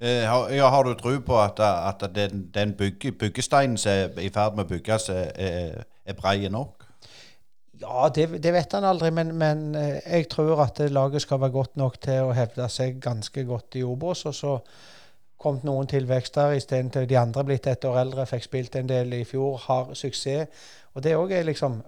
Eh, 0.00 0.24
har, 0.28 0.50
ja, 0.52 0.68
har 0.68 0.84
du 0.84 0.94
tro 0.94 1.14
på 1.24 1.38
at, 1.40 1.60
at 1.60 2.02
den, 2.14 2.50
den 2.54 2.74
bygge, 2.76 3.12
byggesteinen 3.12 3.78
som 3.80 3.92
er 3.92 4.18
i 4.20 4.28
ferd 4.28 4.56
med 4.56 4.66
å 4.66 4.74
bygges, 4.74 5.08
er, 5.08 5.30
er, 5.40 5.86
er 6.04 6.18
brei 6.18 6.50
nok? 6.52 6.84
Ja, 7.80 8.08
det, 8.08 8.42
det 8.44 8.52
vet 8.52 8.72
han 8.72 8.84
aldri, 8.88 9.10
men, 9.12 9.32
men 9.36 9.74
eh, 9.76 10.00
jeg 10.04 10.28
tror 10.32 10.60
at 10.64 10.80
laget 10.90 11.24
skal 11.24 11.40
være 11.40 11.54
godt 11.56 11.76
nok 11.80 11.96
til 12.00 12.28
å 12.28 12.36
hevde 12.36 12.68
seg 12.72 13.00
ganske 13.04 13.44
godt 13.48 13.76
i 13.80 13.84
Obos. 13.84 14.26
Og 14.28 14.36
så 14.36 14.54
kom 15.40 15.60
det 15.60 15.68
noen 15.68 15.88
tilvekster 15.88 16.56
istedenfor 16.56 17.08
de 17.08 17.18
andre 17.20 17.44
blitt 17.44 17.68
et 17.68 17.84
år 17.88 18.00
eldre, 18.04 18.28
fikk 18.28 18.48
spilt 18.48 18.76
en 18.76 18.88
del 18.88 19.12
i 19.16 19.24
fjor, 19.28 19.60
har 19.64 19.92
suksess. 19.96 20.68
Og 20.96 21.04
det 21.04 21.16
òg 21.16 21.32
er 21.36 21.48
liksom 21.48 21.82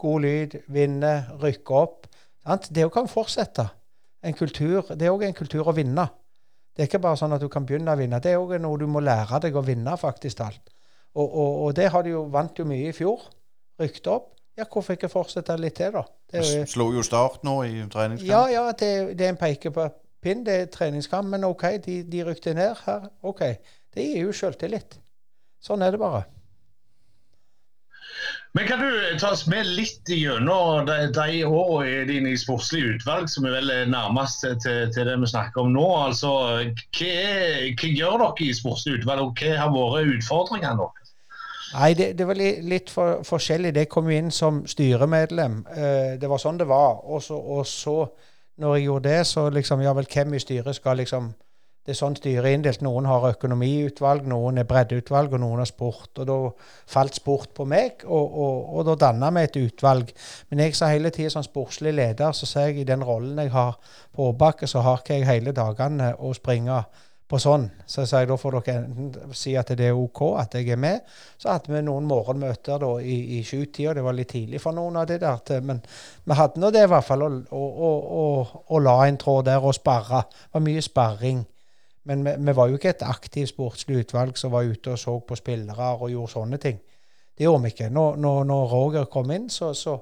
god 0.00 0.24
lyd, 0.24 0.56
vinne, 0.72 1.12
rykke 1.42 1.76
opp. 1.76 2.08
Sant? 2.44 2.70
Det 2.74 2.88
kan 2.94 3.08
fortsette. 3.10 3.66
En 4.24 4.36
kultur, 4.36 4.94
det 4.96 5.06
er 5.06 5.14
òg 5.14 5.24
en 5.28 5.36
kultur 5.36 5.68
å 5.68 5.76
vinne. 5.76 6.06
Det 6.76 6.84
er 6.84 6.90
ikke 6.90 7.02
bare 7.02 7.18
sånn 7.20 7.34
at 7.36 7.42
du 7.42 7.48
kan 7.52 7.64
begynne 7.68 7.92
å 7.92 7.98
vinne. 7.98 8.20
Det 8.22 8.32
er 8.32 8.40
òg 8.40 8.56
noe 8.60 8.78
du 8.80 8.86
må 8.88 9.02
lære 9.04 9.40
deg 9.44 9.56
å 9.56 9.64
vinne, 9.64 9.96
faktisk 10.00 10.42
alt. 10.44 10.72
Og, 11.16 11.24
og, 11.26 11.54
og 11.64 11.72
det 11.76 11.88
har 11.92 12.04
de 12.06 12.12
jo 12.14 12.26
vant 12.32 12.58
jo 12.58 12.66
mye 12.68 12.90
i 12.92 12.96
fjor. 12.96 13.24
Rykte 13.80 14.12
opp. 14.12 14.30
Ja, 14.58 14.66
hvorfor 14.68 14.96
ikke 14.96 15.08
fortsette 15.08 15.56
litt 15.60 15.78
til, 15.78 15.92
da? 15.94 16.04
Det 16.30 16.42
jo, 16.44 16.64
Slo 16.68 16.90
jo 16.92 17.02
Start 17.06 17.44
nå 17.46 17.54
i 17.64 17.84
treningskamp. 17.90 18.28
ja, 18.28 18.42
ja, 18.52 18.64
det, 18.76 18.90
det 19.18 19.26
er 19.26 19.34
en 19.34 19.40
pekepinn. 19.40 20.44
Det 20.46 20.56
er 20.56 20.66
treningskamp, 20.72 21.30
men 21.32 21.46
OK, 21.48 21.64
de, 21.84 22.02
de 22.08 22.24
rykte 22.28 22.52
ned 22.56 22.76
her. 22.84 23.08
OK. 23.26 23.46
Det 23.94 24.04
gir 24.04 24.28
jo 24.28 24.34
sjøltillit. 24.36 24.98
Sånn 25.64 25.82
er 25.82 25.94
det 25.94 26.00
bare. 26.02 26.26
Men 28.52 28.66
kan 28.66 28.80
du 28.82 29.18
ta 29.18 29.30
oss 29.30 29.44
med 29.46 29.68
litt 29.78 30.10
gjennom 30.10 30.86
de, 30.88 30.96
de 31.14 31.42
årene 31.46 32.06
dine 32.08 32.32
i 32.34 32.38
sportslig 32.38 32.96
utvalg, 32.96 33.28
som 33.30 33.46
er 33.46 33.54
vel 33.60 33.70
nærmest 33.92 34.42
til, 34.42 34.88
til 34.90 35.06
det 35.06 35.14
vi 35.22 35.28
snakker 35.30 35.62
om 35.62 35.70
nå? 35.76 35.84
Altså, 36.08 36.32
hva, 36.66 37.12
hva 37.78 37.90
gjør 37.94 38.16
dere 38.24 38.48
i 38.48 38.56
sportslig 38.58 38.98
utvalg, 38.98 39.22
og 39.28 39.38
hva 39.38 39.52
har 39.60 39.70
vært 39.76 40.16
utfordringene 40.16 40.80
deres? 40.82 41.12
Nei, 41.70 41.92
det, 41.94 42.08
det 42.18 42.26
var 42.26 42.38
li, 42.38 42.48
litt 42.66 42.90
for, 42.90 43.20
forskjellig. 43.26 43.70
Det 43.76 43.86
kom 43.92 44.10
jo 44.10 44.18
inn 44.18 44.32
som 44.34 44.64
styremedlem. 44.66 45.60
Eh, 45.70 46.18
det 46.18 46.30
var 46.30 46.42
sånn 46.42 46.58
det 46.58 46.66
var. 46.66 47.04
Og 47.06 47.22
så, 47.22 47.38
og 47.38 47.62
så, 47.70 47.94
når 48.58 48.76
jeg 48.76 48.88
gjorde 48.88 49.12
det, 49.12 49.20
så 49.30 49.46
liksom 49.54 49.86
Ja 49.86 49.94
vel, 49.94 50.10
hvem 50.10 50.34
i 50.34 50.42
styret 50.42 50.74
skal 50.80 50.98
liksom 50.98 51.30
Det 51.90 51.96
er 51.96 51.98
sånn 51.98 52.14
styret 52.14 52.46
er 52.46 52.54
inndelt. 52.54 52.82
Noen 52.86 53.08
har 53.10 53.24
økonomiutvalg, 53.32 54.28
noen 54.30 54.60
er 54.62 54.66
breddeutvalg, 54.70 55.32
og 55.34 55.40
noen 55.42 55.58
har 55.58 55.66
sport. 55.66 56.20
Og 56.22 56.28
da 56.28 56.36
falt 56.86 57.18
sport 57.18 57.50
på 57.56 57.66
meg, 57.66 58.04
og, 58.06 58.36
og, 58.44 58.68
og 58.78 58.86
da 58.86 58.94
danna 59.08 59.32
vi 59.34 59.42
et 59.48 59.58
utvalg. 59.58 60.12
Men 60.52 60.62
jeg 60.62 60.78
sa 60.78 60.92
hele 60.92 61.10
tida 61.10 61.32
som 61.34 61.42
sportslig 61.42 61.96
leder, 61.98 62.30
så 62.30 62.46
sa 62.46 62.68
jeg 62.68 62.84
i 62.84 62.86
den 62.86 63.02
rollen 63.02 63.42
jeg 63.42 63.50
har 63.50 63.74
på 64.14 64.28
Åbakke, 64.30 64.70
så 64.70 64.84
har 64.86 65.02
ikke 65.02 65.18
jeg 65.18 65.26
hele 65.32 65.56
dagene 65.56 66.12
å 66.14 66.30
springe 66.38 66.78
på 67.26 67.42
sånn. 67.42 67.66
Så 67.90 68.06
sa 68.06 68.22
jeg 68.22 68.30
da 68.30 68.38
får 68.38 68.60
dere 68.60 68.78
enten 68.84 69.34
si 69.34 69.58
at 69.58 69.74
det 69.74 69.90
er 69.90 69.98
OK 69.98 70.22
at 70.38 70.54
jeg 70.60 70.70
er 70.70 70.78
med. 70.86 71.02
Så 71.42 71.50
hadde 71.50 71.74
vi 71.74 71.82
noen 71.90 72.06
morgenmøter 72.06 72.78
da 72.86 72.96
i, 73.02 73.20
i 73.40 73.42
sjutida. 73.42 73.98
Det 73.98 74.06
var 74.06 74.14
litt 74.14 74.30
tidlig 74.30 74.62
for 74.62 74.78
noen 74.78 75.02
av 75.02 75.10
de 75.10 75.18
der. 75.26 75.62
Men 75.66 75.82
vi 76.22 76.38
hadde 76.38 76.62
nå 76.62 76.70
det 76.70 76.86
i 76.86 76.94
hvert 76.94 77.10
fall, 77.10 77.26
å, 77.26 77.68
å, 77.90 77.94
å, 78.22 78.26
å 78.70 78.86
la 78.86 79.00
en 79.10 79.18
tråd 79.26 79.50
der 79.50 79.66
og 79.66 79.74
sparre. 79.74 80.28
Det 80.30 80.54
var 80.54 80.70
mye 80.70 80.86
sparring. 80.86 81.48
Men 82.08 82.24
vi, 82.24 82.32
vi 82.38 82.54
var 82.56 82.70
jo 82.70 82.78
ikke 82.78 82.94
et 82.94 83.04
aktivt 83.04 83.52
sportslig 83.52 84.04
utvalg 84.04 84.38
som 84.40 84.54
var 84.54 84.68
ute 84.68 84.94
og 84.94 84.98
så 84.98 85.18
på 85.20 85.36
spillere 85.36 85.92
og 85.98 86.10
gjorde 86.10 86.32
sånne 86.32 86.60
ting. 86.62 86.80
Det 87.36 87.44
gjorde 87.44 87.62
vi 87.64 87.72
ikke. 87.74 87.90
Når, 87.92 88.16
når, 88.16 88.44
når 88.48 88.72
Roger 88.72 89.04
kom 89.12 89.30
inn, 89.32 89.50
så, 89.52 89.72
så, 89.74 89.98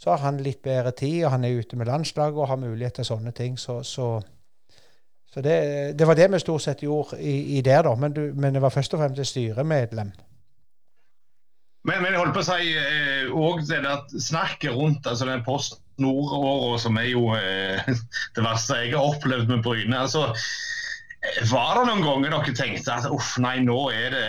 så 0.00 0.10
har 0.10 0.24
han 0.26 0.42
litt 0.44 0.62
bedre 0.64 0.92
tid, 0.96 1.24
og 1.24 1.34
han 1.36 1.44
er 1.44 1.60
ute 1.60 1.76
med 1.76 1.88
landslaget 1.88 2.40
og 2.40 2.48
har 2.50 2.60
mulighet 2.60 2.98
til 3.00 3.08
sånne 3.08 3.32
ting. 3.36 3.58
Så, 3.60 3.78
så, 3.84 4.20
det, 5.34 5.56
det 5.98 6.08
var 6.08 6.18
det 6.18 6.30
vi 6.32 6.40
stort 6.42 6.64
sett 6.64 6.84
gjorde 6.84 7.20
i, 7.20 7.58
i 7.58 7.62
der, 7.64 7.84
da. 7.86 7.94
Men, 7.96 8.12
du, 8.12 8.26
men 8.34 8.52
det 8.52 8.62
var 8.64 8.74
først 8.74 8.94
og 8.94 9.00
fremst 9.00 9.20
et 9.20 9.30
styremedlem. 9.30 10.12
Men, 11.82 12.02
men 12.02 12.12
jeg 12.12 12.20
holdt 12.20 12.36
på 12.36 12.42
å 12.44 12.46
si 12.46 12.74
eh, 12.78 13.72
det 13.72 14.22
snakket 14.22 14.76
rundt 14.76 15.06
altså 15.08 15.26
den 15.26 15.42
Post 15.42 15.80
Nord-åra, 15.98 16.76
som 16.78 16.96
er 17.00 17.08
jo 17.10 17.32
eh, 17.34 17.88
det 18.36 18.44
verste 18.44 18.78
jeg 18.84 18.94
har 18.94 19.08
opplevd 19.16 19.50
med 19.50 19.64
Bryne. 19.64 19.98
altså 19.98 20.28
Var 21.22 21.76
det 21.78 21.82
noen 21.86 22.02
ganger 22.02 22.32
dere 22.34 22.54
tenkte 22.56 22.94
at 22.96 23.06
uff, 23.10 23.36
nei, 23.42 23.60
nå 23.62 23.78
er 23.94 24.14
det 24.14 24.28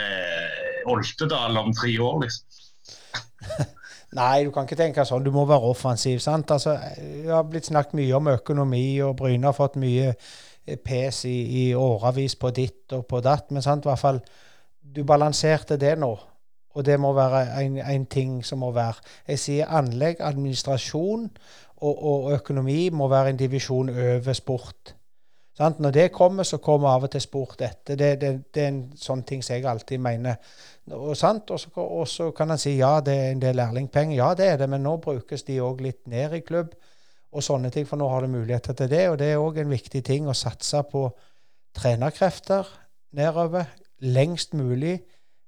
Oltedal 0.89 1.57
om 1.57 1.71
tre 1.73 1.93
år, 1.99 2.19
liksom? 2.25 2.59
Nei, 4.13 4.43
du 4.45 4.51
kan 4.53 4.67
ikke 4.67 4.77
tenke 4.77 5.05
sånn. 5.07 5.23
Du 5.25 5.31
må 5.33 5.45
være 5.49 5.71
offensiv. 5.73 6.19
sant? 6.21 6.51
Altså, 6.53 6.75
Det 6.97 7.31
har 7.31 7.47
blitt 7.49 7.71
snakket 7.71 7.97
mye 7.97 8.17
om 8.17 8.29
økonomi, 8.35 9.01
og 9.01 9.15
Bryne 9.17 9.49
har 9.49 9.57
fått 9.57 9.79
mye 9.81 10.11
eh, 10.11 10.77
pes 10.77 11.23
i, 11.25 11.37
i 11.63 11.63
årevis 11.73 12.35
på 12.37 12.51
ditt 12.53 12.93
og 12.93 13.07
på 13.09 13.23
datt. 13.25 13.49
Men 13.51 13.65
sant, 13.65 13.87
i 13.87 13.89
hvert 13.89 14.03
fall, 14.03 14.21
du 14.83 15.01
balanserte 15.03 15.79
det 15.81 15.95
nå. 15.97 16.11
Og 16.73 16.85
det 16.85 16.99
må 17.01 17.13
være 17.13 17.43
en, 17.61 17.77
en 17.81 18.05
ting 18.09 18.39
som 18.45 18.63
må 18.63 18.71
være 18.73 19.01
Jeg 19.27 19.39
sier 19.39 19.69
anlegg, 19.69 20.21
administrasjon 20.21 21.27
og, 21.83 21.93
og 21.97 22.31
økonomi 22.33 22.89
må 22.93 23.07
være 23.11 23.33
en 23.33 23.41
divisjon 23.41 23.89
over 23.93 24.37
sport. 24.37 24.95
Sant? 25.57 25.79
Når 25.79 25.91
det 25.93 26.11
kommer, 26.13 26.47
så 26.47 26.57
kommer 26.57 26.95
av 26.95 27.05
og 27.05 27.11
til 27.13 27.21
sport 27.21 27.61
etter. 27.61 27.97
Det, 27.99 28.09
det, 28.21 28.29
det 28.53 28.61
er 28.63 28.71
en 28.71 28.79
sånn 28.97 29.21
ting 29.27 29.43
som 29.45 29.53
jeg 29.53 29.67
alltid 29.69 30.01
mener. 30.01 30.39
Og, 30.91 31.13
sant? 31.17 31.51
Og, 31.53 31.61
så, 31.61 31.69
og 31.83 32.07
så 32.09 32.31
kan 32.35 32.49
han 32.49 32.61
si 32.61 32.73
ja, 32.79 32.95
det 33.05 33.13
er 33.13 33.35
en 33.35 33.43
del 33.43 33.59
lærlingpenger. 33.61 34.17
Ja, 34.17 34.31
det 34.37 34.47
er 34.49 34.57
det, 34.63 34.69
men 34.73 34.81
nå 34.85 34.97
brukes 35.03 35.45
de 35.45 35.59
òg 35.61 35.83
litt 35.85 36.01
ned 36.09 36.33
i 36.39 36.41
klubb 36.45 36.73
og 37.33 37.45
sånne 37.45 37.69
ting, 37.73 37.85
for 37.89 38.01
nå 38.01 38.07
har 38.09 38.25
du 38.25 38.33
muligheter 38.33 38.77
til 38.77 38.89
det. 38.89 39.03
Og 39.11 39.19
det 39.21 39.29
er 39.31 39.41
òg 39.41 39.61
en 39.61 39.73
viktig 39.73 40.03
ting 40.05 40.29
å 40.29 40.37
satse 40.37 40.81
på 40.89 41.07
trenerkrefter 41.77 42.69
nedover. 43.17 43.69
lengst 44.03 44.53
mulig, 44.53 44.97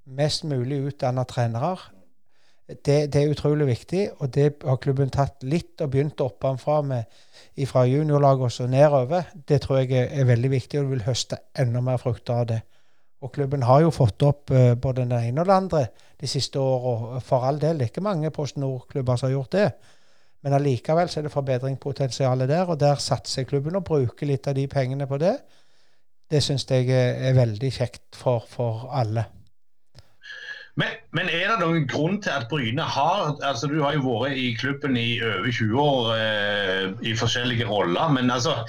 mest 0.06 0.45
mulig 0.47 0.78
utdanna 0.88 1.26
trenere. 1.28 1.95
Det, 2.66 3.13
det, 3.13 3.16
er 3.16 3.30
utrolig 3.30 3.68
viktig, 3.68 4.07
og 4.18 4.32
det 4.34 4.45
har 4.66 4.80
klubben 4.82 5.11
tatt 5.13 5.43
litt 5.45 5.82
og 5.86 5.91
begynt 5.93 6.22
oppenfra 6.24 6.80
med 6.82 7.03
fra 7.70 7.84
juniorlaget 7.86 8.61
og 8.66 8.72
nedover. 8.74 9.28
Det 9.47 9.59
tror 9.61 9.84
jeg 9.84 10.07
er, 10.09 10.26
veldig 10.26 10.49
viktig, 10.51 10.80
og 10.80 10.88
du 10.88 10.95
vil 10.95 11.05
høste 11.05 11.38
enda 11.61 11.84
mer 11.86 12.01
frukter 12.01 12.41
av 12.41 12.47
det. 12.49 12.61
Og 13.22 13.32
klubben 13.32 13.63
har 13.63 13.84
jo 13.86 13.93
fått 13.93 14.26
opp 14.26 14.51
uh, 14.51 14.74
både 14.74 15.05
den 15.05 15.13
ene 15.13 15.41
og 15.41 15.47
den 15.47 15.55
andre 15.55 15.86
de 16.22 16.28
siste 16.30 16.59
åra. 16.59 17.22
For 17.24 17.45
all 17.45 17.61
del, 17.61 17.78
det 17.78 17.86
er 17.86 17.93
ikke 17.93 18.05
mange 18.05 18.34
Post 18.34 18.57
Nord-klubber 18.57 19.22
som 19.22 19.30
har 19.30 19.38
gjort 19.38 19.53
det. 19.55 19.70
Men 20.45 20.57
allikevel 20.57 21.09
så 21.09 21.22
er 21.22 21.26
det 21.26 21.34
forbedringspotensial 21.34 22.47
der, 22.49 22.66
og 22.66 22.80
der 22.80 22.99
satser 23.01 23.47
klubben 23.49 23.78
og 23.78 23.86
bruker 23.86 24.30
litt 24.30 24.49
av 24.49 24.57
de 24.57 24.68
pengene 24.70 25.07
på 25.09 25.18
det. 25.22 25.38
Det 26.30 26.41
syns 26.41 26.66
jeg 26.70 26.89
er, 26.89 27.16
er, 27.30 27.38
veldig 27.38 27.72
kjekt 27.74 28.18
for, 28.18 28.45
for 28.49 28.89
alle. 28.93 29.26
Men, 31.16 31.30
er 31.32 31.47
det 31.51 31.61
noen 31.61 31.88
grunn 31.88 32.20
til 32.24 32.34
at 32.36 32.49
Bryne 32.51 32.84
har 32.84 33.38
altså 33.45 33.70
Du 33.72 33.80
har 33.84 33.95
jo 33.95 34.03
vært 34.09 34.36
i 34.36 34.51
klubben 34.59 34.97
i 34.99 35.22
over 35.24 35.51
20 35.51 35.82
år 35.82 36.13
eh, 36.18 36.86
i 37.07 37.16
forskjellige 37.16 37.68
roller. 37.70 38.11
men 38.11 38.32
altså 38.32 38.59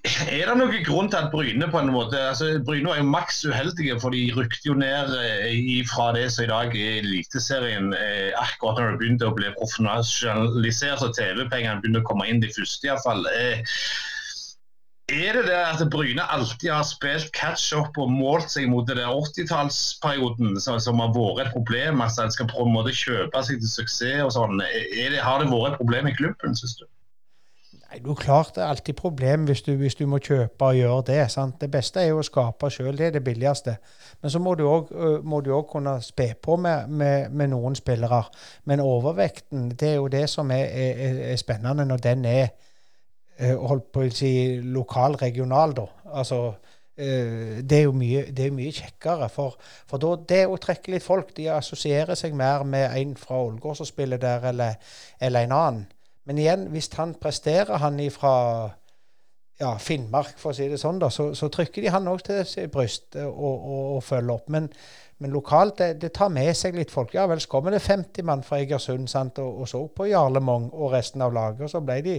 er 0.00 0.46
det 0.48 0.54
noen 0.56 0.84
grunn 0.86 1.10
til 1.12 1.18
at 1.18 1.32
Bryne 1.32 1.66
på 1.68 1.80
en 1.80 1.90
måte 1.92 2.16
altså 2.30 2.54
Bryne 2.64 2.88
var 2.88 3.00
jo 3.02 3.08
maks 3.10 3.42
uheldige, 3.44 3.98
for 4.00 4.14
de 4.16 4.22
rykte 4.32 4.70
jo 4.70 4.76
ned 4.80 5.12
eh, 5.18 5.82
fra 5.90 6.08
det 6.16 6.30
som 6.32 6.46
i 6.46 6.48
dag 6.48 6.76
er 6.78 7.02
Eliteserien 7.02 7.90
eh, 7.96 8.30
akkurat 8.40 8.80
når 8.80 8.94
det 8.94 9.02
begynte 9.02 9.28
å 9.28 9.34
bli 9.36 9.50
profesjonalisert 9.58 11.04
og 11.04 11.12
TV-pengene 11.18 11.82
begynte 11.82 12.00
å 12.00 12.08
komme 12.08 12.30
inn 12.30 12.40
de 12.40 12.52
første 12.54 12.88
iallfall. 12.88 13.26
Eh, 13.34 13.60
er 15.10 15.36
det 15.36 15.44
det 15.48 15.56
at 15.58 15.82
Bryne 15.90 16.24
alltid 16.32 16.70
har 16.70 16.86
spilt 16.86 17.32
catch 17.36 17.72
up 17.76 17.98
og 17.98 18.10
målt 18.12 18.50
seg 18.52 18.68
mot 18.70 18.86
den 18.88 19.00
80-tallsperioden 19.02 20.60
som, 20.60 20.78
som, 20.80 21.02
har 21.02 21.12
vært 21.14 21.48
et 21.48 21.52
problem? 21.54 22.00
Altså 22.00 22.24
En 22.24 22.32
skal 22.34 22.48
på 22.50 22.64
en 22.64 22.72
måte 22.74 22.94
kjøpe 22.96 23.42
seg 23.46 23.60
til 23.60 23.74
suksess 23.74 24.24
og 24.24 24.32
sånn. 24.36 24.62
Har 24.62 25.42
det 25.42 25.50
vært 25.50 25.74
et 25.74 25.82
problem 25.82 26.10
i 26.10 26.16
klubben, 26.16 26.56
syns 26.58 26.78
du? 26.80 26.86
Nei, 27.90 27.98
du 27.98 28.14
Klart 28.14 28.54
det 28.54 28.62
er 28.62 28.70
alltid 28.70 28.94
problem 28.94 29.48
hvis 29.48 29.64
du, 29.66 29.72
hvis 29.80 29.98
du 29.98 30.04
må 30.06 30.20
kjøpe 30.22 30.68
og 30.68 30.78
gjøre 30.78 31.02
det. 31.10 31.20
sant? 31.34 31.58
Det 31.60 31.70
beste 31.70 32.04
er 32.04 32.12
jo 32.12 32.20
å 32.22 32.26
skape 32.26 32.70
sjøl, 32.70 32.94
det 32.94 33.08
er 33.08 33.16
det 33.18 33.24
billigste. 33.26 33.76
Men 34.22 34.30
så 34.30 34.38
må 34.38 34.54
du 34.54 34.66
òg 34.70 35.66
kunne 35.72 35.96
spe 36.06 36.32
på 36.38 36.54
med, 36.56 36.86
med, 36.88 37.34
med, 37.34 37.50
noen 37.50 37.74
spillere. 37.74 38.22
Men 38.64 38.84
overvekten, 38.84 39.72
det 39.74 39.94
er 39.94 39.98
jo 39.98 40.10
det 40.12 40.28
som 40.30 40.50
er, 40.54 40.70
er, 40.70 41.22
er 41.32 41.40
spennende 41.40 41.88
når 41.88 42.04
den 42.06 42.24
er 42.30 42.52
holdt 43.40 43.90
på 43.92 44.04
å 44.04 44.10
si 44.12 44.32
lokal, 44.60 45.16
regional, 45.20 45.72
da. 45.76 45.86
Altså, 46.20 46.40
eh, 46.96 47.60
det 47.62 47.78
er 47.78 47.86
jo 47.86 47.94
mye, 47.96 48.26
er 48.30 48.52
mye 48.54 48.72
kjekkere. 48.74 49.30
For, 49.32 49.56
for 49.88 50.02
da, 50.02 50.14
det 50.28 50.42
å 50.48 50.58
trekke 50.60 50.94
litt 50.94 51.06
folk, 51.06 51.32
de 51.36 51.48
assosierer 51.54 52.18
seg 52.18 52.36
mer 52.36 52.66
med 52.68 52.90
en 52.98 53.16
fra 53.20 53.40
Ålgård 53.46 53.80
som 53.80 53.88
spiller 53.88 54.20
der, 54.20 54.50
eller, 54.52 54.76
eller, 55.20 55.46
en 55.46 55.56
annen. 55.56 55.86
Men 56.28 56.38
igjen, 56.38 56.68
hvis 56.74 56.90
han 56.98 57.16
presterer, 57.18 57.80
han 57.80 57.98
ifra 58.02 58.34
ja, 59.60 59.74
Finnmark, 59.80 60.36
for 60.40 60.52
å 60.52 60.56
si 60.56 60.68
det 60.70 60.78
sånn, 60.80 61.00
da, 61.00 61.10
så, 61.12 61.30
så 61.36 61.50
trykker 61.52 61.84
de 61.84 61.92
han 61.92 62.08
òg 62.08 62.22
til 62.24 62.44
sitt 62.48 62.70
bryst 62.72 63.16
og, 63.20 63.32
og, 63.34 63.80
og, 63.96 64.02
følger 64.04 64.36
opp. 64.36 64.48
Men, 64.52 64.68
men 65.20 65.34
lokalt, 65.34 65.76
det, 65.78 65.98
det, 66.00 66.12
tar 66.16 66.30
med 66.32 66.48
seg 66.56 66.76
litt 66.78 66.92
folk. 66.92 67.12
Ja 67.12 67.26
vel, 67.28 67.42
så 67.44 67.50
kommer 67.52 67.74
det 67.74 67.82
50 67.84 68.24
mann 68.24 68.42
fra 68.44 68.56
Egersund 68.62 69.08
sant, 69.12 69.36
og, 69.42 69.58
og, 69.60 69.68
så 69.68 69.82
på 69.92 70.06
Jarle 70.08 70.40
Mong 70.40 70.70
og 70.72 70.94
resten 70.94 71.20
av 71.20 71.34
laget. 71.36 71.66
Og 71.66 71.72
så 71.72 71.82
ble 71.84 71.98
de 72.06 72.14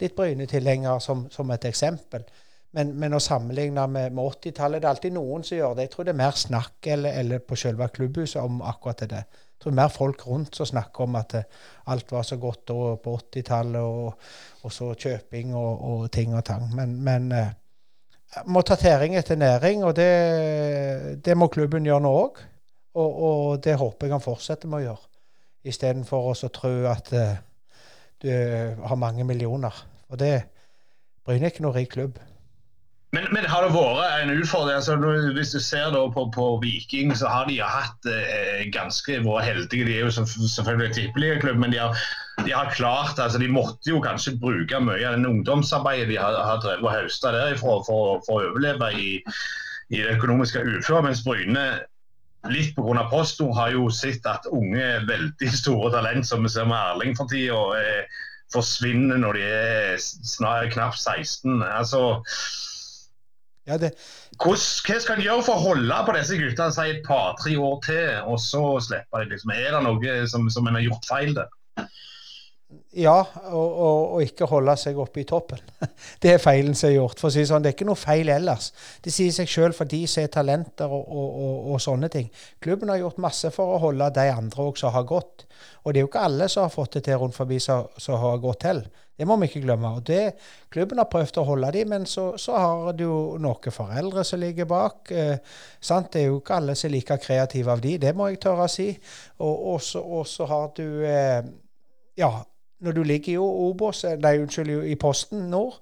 litt 0.00 0.14
Bryne-tilhengere 0.16 0.96
som, 1.04 1.26
som, 1.32 1.52
et 1.52 1.66
eksempel. 1.68 2.24
Men, 2.72 2.94
men 2.96 3.16
å 3.16 3.20
sammenligne 3.20 3.84
med, 3.92 4.16
med 4.16 4.32
80-tallet, 4.32 4.80
det 4.80 4.88
er 4.88 4.94
alltid 4.94 5.16
noen 5.18 5.44
som 5.44 5.58
gjør 5.58 5.76
det. 5.76 5.86
Jeg 5.86 5.92
tror 5.92 6.08
det 6.08 6.14
er 6.14 6.20
mer 6.22 6.40
snakk 6.40 6.88
eller, 6.96 7.20
eller 7.20 7.44
på 7.44 7.60
selve 7.60 7.90
klubbhuset 7.92 8.40
om 8.40 8.62
akkurat 8.64 9.04
det. 9.12 9.22
Jeg 9.28 9.60
tror 9.60 9.74
er 9.74 9.80
mer 9.82 9.92
folk 9.92 10.26
rundt 10.30 10.56
som 10.56 10.72
snakker 10.72 11.04
om 11.04 11.20
at 11.20 11.36
eh, 11.36 11.62
alt 11.92 12.16
var 12.16 12.24
så 12.24 12.40
godt 12.40 12.64
da 12.72 12.94
på 13.04 13.18
80-tallet, 13.26 13.80
og, 13.82 14.28
og, 14.62 14.72
så 14.72 14.94
kjøping 14.94 15.52
og, 15.52 15.88
og, 15.90 16.10
ting 16.16 16.32
og 16.32 16.46
tang. 16.48 16.68
Men, 16.72 16.96
men 17.04 17.28
eh, 17.36 17.52
må 18.46 18.62
ta 18.62 18.76
tæring 18.76 19.16
etter 19.16 19.38
næring, 19.40 19.84
og 19.84 19.96
det, 19.96 20.12
det 21.24 21.36
må 21.36 21.48
klubben 21.52 21.86
gjøre 21.88 22.04
nå 22.04 22.14
òg. 22.22 22.40
Og, 22.98 23.10
og, 23.28 23.64
det 23.64 23.76
håper 23.78 24.08
jeg 24.08 24.16
han 24.16 24.24
fortsetter 24.24 24.70
med 24.70 24.80
å 24.80 24.86
gjøre, 24.88 25.10
istedenfor 25.70 26.32
å 26.32 26.50
tro 26.50 26.72
at 26.90 27.12
uh, 27.14 27.36
du 28.22 28.30
har 28.30 28.98
mange 28.98 29.26
millioner. 29.28 29.74
Og 30.08 30.18
det 30.18 30.32
Bryne 31.28 31.44
er 31.44 31.52
ikke 31.52 31.62
noe 31.66 31.76
rik 31.76 31.92
klubb. 31.92 32.16
Men, 33.12 33.26
men, 33.32 33.44
har 33.48 33.64
det 33.64 33.72
vært 33.72 34.22
en 34.22 34.32
utfordring? 34.34 34.76
Altså, 34.76 34.96
hvis 35.36 35.52
du 35.52 35.60
ser 35.60 35.92
på, 36.14 36.24
på, 36.34 36.46
Viking, 36.62 37.12
så 37.16 37.28
har 37.32 37.46
de 37.48 37.56
hatt 37.60 38.08
eh, 38.08 38.64
ganske 38.72 39.20
vært 39.24 39.46
heldige. 39.46 39.86
De 39.88 39.94
er 39.96 40.04
jo 40.04 40.10
selvfølgelig 40.12 40.88
en 40.88 40.96
tippeligaklubb, 40.96 41.60
men 41.60 41.72
de 41.72 41.80
har, 41.80 42.02
de 42.44 42.52
har, 42.54 42.70
klart 42.74 43.18
altså, 43.18 43.38
De 43.38 43.48
måtte 43.50 43.90
jo 43.90 44.00
kanskje 44.04 44.36
bruke 44.40 44.80
mye 44.80 45.02
av 45.06 45.16
den 45.16 45.26
ungdomsarbeidet 45.28 46.08
de 46.12 46.18
har, 46.20 46.36
har 46.44 46.60
drevet 46.62 46.86
og 46.86 46.94
høsta 46.94 47.32
derifra 47.34 47.78
for, 47.86 48.20
for, 48.26 48.42
å 48.42 48.50
overleve 48.52 48.90
i, 48.94 49.08
i 49.90 50.02
det 50.02 50.18
økonomiske 50.18 50.62
uføret. 50.62 51.08
Mens 51.08 51.24
Bryne 51.26 51.66
litt 52.52 52.76
pga. 52.76 53.04
Posto 53.10 53.50
har 53.56 53.74
jo 53.74 53.88
sett 53.92 54.26
at 54.30 54.46
unge, 54.52 54.86
veldig 55.08 55.50
store 55.52 55.90
talent, 55.94 56.28
som 56.28 56.46
vi 56.46 56.52
ser 56.52 56.68
med 56.70 56.78
Erling 56.78 57.18
for 57.18 57.30
tida, 57.30 57.58
eh, 57.80 58.24
forsvinner 58.54 59.20
når 59.20 59.36
de 59.36 59.44
er 59.44 59.98
snart 60.00 60.72
knapt 60.72 61.00
16. 61.00 61.62
altså 61.62 62.22
ja, 63.68 63.76
det... 63.76 63.90
Hva 64.40 64.54
skal 64.56 65.18
en 65.18 65.24
gjøre 65.24 65.44
for 65.44 65.58
å 65.58 65.64
holde 65.74 65.96
på 66.06 66.14
disse 66.16 66.38
guttene 66.40 66.72
si 66.72 66.86
et 66.88 67.02
par-tre 67.04 67.56
år 67.60 67.80
til, 67.84 68.14
og 68.24 68.38
så 68.40 68.62
slippe 68.80 69.20
dem? 69.20 69.34
Liksom? 69.34 69.52
Er 69.52 69.74
det 69.74 69.82
noe 69.84 70.14
som, 70.30 70.46
som 70.52 70.70
en 70.70 70.78
har 70.78 70.86
gjort 70.86 71.08
feil 71.10 71.34
der? 71.36 71.50
Ja, 72.92 73.22
og, 73.48 73.78
og, 73.78 74.00
og, 74.12 74.22
ikke 74.26 74.44
holde 74.50 74.74
seg 74.76 74.98
oppe 75.00 75.22
i 75.22 75.26
toppen. 75.28 75.60
Det 76.22 76.34
er 76.34 76.42
feilen 76.42 76.74
som 76.76 76.90
er 76.90 76.98
gjort. 76.98 77.20
for 77.20 77.30
å 77.30 77.32
si 77.32 77.46
sånn. 77.48 77.62
Det 77.64 77.70
er 77.70 77.76
ikke 77.78 77.88
noe 77.88 77.96
feil 77.96 78.28
ellers. 78.32 78.72
Det 79.04 79.12
sier 79.12 79.32
seg 79.32 79.48
sjøl 79.48 79.76
for 79.76 79.88
de 79.88 80.02
som 80.10 80.26
er 80.26 80.32
talenter 80.34 80.92
og, 80.92 81.06
og, 81.08 81.78
sånne 81.80 82.10
ting. 82.12 82.28
Klubben 82.60 82.92
har 82.92 83.00
gjort 83.00 83.22
masse 83.24 83.48
for 83.54 83.72
å 83.72 83.78
holde 83.86 84.10
de 84.18 84.26
andre 84.34 84.66
òg 84.68 84.80
som 84.80 84.92
har 84.92 85.06
gått. 85.08 85.46
Og 85.84 85.94
det 85.94 86.02
er 86.02 86.04
jo 86.04 86.10
ikke 86.10 86.26
alle 86.28 86.48
som 86.52 86.66
har 86.66 86.74
fått 86.74 86.98
det 86.98 87.06
til 87.06 87.22
rundt 87.22 87.38
forbi 87.38 87.60
som 87.62 88.20
har 88.24 88.42
gått 88.44 88.60
til. 88.66 88.82
Det 89.16 89.26
må 89.26 89.38
vi 89.40 89.48
ikke 89.48 89.64
glemme. 89.64 89.94
Og 89.96 90.04
det, 90.10 90.20
Klubben 90.68 91.00
har 91.00 91.08
prøvd 91.08 91.40
å 91.40 91.46
holde 91.48 91.72
dem, 91.78 91.88
men 91.94 92.04
så, 92.06 92.26
så 92.36 92.60
har 92.60 92.92
du 92.98 93.08
noen 93.40 93.78
foreldre 93.78 94.26
som 94.28 94.44
ligger 94.44 94.68
bak. 94.68 95.08
Eh, 95.08 95.40
sant? 95.80 96.12
Det 96.12 96.26
er 96.26 96.28
jo 96.28 96.42
ikke 96.42 96.60
alle 96.60 96.76
som 96.76 96.90
er 96.90 96.96
like 96.98 97.18
kreative 97.24 97.72
av 97.72 97.80
de, 97.80 97.96
det 98.04 98.12
må 98.16 98.28
jeg 98.28 98.42
tørre 98.44 98.68
å 98.68 98.76
si. 98.76 98.92
Og, 99.40 99.80
så 99.80 100.52
har 100.52 100.70
du 100.76 100.86
eh, 101.08 101.40
Ja 102.18 102.32
når 102.80 102.92
du 102.92 103.02
ligger 103.02 103.32
i 103.32 103.38
Obos, 103.38 104.04
eh, 104.04 104.18
nei, 104.18 104.38
unnskyld, 104.42 104.84
i 104.84 104.94
Posten 104.94 105.50
Nord, 105.50 105.80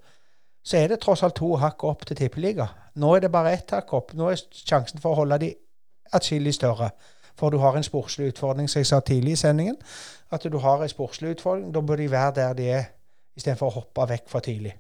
så 0.64 0.76
er 0.76 0.88
det 0.88 1.00
tross 1.00 1.22
alt 1.22 1.36
to 1.38 1.54
hakk 1.56 1.84
opp 1.84 2.06
til 2.06 2.16
tippeliga. 2.16 2.66
Nå 2.94 3.14
er 3.14 3.20
det 3.20 3.32
bare 3.32 3.52
ett 3.52 3.70
hakk 3.70 3.92
opp. 3.94 4.14
Nå 4.14 4.30
er 4.32 4.40
sjansen 4.50 5.00
for 5.02 5.12
å 5.12 5.20
holde 5.20 5.38
de 5.38 5.52
atskillig 6.16 6.54
større. 6.54 6.90
For 7.36 7.52
du 7.52 7.58
har 7.60 7.76
en 7.76 7.84
sportslig 7.84 8.32
utfordring, 8.32 8.68
som 8.70 8.80
jeg 8.80 8.88
sa 8.88 9.00
tidlig 9.00 9.36
i 9.36 9.42
sendingen. 9.44 9.76
At 10.32 10.42
du 10.42 10.58
har 10.58 10.82
en 10.82 10.90
sportslig 10.90 11.36
utfordring. 11.36 11.68
Da 11.74 11.80
bør 11.80 12.00
de 12.00 12.10
være 12.10 12.34
der 12.40 12.52
de 12.58 12.68
er, 12.80 12.84
istedenfor 13.36 13.68
å 13.68 13.76
hoppe 13.82 14.08
vekk 14.08 14.28
for 14.32 14.40
tidlig. 14.40 14.72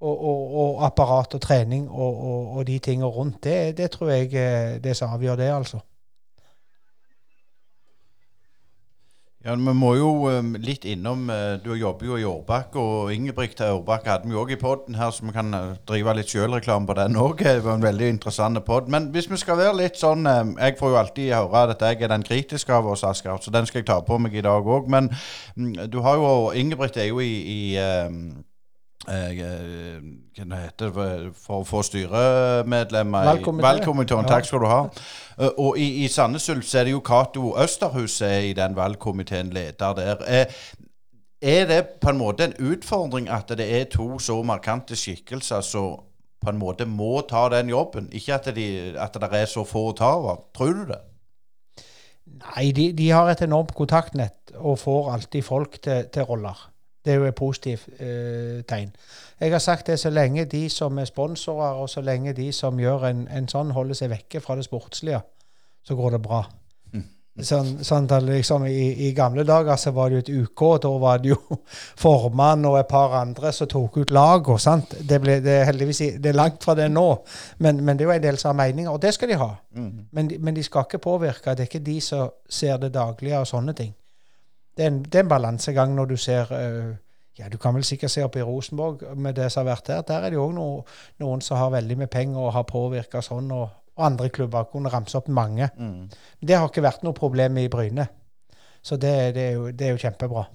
Og, 0.00 0.24
og, 0.24 0.54
og 0.60 0.84
apparat 0.84 1.34
og 1.34 1.40
trening 1.44 1.88
og, 1.88 2.20
og 2.56 2.66
de 2.66 2.78
tingene 2.78 3.08
rundt, 3.08 3.42
det, 3.44 3.76
det 3.76 3.90
tror 3.90 4.10
jeg 4.10 4.30
er 4.32 4.78
det 4.80 4.94
som 4.96 5.12
avgjør 5.12 5.36
det, 5.36 5.48
altså. 5.52 5.80
Ja, 9.40 9.54
Vi 9.54 9.72
må 9.72 9.94
jo 9.96 10.08
um, 10.28 10.50
litt 10.60 10.82
innom 10.84 11.30
uh, 11.32 11.54
Du 11.64 11.70
jobber 11.72 12.10
jo 12.10 12.16
i 12.20 12.26
Årbakk, 12.28 12.74
og 12.76 13.12
Ingebrigt 13.14 13.62
Årbakk 13.64 14.04
hadde 14.10 14.28
vi 14.28 14.36
òg 14.36 14.52
i 14.52 14.58
poden 14.60 14.98
her, 15.00 15.14
så 15.16 15.24
vi 15.24 15.32
kan 15.32 15.48
uh, 15.56 15.78
drive 15.88 16.12
litt 16.18 16.28
sjølreklame 16.28 16.84
på 16.90 16.96
den 16.98 17.16
òg. 17.16 17.40
Det 17.46 17.64
var 17.64 17.78
en 17.78 17.86
veldig 17.86 18.10
interessant 18.18 18.60
pod. 18.66 18.90
Men 18.92 19.08
hvis 19.14 19.30
vi 19.32 19.40
skal 19.40 19.56
være 19.56 19.78
litt 19.78 19.96
sånn 19.96 20.28
um, 20.28 20.52
Jeg 20.60 20.76
får 20.76 20.92
jo 20.92 21.00
alltid 21.00 21.32
høre 21.32 21.64
at 21.72 21.86
jeg 21.88 22.02
er 22.04 22.12
den 22.12 22.26
kritiske 22.26 22.76
av 22.76 22.92
oss, 22.92 23.06
Asker, 23.08 23.40
så 23.40 23.54
den 23.54 23.64
skal 23.70 23.80
jeg 23.80 23.88
ta 23.88 23.96
på 24.04 24.20
meg 24.20 24.36
i 24.36 24.44
dag 24.44 24.68
òg. 24.76 24.92
Men 24.92 25.08
um, 25.56 25.72
du 25.88 26.02
har 26.04 26.20
jo 26.20 26.52
Ingebrigt 26.52 27.00
er 27.00 27.08
jo 27.08 27.24
i, 27.24 27.32
i 27.40 27.60
Eh, 29.08 29.30
hva 30.36 30.58
heter 30.60 30.90
det 30.92 31.30
for 31.40 31.62
å 31.62 31.64
få 31.64 31.80
styremedlemmer 31.88 33.30
i 33.32 33.44
valgkomiteen. 33.48 34.28
Takk 34.28 34.44
skal 34.44 34.60
du 34.60 34.68
ha. 34.68 34.82
Eh, 35.38 35.54
og 35.56 35.78
i, 35.80 36.04
i 36.04 36.08
Sandnes 36.12 36.50
Ulf 36.52 36.68
er 36.76 36.84
det 36.84 36.92
jo 36.92 37.00
Cato 37.00 37.54
Østerhus 37.62 38.18
er 38.26 38.50
i 38.50 38.52
den 38.56 38.76
valgkomiteen 38.76 39.54
leder 39.56 39.96
der. 39.96 40.20
Eh, 40.28 40.60
er 41.40 41.64
det 41.70 41.80
på 42.02 42.12
en 42.12 42.20
måte 42.20 42.50
en 42.50 42.58
utfordring 42.60 43.30
at 43.32 43.48
det 43.56 43.64
er 43.80 43.88
to 43.88 44.18
så 44.20 44.42
markante 44.44 44.98
skikkelser 44.98 45.64
som 45.64 46.02
på 46.40 46.52
en 46.52 46.60
måte 46.60 46.84
må 46.84 47.22
ta 47.28 47.46
den 47.52 47.72
jobben? 47.72 48.10
Ikke 48.12 48.36
at, 48.36 48.50
de, 48.52 48.66
at 49.00 49.16
det 49.16 49.30
er 49.32 49.48
så 49.48 49.64
få 49.64 49.86
å 49.94 49.96
ta 49.96 50.12
av. 50.18 50.44
Tror 50.56 50.76
du 50.76 50.84
det? 50.92 51.00
Nei, 52.44 52.68
de, 52.76 52.90
de, 52.96 53.08
har 53.16 53.32
et 53.32 53.40
enormt 53.48 53.72
kontaktnett 53.74 54.52
og 54.60 54.76
får 54.84 55.08
alltid 55.14 55.44
folk 55.44 55.80
til, 55.80 56.04
til 56.12 56.28
roller. 56.28 56.68
Det 57.04 57.12
er 57.12 57.16
jo 57.16 57.28
et 57.30 57.34
positivt 57.34 57.88
eh, 57.98 58.60
tegn. 58.68 58.92
Jeg 59.40 59.52
har 59.52 59.58
sagt 59.58 59.86
det 59.86 59.98
så 60.00 60.10
lenge 60.10 60.44
de 60.44 60.68
som 60.68 60.98
er 60.98 61.08
sponsorer, 61.08 61.80
og 61.80 61.88
så 61.88 62.00
lenge 62.04 62.32
de 62.36 62.52
som 62.52 62.80
gjør 62.80 63.08
en, 63.08 63.28
en 63.28 63.48
sånn, 63.48 63.72
holder 63.72 63.96
seg 63.96 64.10
vekke 64.12 64.40
fra 64.44 64.56
det 64.56 64.66
sportslige, 64.68 65.22
så 65.84 65.96
går 65.96 66.18
det 66.18 66.22
bra. 66.22 66.44
Sånn, 67.46 67.68
sånn 67.86 68.08
at 68.10 68.24
liksom 68.26 68.64
i, 68.68 69.06
i, 69.06 69.10
gamle 69.16 69.44
dager 69.46 69.78
så 69.78 69.92
var 69.96 70.10
det 70.10 70.18
jo 70.18 70.22
et 70.22 70.30
UK, 70.44 70.62
og 70.66 70.80
da 70.84 70.90
var 71.00 71.20
det 71.22 71.30
jo 71.30 71.38
formann 72.02 72.66
og 72.68 72.76
et 72.80 72.90
par 72.90 73.14
andre 73.20 73.52
som 73.54 73.70
tok 73.70 74.00
ut 74.02 74.12
lag. 74.14 74.50
sant? 74.60 74.96
Det, 74.98 75.20
ble, 75.22 75.38
det, 75.44 75.60
heldigvis 75.68 76.02
det 76.20 76.32
er 76.32 76.36
langt 76.36 76.64
fra 76.64 76.74
det 76.78 76.90
nå, 76.92 77.06
men, 77.62 77.84
men 77.84 77.96
det 77.96 78.04
er 78.04 78.10
jo 78.10 78.16
en 78.16 78.26
del 78.26 78.40
som 78.40 78.52
har 78.52 78.58
meninger, 78.64 78.90
og 78.92 79.00
det 79.02 79.14
skal 79.16 79.30
de 79.30 79.38
ha. 79.40 79.50
Mm. 79.76 79.92
Men, 80.10 80.32
men, 80.38 80.58
de 80.58 80.66
skal 80.66 80.88
ikke 80.88 81.02
påvirke. 81.06 81.54
Det 81.54 81.66
er 81.66 81.70
ikke 81.70 81.84
de 81.86 81.96
som 82.04 82.34
ser 82.50 82.82
det 82.82 82.92
daglige 82.94 83.38
og 83.38 83.48
sånne 83.48 83.76
ting. 83.78 83.94
Det 84.76 84.86
er 84.86 84.92
en, 84.92 85.02
det 85.02 85.18
er 85.18 85.24
en 85.24 85.32
balansegang 85.32 85.94
når 85.96 86.12
du 86.12 86.16
ser 86.16 86.52
uh, 86.52 86.92
ja, 87.38 87.48
Du 87.52 87.58
kan 87.58 87.74
vel 87.74 87.84
sikkert 87.84 88.12
se 88.12 88.22
opp 88.24 88.36
i 88.36 88.44
Rosenborg 88.44 89.02
med 89.16 89.34
det 89.38 89.50
som 89.52 89.64
har 89.64 89.74
vært 89.74 89.90
der. 89.90 90.06
Der 90.08 90.24
er 90.24 90.30
det 90.30 90.38
jo 90.38 90.46
òg 90.48 90.54
no, 90.56 90.66
noen 91.22 91.42
som 91.44 91.58
har 91.58 91.72
veldig 91.74 91.98
med 92.04 92.10
penger 92.12 92.40
og 92.40 92.54
har 92.54 92.68
påvirka 92.68 93.22
sånn. 93.24 93.50
og 93.56 93.68
og 94.00 94.06
andre 94.06 94.28
klubber. 94.28 94.68
Kunne 94.72 94.88
ramse 94.88 95.18
opp 95.18 95.28
mange. 95.28 95.68
Mm. 95.78 96.08
Det 96.40 96.56
har 96.56 96.68
ikke 96.68 96.84
vært 96.84 97.04
noe 97.06 97.16
problem 97.16 97.58
i 97.60 97.68
Bryne. 97.68 98.06
Så 98.82 98.96
det, 98.96 99.12
det, 99.36 99.44
er, 99.50 99.52
jo, 99.58 99.68
det 99.70 99.86
er, 99.86 99.92
jo, 99.94 100.00
kjempebra. 100.00 100.46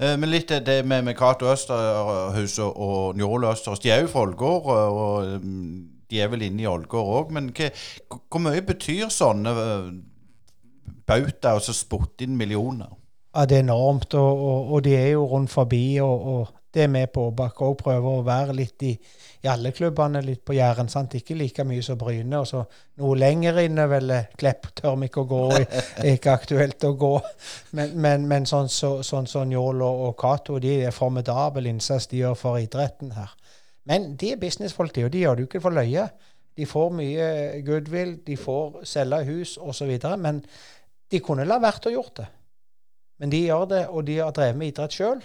Eh, 0.00 0.16
men 0.18 0.32
litt 0.32 0.50
det 0.66 0.80
med, 0.86 1.04
med 1.06 1.16
Cato 1.18 1.46
Østerhus 1.52 2.58
og, 2.58 2.76
og 2.76 3.18
Njål 3.18 3.46
Østerhus. 3.52 3.82
De 3.84 3.92
er 3.94 4.02
jo 4.02 4.10
fra 4.10 4.24
Ålgård, 4.26 4.70
og 4.74 5.44
mm, 5.44 5.74
de 6.10 6.20
er 6.20 6.32
vel 6.32 6.48
inne 6.48 6.64
i 6.64 6.70
Ålgård 6.70 7.12
òg. 7.18 7.34
Men 7.36 7.52
hva, 7.54 7.70
hvor 8.26 8.42
mye 8.42 8.64
betyr 8.66 9.12
sånne 9.14 9.54
uh, 9.54 9.92
bauta 11.06 11.54
og 11.54 11.62
så 11.62 11.76
spotte 11.76 12.26
inn 12.26 12.34
millioner? 12.40 12.90
Ja, 13.34 13.46
Det 13.46 13.56
er 13.56 13.66
enormt, 13.66 14.14
og, 14.14 14.44
og, 14.48 14.72
og 14.72 14.84
de 14.84 14.96
er 14.96 15.12
jo 15.12 15.26
rundt 15.26 15.50
forbi. 15.50 15.98
og, 16.00 16.48
det 16.74 16.84
er 16.84 16.88
med 16.88 17.08
på 17.10 17.24
å 17.26 17.30
bakke 17.34 17.66
og 17.66 17.80
prøve 17.80 18.06
å 18.06 18.22
være 18.22 18.54
litt 18.54 18.82
i 18.86 18.92
i 19.42 19.48
alle 19.48 19.70
klubbene 19.72 20.20
litt 20.20 20.42
på 20.44 20.52
Jæren. 20.52 20.88
sant? 20.88 21.14
Ikke 21.16 21.34
like 21.34 21.64
mye 21.64 21.82
som 21.82 21.98
Bryne. 21.98 22.38
og 22.38 22.46
så 22.46 22.64
Noe 23.00 23.16
lenger 23.16 23.58
inne, 23.62 23.86
vel 23.88 24.12
Klepp 24.38 24.66
tør 24.76 24.96
vi 25.00 25.08
ikke 25.08 25.22
å 25.22 25.28
gå. 25.30 25.44
er 25.56 26.10
ikke 26.14 26.32
aktuelt 26.32 26.84
å 26.84 26.92
gå. 26.92 27.14
Men, 27.72 27.94
men, 27.96 28.26
men 28.28 28.46
sånn 28.46 28.68
som 28.68 29.02
så, 29.02 29.22
sånn, 29.24 29.48
Njål 29.48 29.82
og, 29.82 30.02
og 30.08 30.16
Cato, 30.20 30.58
de 30.60 30.74
er 30.84 30.92
formidabel 30.92 31.70
innsats 31.70 32.10
de 32.10 32.20
gjør 32.20 32.36
for 32.36 32.60
idretten 32.60 33.14
her. 33.16 33.32
Men 33.88 34.14
de 34.20 34.34
er 34.34 34.42
businessfolk, 34.42 34.92
de, 34.94 35.06
og 35.08 35.14
de 35.14 35.24
gjør 35.24 35.38
det 35.38 35.46
jo 35.46 35.48
ikke 35.48 35.64
for 35.64 35.78
løye. 35.78 36.04
De 36.56 36.66
får 36.68 36.92
mye 36.92 37.30
goodwill, 37.64 38.18
de 38.26 38.36
får 38.36 38.82
selge 38.84 39.22
hus 39.30 39.56
osv. 39.56 39.96
Men 40.20 40.44
de 41.10 41.22
kunne 41.24 41.48
la 41.48 41.56
vært 41.62 41.88
å 41.88 41.94
gjort 41.94 42.20
det. 42.20 42.28
Men 43.20 43.32
de 43.32 43.42
gjør 43.44 43.66
det, 43.68 43.82
og 43.88 44.06
de 44.08 44.16
har 44.18 44.32
drevet 44.36 44.56
med 44.56 44.72
idrett 44.72 44.96
sjøl. 44.96 45.20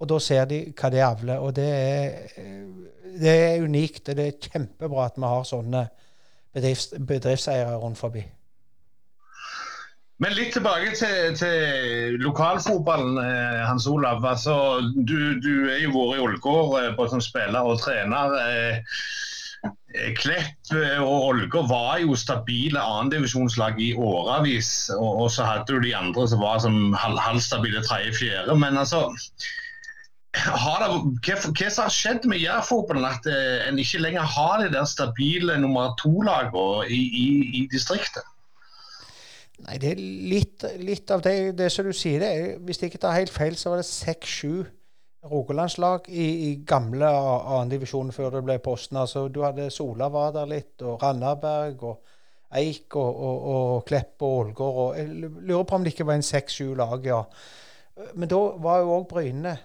Og 0.00 0.08
da 0.08 0.18
ser 0.20 0.48
de 0.48 0.60
hva 0.76 0.90
det 0.92 1.04
avler. 1.04 1.42
Og 1.44 1.52
det 1.56 1.68
er, 1.72 2.16
det 3.20 3.34
er 3.34 3.64
unikt. 3.64 4.08
og 4.08 4.16
Det 4.16 4.26
er 4.26 4.48
kjempebra 4.48 5.10
at 5.10 5.20
vi 5.20 5.28
har 5.28 5.44
sånne 5.48 5.84
bedrifts, 6.56 6.96
bedriftseiere 6.96 7.76
rundt 7.80 8.00
forbi. 8.00 8.24
Men 10.16 10.32
litt 10.32 10.54
tilbake 10.56 10.94
til, 10.96 11.34
til 11.36 12.16
lokalfotballen, 12.24 13.18
eh, 13.20 13.64
Hans 13.68 13.86
Olav. 13.86 14.24
Altså, 14.24 14.80
du, 14.96 15.36
du 15.44 15.68
er 15.68 15.82
jo 15.82 15.92
vært 15.92 16.16
i 16.16 16.22
Ålgård 16.24 16.78
eh, 16.80 16.94
både 16.96 17.12
som 17.12 17.24
spiller 17.24 17.68
og 17.68 17.82
trener. 17.84 18.32
Eh, 18.40 19.02
Klepp 20.18 20.72
og 21.00 21.28
Ålgård 21.30 21.70
var 21.70 22.00
jo 22.02 22.16
stabile 22.18 22.80
annendivisjonslag 22.82 23.78
i 23.80 23.92
årevis. 23.94 24.90
Og, 24.96 25.22
og, 25.24 25.28
så 25.32 25.46
hadde 25.48 25.72
du 25.72 25.86
de 25.86 25.94
andre 25.96 26.26
som 26.28 26.42
var 26.44 26.58
som 26.64 26.96
halvstabile 26.96 27.84
tredje-fjerde. 27.86 28.58
Men 28.60 28.76
altså 28.76 29.06
har 30.36 30.82
det, 30.82 30.88
hva, 31.24 31.36
hva 31.48 31.68
som 31.72 31.86
har 31.86 31.94
skjedd 31.94 32.26
med 32.28 32.42
Jærfotballen 32.42 33.08
at 33.08 33.28
eh, 33.30 33.66
en 33.68 33.80
ikke 33.80 34.02
lenger 34.04 34.26
har 34.36 34.62
de 34.62 34.70
der 34.74 34.88
stabile 34.88 35.56
nummer 35.62 35.94
to-lagene 36.02 36.88
i, 36.92 37.00
i, 37.22 37.28
i, 37.62 37.66
distriktet? 37.72 38.26
Nei, 39.64 39.78
det 39.80 39.94
er 39.94 40.02
litt, 40.02 40.66
litt 40.76 41.10
av 41.14 41.24
det, 41.24 41.56
det, 41.56 41.70
som 41.72 41.88
du 41.88 41.94
sier. 41.96 42.20
det. 42.20 42.58
Hvis 42.66 42.82
jeg 42.82 42.92
ikke 42.92 43.06
tar 43.06 43.16
helt 43.16 43.32
feil, 43.32 43.56
så 43.56 43.72
var 43.72 43.80
det 43.80 43.88
seks-sju 43.88 44.66
Rogalandslag 45.30 46.08
i, 46.08 46.26
i 46.48 46.50
gamle 46.66 47.10
andredivisjon 47.10 48.12
før 48.14 48.38
det 48.38 48.44
ble 48.46 48.58
Posten. 48.64 49.00
Altså, 49.02 49.26
du 49.28 49.42
hadde 49.44 49.70
Sola 49.74 50.08
var 50.12 50.34
der 50.36 50.50
litt, 50.50 50.74
og 50.82 51.02
Randaberg 51.02 51.86
og 51.86 52.16
Eik 52.56 52.94
og, 52.96 53.22
og, 53.28 53.46
og 53.52 53.86
Klepp 53.88 54.22
og 54.22 54.40
Ålgård. 54.40 54.98
Jeg 54.98 55.32
lurer 55.48 55.64
på 55.66 55.78
om 55.78 55.84
det 55.84 55.94
ikke 55.94 56.06
var 56.06 56.20
en 56.20 56.26
seks-sju 56.26 56.74
lag, 56.78 57.06
ja. 57.06 57.22
Men 58.14 58.30
da 58.30 58.42
var 58.62 58.84
jo 58.84 58.94
òg 59.00 59.08
Bryne 59.10 59.56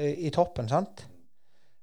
Eh, 0.00 0.26
i 0.26 0.30
toppen. 0.30 0.68
sant? 0.68 1.06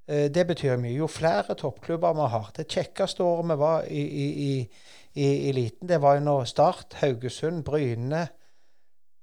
Eh, 0.08 0.30
det 0.30 0.46
betyr 0.46 0.76
mye. 0.76 0.96
Jo 0.96 1.06
flere 1.06 1.54
toppklubber 1.54 2.14
vi 2.14 2.28
har 2.32 2.50
Det 2.56 2.66
kjekkeste 2.66 3.22
året 3.22 3.50
vi 3.50 3.56
var 3.56 3.82
i, 3.84 4.02
i, 4.02 4.70
i 5.14 5.48
eliten, 5.48 5.88
det 5.88 6.00
var 6.02 6.14
jo 6.14 6.20
når 6.20 6.44
Start, 6.44 6.94
Haugesund, 7.02 7.64
Bryne, 7.64 8.28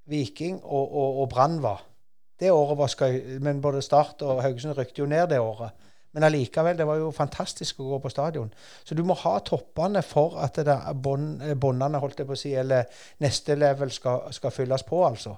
Viking 0.06 0.64
og, 0.64 0.96
og, 0.96 1.22
og 1.22 1.30
Brann 1.30 1.62
var. 1.62 1.84
Det 2.40 2.52
året 2.52 2.78
var 2.78 2.92
skøy, 2.92 3.40
Men 3.40 3.62
både 3.62 3.82
Start 3.82 4.22
og 4.22 4.42
Haugesund 4.44 4.78
rykte 4.78 5.02
jo 5.02 5.08
ned 5.08 5.30
det 5.32 5.40
året. 5.40 5.72
Men 6.16 6.24
allikevel, 6.24 6.78
det 6.78 6.88
var 6.88 6.96
jo 6.96 7.10
fantastisk 7.12 7.80
å 7.80 7.90
gå 7.90 7.98
på 8.06 8.10
stadion. 8.10 8.52
Så 8.84 8.96
du 8.96 9.04
må 9.04 9.18
ha 9.20 9.34
toppene 9.44 10.00
for 10.04 10.38
at 10.40 10.62
båndene, 10.96 12.00
holdt 12.00 12.22
jeg 12.22 12.30
på 12.30 12.38
å 12.38 12.40
si, 12.40 12.54
eller 12.56 12.88
neste 13.20 13.58
level 13.60 13.92
skal, 13.92 14.30
skal 14.32 14.54
fylles 14.56 14.86
på, 14.88 15.02
altså. 15.04 15.36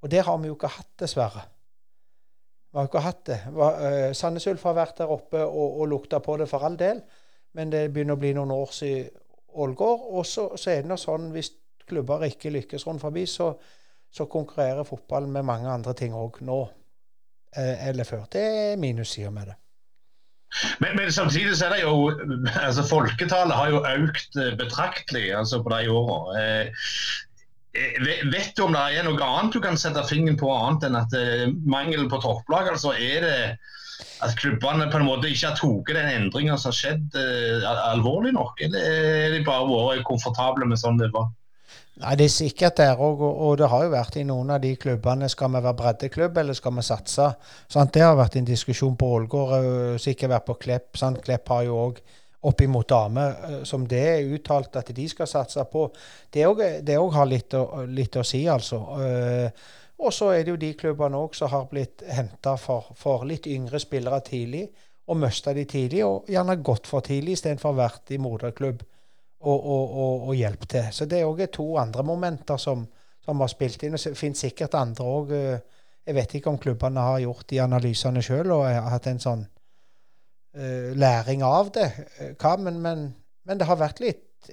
Og 0.00 0.08
det 0.10 0.22
har 0.24 0.38
vi 0.40 0.48
jo 0.48 0.56
ikke 0.56 0.72
hatt, 0.72 0.94
dessverre. 1.00 1.44
Vi 2.72 2.80
har 2.80 2.88
ikke 2.88 3.04
hatt 3.04 3.20
det. 3.28 3.38
Uh, 3.52 4.14
Sandnes 4.16 4.48
Ulf 4.48 4.64
har 4.64 4.78
vært 4.80 5.02
der 5.02 5.12
oppe 5.12 5.44
og, 5.44 5.76
og 5.82 5.92
lukta 5.92 6.18
på 6.24 6.38
det 6.40 6.48
for 6.48 6.64
all 6.64 6.80
del, 6.80 7.04
men 7.54 7.70
det 7.70 7.90
begynner 7.92 8.16
å 8.16 8.22
bli 8.24 8.32
noen 8.34 8.56
år 8.56 8.72
siden 8.74 9.12
Ålgård. 9.54 10.08
Og 10.10 10.24
så, 10.26 10.48
så, 10.56 10.72
er 10.72 10.82
det 10.82 10.90
nå 10.90 10.96
sånn 10.98 11.28
hvis 11.36 11.52
klubber 11.86 12.24
ikke 12.26 12.50
lykkes 12.50 12.88
rundt 12.88 13.04
forbi, 13.04 13.26
så, 13.30 13.52
så 14.14 14.28
konkurrerer 14.30 14.86
fotballen 14.86 15.32
med 15.34 15.46
mange 15.48 15.70
andre 15.70 15.94
ting 15.98 16.14
òg 16.14 16.40
nå 16.46 16.60
uh, 16.68 17.76
eller 17.88 18.06
før. 18.06 18.24
Det 18.30 18.42
er 18.42 18.80
minussider 18.80 19.34
med 19.34 19.50
det. 19.50 19.58
Men, 20.78 20.94
men, 20.94 21.10
samtidig 21.10 21.56
så 21.58 21.66
er 21.66 21.72
det 21.74 21.80
jo 21.82 22.12
altså 22.62 22.84
Folketallet 22.86 23.56
har 23.58 23.72
jo 23.72 23.80
økt 23.82 24.36
eh, 24.38 24.52
betraktelig 24.54 25.32
altså 25.34 25.58
på 25.64 25.72
de 25.72 25.88
årene. 25.90 26.44
Eh, 26.44 26.84
Eh, 27.74 28.02
vet 28.30 28.54
du 28.56 28.62
om 28.68 28.74
det 28.74 28.82
er 28.94 29.06
noe 29.06 29.18
annet 29.18 29.54
du 29.56 29.60
kan 29.62 29.78
sette 29.78 30.02
fingeren 30.06 30.38
på, 30.38 30.50
annet 30.54 30.86
enn 30.86 30.98
at 30.98 31.14
eh, 31.18 31.48
mangelen 31.66 32.10
på 32.10 32.20
topplag? 32.22 32.70
altså 32.70 32.94
Er 32.94 33.24
det 33.26 33.38
at 34.22 34.36
klubbene 34.38 34.86
på 34.92 35.00
en 35.00 35.08
måte 35.08 35.30
ikke 35.30 35.50
har 35.50 35.58
tatt 35.58 35.90
den 35.96 36.10
endringa 36.12 36.58
som 36.58 36.70
har 36.70 36.78
skjedd, 36.78 37.18
eh, 37.18 37.66
alvorlig 37.90 38.34
nok? 38.36 38.62
Eller 38.62 38.86
er 38.86 39.34
de 39.34 39.42
bare 39.46 39.66
vært 39.66 40.06
komfortable 40.06 40.68
med 40.70 40.78
sånn 40.78 41.00
det 41.02 41.10
var? 41.14 41.32
Nei, 42.02 42.16
Det 42.18 42.24
er 42.24 42.32
sikkert 42.32 42.76
der 42.80 42.98
òg, 42.98 43.20
og, 43.22 43.36
og, 43.38 43.52
det 43.58 43.68
har 43.70 43.84
jo 43.84 43.90
vært 43.92 44.16
i 44.18 44.24
noen 44.26 44.50
av 44.50 44.58
de 44.64 44.72
klubbene. 44.74 45.28
Skal 45.30 45.52
vi 45.54 45.60
være 45.62 45.78
breddeklubb, 45.78 46.38
eller 46.42 46.56
skal 46.58 46.74
vi 46.74 46.82
satse? 46.82 47.28
Sant? 47.70 47.92
det 47.94 48.02
har 48.02 48.16
vært 48.18 48.40
en 48.40 48.48
diskusjon 48.48 48.96
på 48.98 49.10
Ålgård, 49.18 50.00
sikkert 50.02 50.32
vært 50.32 50.48
på 50.48 50.56
Klepp. 50.64 50.98
Sant? 50.98 51.20
Klepp 51.22 51.52
har 51.54 51.62
jo 51.68 51.76
òg 51.84 52.00
oppimot 52.44 52.88
damer, 52.90 53.36
eh, 53.48 53.62
som 53.64 53.86
det 53.88 54.02
er 54.08 54.34
uttalt 54.36 54.74
at 54.76 54.90
de 54.96 55.06
skal 55.08 55.30
satse 55.30 55.64
på. 55.70 55.86
Det 56.34 56.44
òg 56.44 57.14
har 57.14 57.30
litt 57.30 57.54
å, 57.54 57.84
litt 57.86 58.18
å, 58.18 58.24
si, 58.26 58.42
altså. 58.50 58.80
Eh, 59.00 59.70
og 60.04 60.12
så 60.12 60.32
er 60.34 60.42
det 60.42 60.50
jo 60.50 60.60
de 60.60 60.72
klubbene 60.74 61.20
òg 61.20 61.38
som 61.38 61.52
har 61.52 61.68
blitt 61.70 62.02
henta 62.10 62.56
for, 62.60 62.90
for, 62.98 63.24
litt 63.24 63.46
yngre 63.46 63.78
spillere 63.80 64.18
tidlig, 64.26 64.66
og 65.06 65.20
mista 65.20 65.54
de 65.54 65.64
tidlig, 65.68 66.02
og 66.04 66.28
gjerne 66.28 66.58
gått 66.64 66.90
for 66.90 67.04
tidlig 67.06 67.38
istedenfor 67.38 67.78
vært 67.78 68.12
i 68.16 68.18
moderklubb 68.18 68.82
og, 69.44 69.66
og, 69.66 69.96
og, 70.04 70.28
og 70.28 70.34
hjelp 70.38 70.66
til. 70.68 70.90
Så 70.92 71.06
det 71.10 71.20
er 71.20 71.28
òg 71.28 71.44
to 71.52 71.66
andre 71.80 72.04
momenter 72.06 72.60
som, 72.60 72.86
som 73.24 73.40
har 73.40 73.50
spilt 73.52 73.82
inn. 73.84 73.96
Det 73.96 74.16
finnes 74.18 74.44
sikkert 74.46 74.76
andre 74.78 75.04
òg. 75.04 75.34
Eh, 75.36 75.82
jeg 76.04 76.16
vet 76.18 76.34
ikke 76.36 76.52
om 76.52 76.60
klubbene 76.60 77.00
har 77.00 77.22
gjort 77.22 77.46
de 77.50 77.60
analysene 77.64 78.22
sjøl 78.24 78.52
og 78.52 78.66
har 78.68 78.90
hatt 78.92 79.06
en 79.08 79.22
sånn 79.22 79.44
uh, 79.44 80.90
læring 81.00 81.44
av 81.46 81.70
det. 81.72 81.86
Eh, 82.18 82.34
hva, 82.40 82.58
men, 82.60 82.80
men, 82.84 83.06
men, 83.48 83.60
det 83.60 83.68
har 83.68 83.80
vært 83.80 84.02
litt 84.04 84.50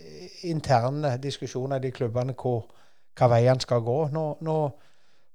interne 0.48 1.18
diskusjoner 1.20 1.82
i 1.82 1.90
de 1.90 1.92
klubbene 1.92 2.38
hvor 2.40 2.70
hva 3.20 3.28
veien 3.34 3.60
skal 3.60 3.84
gå. 3.84 3.98
Nå, 4.16 4.24
nå, 4.48 4.56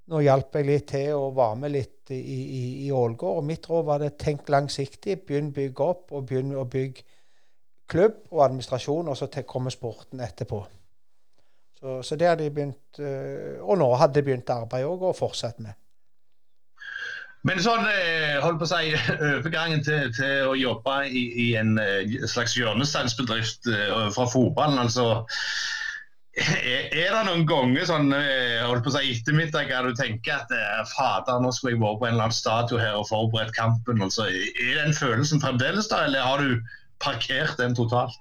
nå 0.09 0.23
hjalp 0.25 0.57
jeg 0.57 0.69
litt 0.71 0.89
til 0.95 1.13
og 1.19 1.37
var 1.37 1.59
med 1.61 1.75
litt 1.75 2.15
i, 2.15 2.17
i, 2.17 2.63
i 2.87 2.89
Ålgård. 2.95 3.43
Og 3.43 3.45
mitt 3.45 3.69
råd 3.69 3.85
var 3.91 4.01
det 4.01 4.15
tenk 4.23 4.49
langsiktig. 4.49 5.19
Begynn 5.29 5.53
å 5.53 5.57
bygge 5.59 5.91
opp, 5.91 6.17
og 6.17 6.25
begynn 6.31 6.57
å 6.57 6.65
bygge 6.65 7.05
klubb 7.89 8.19
og 8.33 8.45
administrasjon, 8.45 9.09
og 9.09 9.17
så 9.19 9.29
kommer 9.47 9.75
sporten 9.75 10.21
etterpå. 10.25 10.65
Så, 11.81 12.03
så 12.03 12.17
det 12.17 12.29
hadde 12.29 12.45
de 12.45 12.51
begynt, 12.55 12.99
eh, 12.99 13.59
Og 13.63 13.79
nå 13.79 13.89
hadde 14.01 14.19
de 14.19 14.25
begynt 14.27 14.51
arbeid 14.51 14.87
òg, 14.89 15.11
og 15.11 15.19
fortsatt 15.19 15.61
med. 15.61 15.77
Men 17.47 17.61
sånn, 17.63 17.85
eh, 17.87 18.39
holdt 18.43 18.59
på 18.59 18.67
å 18.67 18.71
si, 18.73 18.95
overgangen 19.37 19.85
til, 19.87 20.09
til 20.17 20.51
å 20.51 20.57
jobbe 20.59 21.03
i, 21.07 21.27
i 21.45 21.49
en 21.61 21.77
eh, 21.79 22.17
slags 22.27 22.57
hjørnesteinsbedrift 22.59 23.69
fra 24.17 24.29
fotballen, 24.33 24.81
altså 24.83 25.27
er, 26.37 26.89
er 26.91 27.13
det 27.15 27.21
noen 27.29 27.47
ganger 27.49 27.87
sånn, 27.89 28.11
holdt 28.13 28.83
på 28.85 28.91
å 28.91 28.97
si 28.97 29.13
ettermiddager 29.15 29.87
du 29.87 29.95
tenker 29.97 30.43
at 30.43 30.91
fader, 30.91 31.39
nå 31.41 31.53
skulle 31.55 31.77
jeg 31.77 31.81
vært 31.81 32.03
på 32.03 32.09
en 32.09 32.13
eller 32.13 32.27
annen 32.27 32.37
statue 32.37 32.83
her 32.83 32.99
og 32.99 33.07
forberedt 33.09 33.55
kampen? 33.57 34.03
Altså, 34.05 34.27
er 34.29 34.83
den 34.83 34.97
følelsen 34.97 35.41
fremdeles 35.41 35.89
der, 35.93 36.11
eller 36.11 36.27
har 36.27 36.45
du 36.45 36.59
parkert 37.03 37.59
den 37.61 37.77
totalt? 37.77 38.17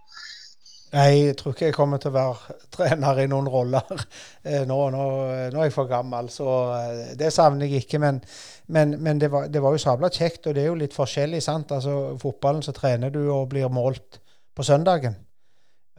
Nei, 0.96 1.26
jeg 1.26 1.36
tror 1.40 1.52
ikke 1.52 1.68
jeg 1.68 1.76
kommer 1.76 2.00
til 2.00 2.14
å 2.14 2.16
være 2.16 2.56
trener 2.72 3.20
i 3.20 3.28
noen 3.28 3.50
roller 3.52 3.90
eh, 4.48 4.64
nå. 4.70 4.78
Nå, 4.94 5.06
nå 5.52 5.60
er 5.60 5.68
jeg 5.68 5.76
for 5.76 5.90
gammel, 5.90 6.30
så 6.32 6.48
det 7.20 7.34
savner 7.36 7.68
jeg 7.68 7.84
ikke. 7.84 8.00
Men, 8.00 8.22
men, 8.72 8.96
men 9.04 9.20
det, 9.20 9.32
var, 9.34 9.50
det, 9.52 9.64
var, 9.64 9.76
jo 9.76 9.84
sabla 9.84 10.12
kjekt, 10.14 10.48
og 10.48 10.56
det 10.56 10.64
er 10.64 10.72
jo 10.72 10.80
litt 10.80 10.96
forskjellig. 10.96 11.44
sant? 11.44 11.74
Altså, 11.76 12.16
Fotballen 12.22 12.64
så 12.64 12.76
trener 12.76 13.12
du 13.12 13.26
og 13.26 13.50
blir 13.52 13.68
målt 13.74 14.22
på 14.56 14.64
søndagen 14.64 15.18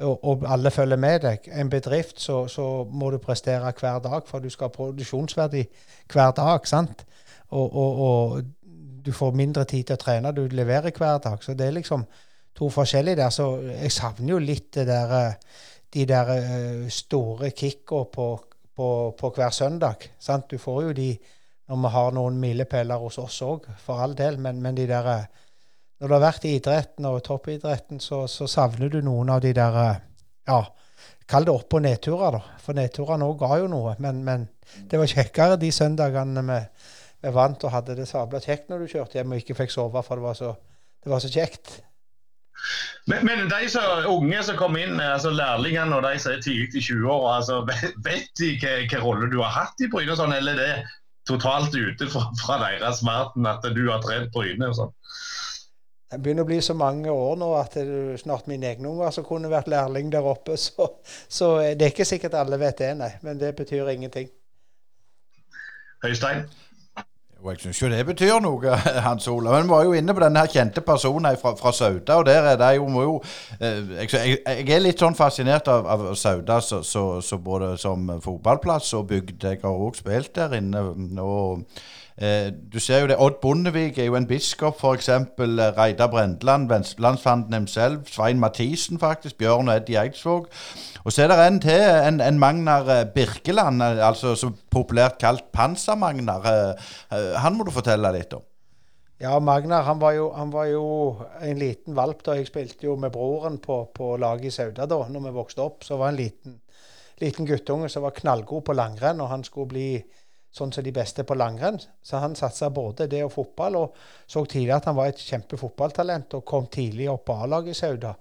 og, 0.01 0.25
og, 0.25 0.45
alle 0.47 0.71
følger 0.71 0.97
med 0.97 1.21
deg. 1.21 1.49
En 1.53 1.71
bedrift 1.71 2.21
så, 2.21 2.47
så, 2.49 2.85
må 2.91 3.11
du 3.11 3.19
prestere 3.19 3.73
hver 3.81 3.99
dag, 3.99 4.23
for 4.27 4.39
du 4.39 4.51
skal 4.51 4.69
ha 4.69 4.75
produksjonsverdi 4.75 5.65
hver 6.13 6.31
dag. 6.37 6.67
sant? 6.69 7.07
Og, 7.49 7.77
og, 7.77 8.01
og, 8.01 8.45
du 9.07 9.13
får 9.13 9.37
mindre 9.39 9.63
tid 9.65 9.85
til 9.87 9.95
å 9.95 10.03
trene, 10.03 10.33
du 10.35 10.49
leverer 10.51 10.91
hver 10.91 11.19
dag. 11.23 11.43
Så 11.43 11.55
det 11.55 11.67
er 11.67 11.77
liksom 11.79 12.05
to 12.57 12.69
forskjellige 12.73 13.21
der. 13.21 13.33
Så 13.35 13.49
jeg 13.69 13.93
savner 13.93 14.35
jo 14.35 14.43
litt 14.43 14.71
det 14.79 14.87
der, 14.89 15.39
de 15.95 16.05
der 16.09 16.35
uh, 16.35 16.85
store 16.93 17.51
kicka 17.57 18.05
på, 18.13 18.29
på, 18.77 18.91
på, 19.19 19.33
hver 19.37 19.51
søndag. 19.55 20.11
sant? 20.19 20.51
Du 20.51 20.59
får 20.59 20.83
jo 20.89 20.93
de 20.97 21.11
når 21.67 21.83
vi 21.83 21.91
har 21.91 22.13
noen 22.15 22.37
milepæler 22.39 23.01
hos 23.03 23.17
oss 23.19 23.41
òg, 23.43 23.65
for 23.83 23.99
all 23.99 24.13
del, 24.15 24.37
men, 24.39 24.61
men 24.63 24.77
de 24.77 24.85
der 24.87 25.09
uh, 25.11 25.47
når 25.97 26.11
du 26.11 26.15
har 26.15 26.25
vært 26.27 26.45
i 26.45 26.57
idretten 26.59 27.07
og 27.09 27.23
toppidretten, 27.25 28.01
så, 28.05 28.27
så 28.29 28.49
savner 28.51 28.91
du 28.93 28.99
noen 29.05 29.31
av 29.33 29.41
de 29.45 29.55
der 29.57 29.79
eh, 29.81 30.03
Ja, 30.47 30.61
kall 31.27 31.47
det 31.49 31.55
opp- 31.57 31.75
og 31.75 31.83
nedturer, 31.83 32.37
da. 32.37 32.59
For 32.63 32.77
nedturene 32.77 33.27
òg 33.27 33.41
ga 33.41 33.57
jo 33.63 33.71
noe. 33.73 33.97
Men, 34.05 34.21
men, 34.27 34.45
det 34.91 35.01
var 35.01 35.11
kjekkere 35.11 35.57
de 35.59 35.73
søndagene 35.73 36.45
vi, 36.47 36.59
vi 37.25 37.33
vant 37.35 37.65
og 37.65 37.73
hadde 37.73 37.97
det 37.99 38.07
sabla 38.11 38.43
kjekt 38.45 38.69
når 38.71 38.85
du 38.85 38.93
kjørte 38.93 39.19
hjem 39.19 39.33
og 39.33 39.41
ikke 39.41 39.57
fikk 39.59 39.73
sove, 39.73 40.03
for 40.07 40.21
det 40.21 40.27
var 40.27 40.39
så, 40.39 40.53
det 41.03 41.13
var 41.15 41.25
så 41.25 41.33
kjekt. 41.33 41.73
Men, 43.07 43.27
men, 43.27 43.49
de 43.49 43.69
som 43.71 44.07
unge 44.11 44.43
som 44.43 44.57
kommer 44.59 44.83
inn, 44.83 45.01
altså 45.01 45.31
lærlingene 45.31 45.95
og 45.97 46.03
de 46.07 46.19
som 46.19 46.35
er 46.35 46.43
tidlig 46.43 46.81
i 46.81 46.85
20-åra, 46.89 47.37
altså, 47.39 47.61
vet 48.09 48.31
de 48.41 48.53
hvilken 48.59 49.05
rolle 49.05 49.31
du 49.31 49.39
har 49.45 49.55
hatt 49.55 49.85
i 49.85 49.91
Bryne, 49.93 50.17
sånn, 50.19 50.35
eller 50.35 50.59
er 50.59 50.63
det 50.63 50.97
totalt 51.27 51.75
ute 51.75 52.09
fra, 52.11 52.29
fra 52.41 52.61
deres 52.63 53.03
verden 53.07 53.47
at 53.51 53.67
du 53.75 53.85
har 53.91 54.03
trent 54.03 54.33
Bryne? 54.35 54.71
og 54.71 54.79
sånn? 54.79 54.95
Det 56.07 56.21
begynner 56.23 56.47
å 56.47 56.49
bli 56.49 56.61
så 56.63 56.75
mange 56.79 57.11
år 57.11 57.39
nå 57.39 57.49
at 57.59 57.75
det 57.75 57.83
er 57.91 58.21
snart 58.21 58.47
mine 58.51 58.69
egne 58.69 58.93
unger 58.93 59.15
som 59.15 59.27
kunne 59.27 59.51
vært 59.51 59.71
lærling 59.71 60.11
der 60.13 60.27
oppe. 60.27 60.55
Så, 60.67 60.87
så, 61.29 61.49
det 61.75 61.83
er 61.83 61.95
ikke 61.95 62.07
sikkert 62.07 62.37
alle 62.39 62.59
vet 62.63 62.79
det, 62.79 62.93
nei. 62.99 63.11
Men 63.27 63.41
det 63.43 63.57
betyr 63.59 63.91
ingenting. 63.91 64.31
Høystein? 66.05 66.47
Og 67.47 67.53
jeg 67.53 67.61
syns 67.63 67.81
jo 67.83 67.89
det 67.93 68.01
betyr 68.09 68.41
noe, 68.43 68.79
Hans 69.07 69.29
Olav. 69.31 69.55
Men 69.55 69.69
vi 69.69 69.71
var 69.71 69.85
jo 69.87 69.93
inne 69.95 70.15
på 70.17 70.23
denne 70.25 70.43
her 70.43 70.51
kjente 70.51 70.83
personen 70.83 71.39
fra, 71.39 71.53
fra 71.59 71.73
Sauda. 71.73 72.17
og 72.19 72.27
der 72.27 72.49
er 72.53 72.57
det 72.59 72.73
jo, 72.77 72.89
jo 73.05 73.21
eh, 73.61 73.93
jeg, 74.03 74.39
jeg, 74.43 74.65
er 74.75 74.83
litt 74.83 75.03
sånn 75.03 75.15
fascinert 75.15 75.71
av, 75.71 75.87
av 75.87 76.09
Sauda 76.19 76.59
så, 76.61 76.83
så, 76.83 77.05
så 77.23 77.39
både 77.39 77.77
som 77.79 78.11
fotballplass 78.25 78.91
og 78.99 79.07
bygd. 79.13 79.39
Jeg 79.47 79.63
har 79.63 79.87
òg 79.87 80.01
spilt 80.01 80.35
der 80.35 80.59
inne. 80.59 80.83
og 81.23 81.63
du 82.73 82.79
ser 82.81 83.03
jo 83.03 83.09
det, 83.11 83.17
Odd 83.21 83.41
Bondevik 83.43 83.99
er 83.99 84.07
jo 84.09 84.15
en 84.17 84.27
biskop, 84.27 84.79
f.eks. 84.81 85.09
Eh, 85.09 85.27
Reidar 85.77 86.09
Brendeland, 86.09 86.69
vestlandsfanden 86.71 87.67
selv. 87.69 88.07
Svein 88.09 88.41
Mathisen, 88.41 88.99
faktisk. 88.99 89.37
Bjørn 89.39 89.69
og 89.69 89.77
Eddie 89.77 90.01
Eidsvåg. 90.01 90.49
Og 91.05 91.13
så 91.13 91.23
er 91.23 91.29
det 91.29 91.39
en 91.45 91.61
til, 91.61 91.85
en, 92.09 92.21
en 92.25 92.39
Magnar 92.39 92.89
eh, 92.89 93.05
Birkeland, 93.15 93.83
altså 93.83 94.35
så 94.35 94.51
populært 94.71 95.21
kalt 95.21 95.45
Panser-Magnar. 95.53 96.77
Han 97.45 97.57
må 97.57 97.69
du 97.69 97.71
fortelle 97.75 98.13
litt 98.17 98.33
om. 98.33 98.45
Ja, 99.21 99.39
Magnar 99.41 99.83
han 99.83 100.01
var, 100.01 100.13
jo, 100.13 100.31
han 100.37 100.51
var 100.53 100.67
jo 100.69 100.87
en 101.41 101.59
liten 101.59 101.97
valp 101.97 102.21
da. 102.25 102.35
Jeg 102.37 102.51
spilte 102.51 102.85
jo 102.85 102.99
med 103.01 103.13
broren 103.13 103.57
på, 103.65 103.87
på 103.97 104.17
laget 104.21 104.51
i 104.51 104.57
Sauda 104.57 104.85
da 104.89 104.99
når 105.09 105.29
vi 105.29 105.37
vokste 105.37 105.65
opp. 105.65 105.85
Så 105.85 105.97
var 105.97 106.11
han 106.11 106.19
en 106.19 106.21
liten, 106.21 106.61
liten 107.21 107.49
guttunge 107.49 107.89
som 107.93 108.05
var 108.05 108.17
knallgod 108.17 108.67
på 108.67 108.77
langrenn, 108.77 109.23
og 109.25 109.33
han 109.33 109.45
skulle 109.45 109.73
bli 109.73 109.89
sånn 110.57 110.73
som 110.73 110.85
de 110.85 110.93
beste 110.95 111.25
på 111.27 111.37
langrenn. 111.37 111.79
Så 112.03 112.21
han 112.23 112.37
satsa 112.39 112.71
både 112.73 113.09
det 113.13 113.23
og 113.27 113.35
fotball, 113.35 113.77
og 113.83 113.99
så 114.27 114.45
tidlig 114.49 114.75
at 114.77 114.89
han 114.89 114.97
var 114.97 115.11
et 115.11 115.21
kjempefotballtalent 115.21 116.39
og 116.39 116.47
kom 116.49 116.71
tidlig 116.73 117.11
opp 117.13 117.27
på 117.29 117.37
A-laget 117.45 117.77
i 117.77 117.81
Sauda. 117.81 118.15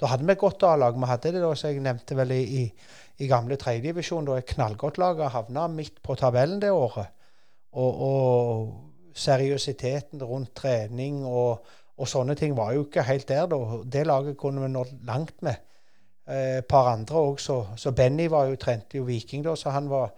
Da 0.00 0.08
hadde 0.08 0.24
vi 0.24 0.32
et 0.32 0.40
godt 0.40 0.62
A-lag. 0.64 0.96
Vi 0.96 1.08
hadde 1.10 1.32
det 1.34 1.42
da, 1.42 1.54
som 1.58 1.72
jeg 1.72 1.82
nevnte 1.84 2.16
vel 2.16 2.32
i, 2.32 2.42
i, 2.60 2.62
i 3.20 3.28
gamle 3.28 3.58
tredjedivisjon, 3.60 4.30
et 4.36 4.54
knallgodt 4.54 5.00
lag. 5.02 5.20
Havna 5.34 5.66
midt 5.72 5.98
på 6.04 6.16
tabellen 6.16 6.62
det 6.62 6.70
året. 6.72 7.10
Og, 7.76 8.00
og 8.06 9.18
seriøsiteten 9.20 10.22
rundt 10.26 10.54
trening 10.58 11.20
og, 11.26 11.66
og, 11.98 12.08
sånne 12.08 12.34
ting 12.38 12.56
var 12.58 12.72
jo 12.74 12.86
ikke 12.86 13.04
helt 13.06 13.28
der 13.28 13.50
da. 13.50 13.60
Det 13.84 14.06
laget 14.06 14.38
kunne 14.40 14.64
vi 14.64 14.72
nådd 14.72 14.96
langt 15.06 15.36
med. 15.46 15.66
Eh, 16.30 16.62
par 16.62 16.92
andre 16.94 17.20
òg, 17.20 17.40
så, 17.42 17.60
så 17.76 17.92
Benny 17.96 18.28
var 18.30 18.48
jo, 18.48 18.58
trente 18.60 18.98
jo 18.98 19.06
Viking 19.08 19.42
da, 19.44 19.56
så 19.58 19.72
han 19.74 19.88
var 19.90 20.12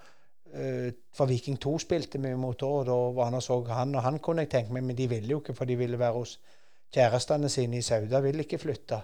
for 0.53 1.31
Viking 1.31 1.57
2 1.61 1.79
spilte 1.81 2.19
vi 2.21 2.35
mot 2.37 2.59
da, 2.61 2.67
og 2.67 2.85
da 2.89 2.97
var 3.17 3.31
han 3.31 3.39
og 3.39 3.45
så 3.45 3.57
han, 3.71 3.95
og 3.97 4.03
han 4.05 4.19
kunne 4.21 4.45
jeg 4.45 4.51
tenke 4.53 4.75
meg, 4.77 4.85
men 4.85 4.99
de 4.99 5.07
ville 5.09 5.33
jo 5.33 5.41
ikke, 5.41 5.55
for 5.57 5.69
de 5.69 5.79
ville 5.81 5.99
være 5.99 6.19
hos 6.19 6.35
kjærestene 6.93 7.49
sine 7.49 7.79
i 7.79 7.87
Sauda, 7.87 8.21
ville 8.21 8.45
ikke 8.45 8.61
flytte. 8.61 9.01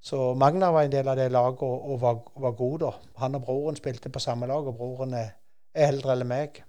Så 0.00 0.34
Magnar 0.38 0.70
var 0.70 0.86
en 0.86 0.92
del 0.92 1.10
av 1.10 1.18
det 1.18 1.26
laget 1.34 1.62
og, 1.66 1.90
og 1.90 2.00
var, 2.00 2.20
var, 2.38 2.54
god 2.54 2.78
da. 2.84 2.92
Han 3.24 3.34
og 3.40 3.44
broren 3.48 3.78
spilte 3.78 4.12
på 4.14 4.22
samme 4.22 4.46
lag, 4.46 4.66
og 4.66 4.76
broren 4.78 5.16
er, 5.18 5.32
er 5.74 5.90
eldre 5.90 6.14
enn 6.14 6.28
meg. 6.30 6.62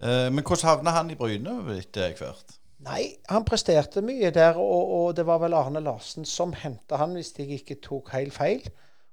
Eh, 0.00 0.28
men 0.28 0.44
hvordan 0.44 0.68
havna 0.68 0.96
han 0.98 1.12
i 1.12 1.16
Bryne 1.16 1.56
etter 1.78 2.12
hvert? 2.20 2.58
Nei, 2.84 3.02
han 3.28 3.44
presterte 3.48 4.04
mye 4.04 4.30
der, 4.32 4.60
og, 4.60 4.92
og 4.98 5.16
det 5.16 5.26
var 5.28 5.40
vel 5.42 5.56
Arne 5.56 5.82
Larsen 5.84 6.28
som 6.28 6.52
henta 6.56 7.00
han, 7.00 7.16
hvis 7.16 7.34
jeg 7.36 7.60
ikke 7.60 7.80
tok 7.84 8.12
helt 8.16 8.36
feil 8.36 8.64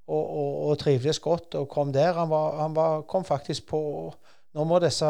og, 0.08 0.24
og, 0.24 0.52
og, 0.70 0.78
trivdes 0.80 1.20
godt 1.20 1.56
og 1.60 1.68
kom 1.70 1.92
der. 1.94 2.14
Han, 2.14 2.30
var, 2.30 2.62
han 2.62 2.76
var, 2.76 3.02
kom 3.10 3.26
faktisk 3.28 3.68
på 3.74 3.82
Nå 4.58 4.64
må 4.66 4.80
disse 4.82 5.06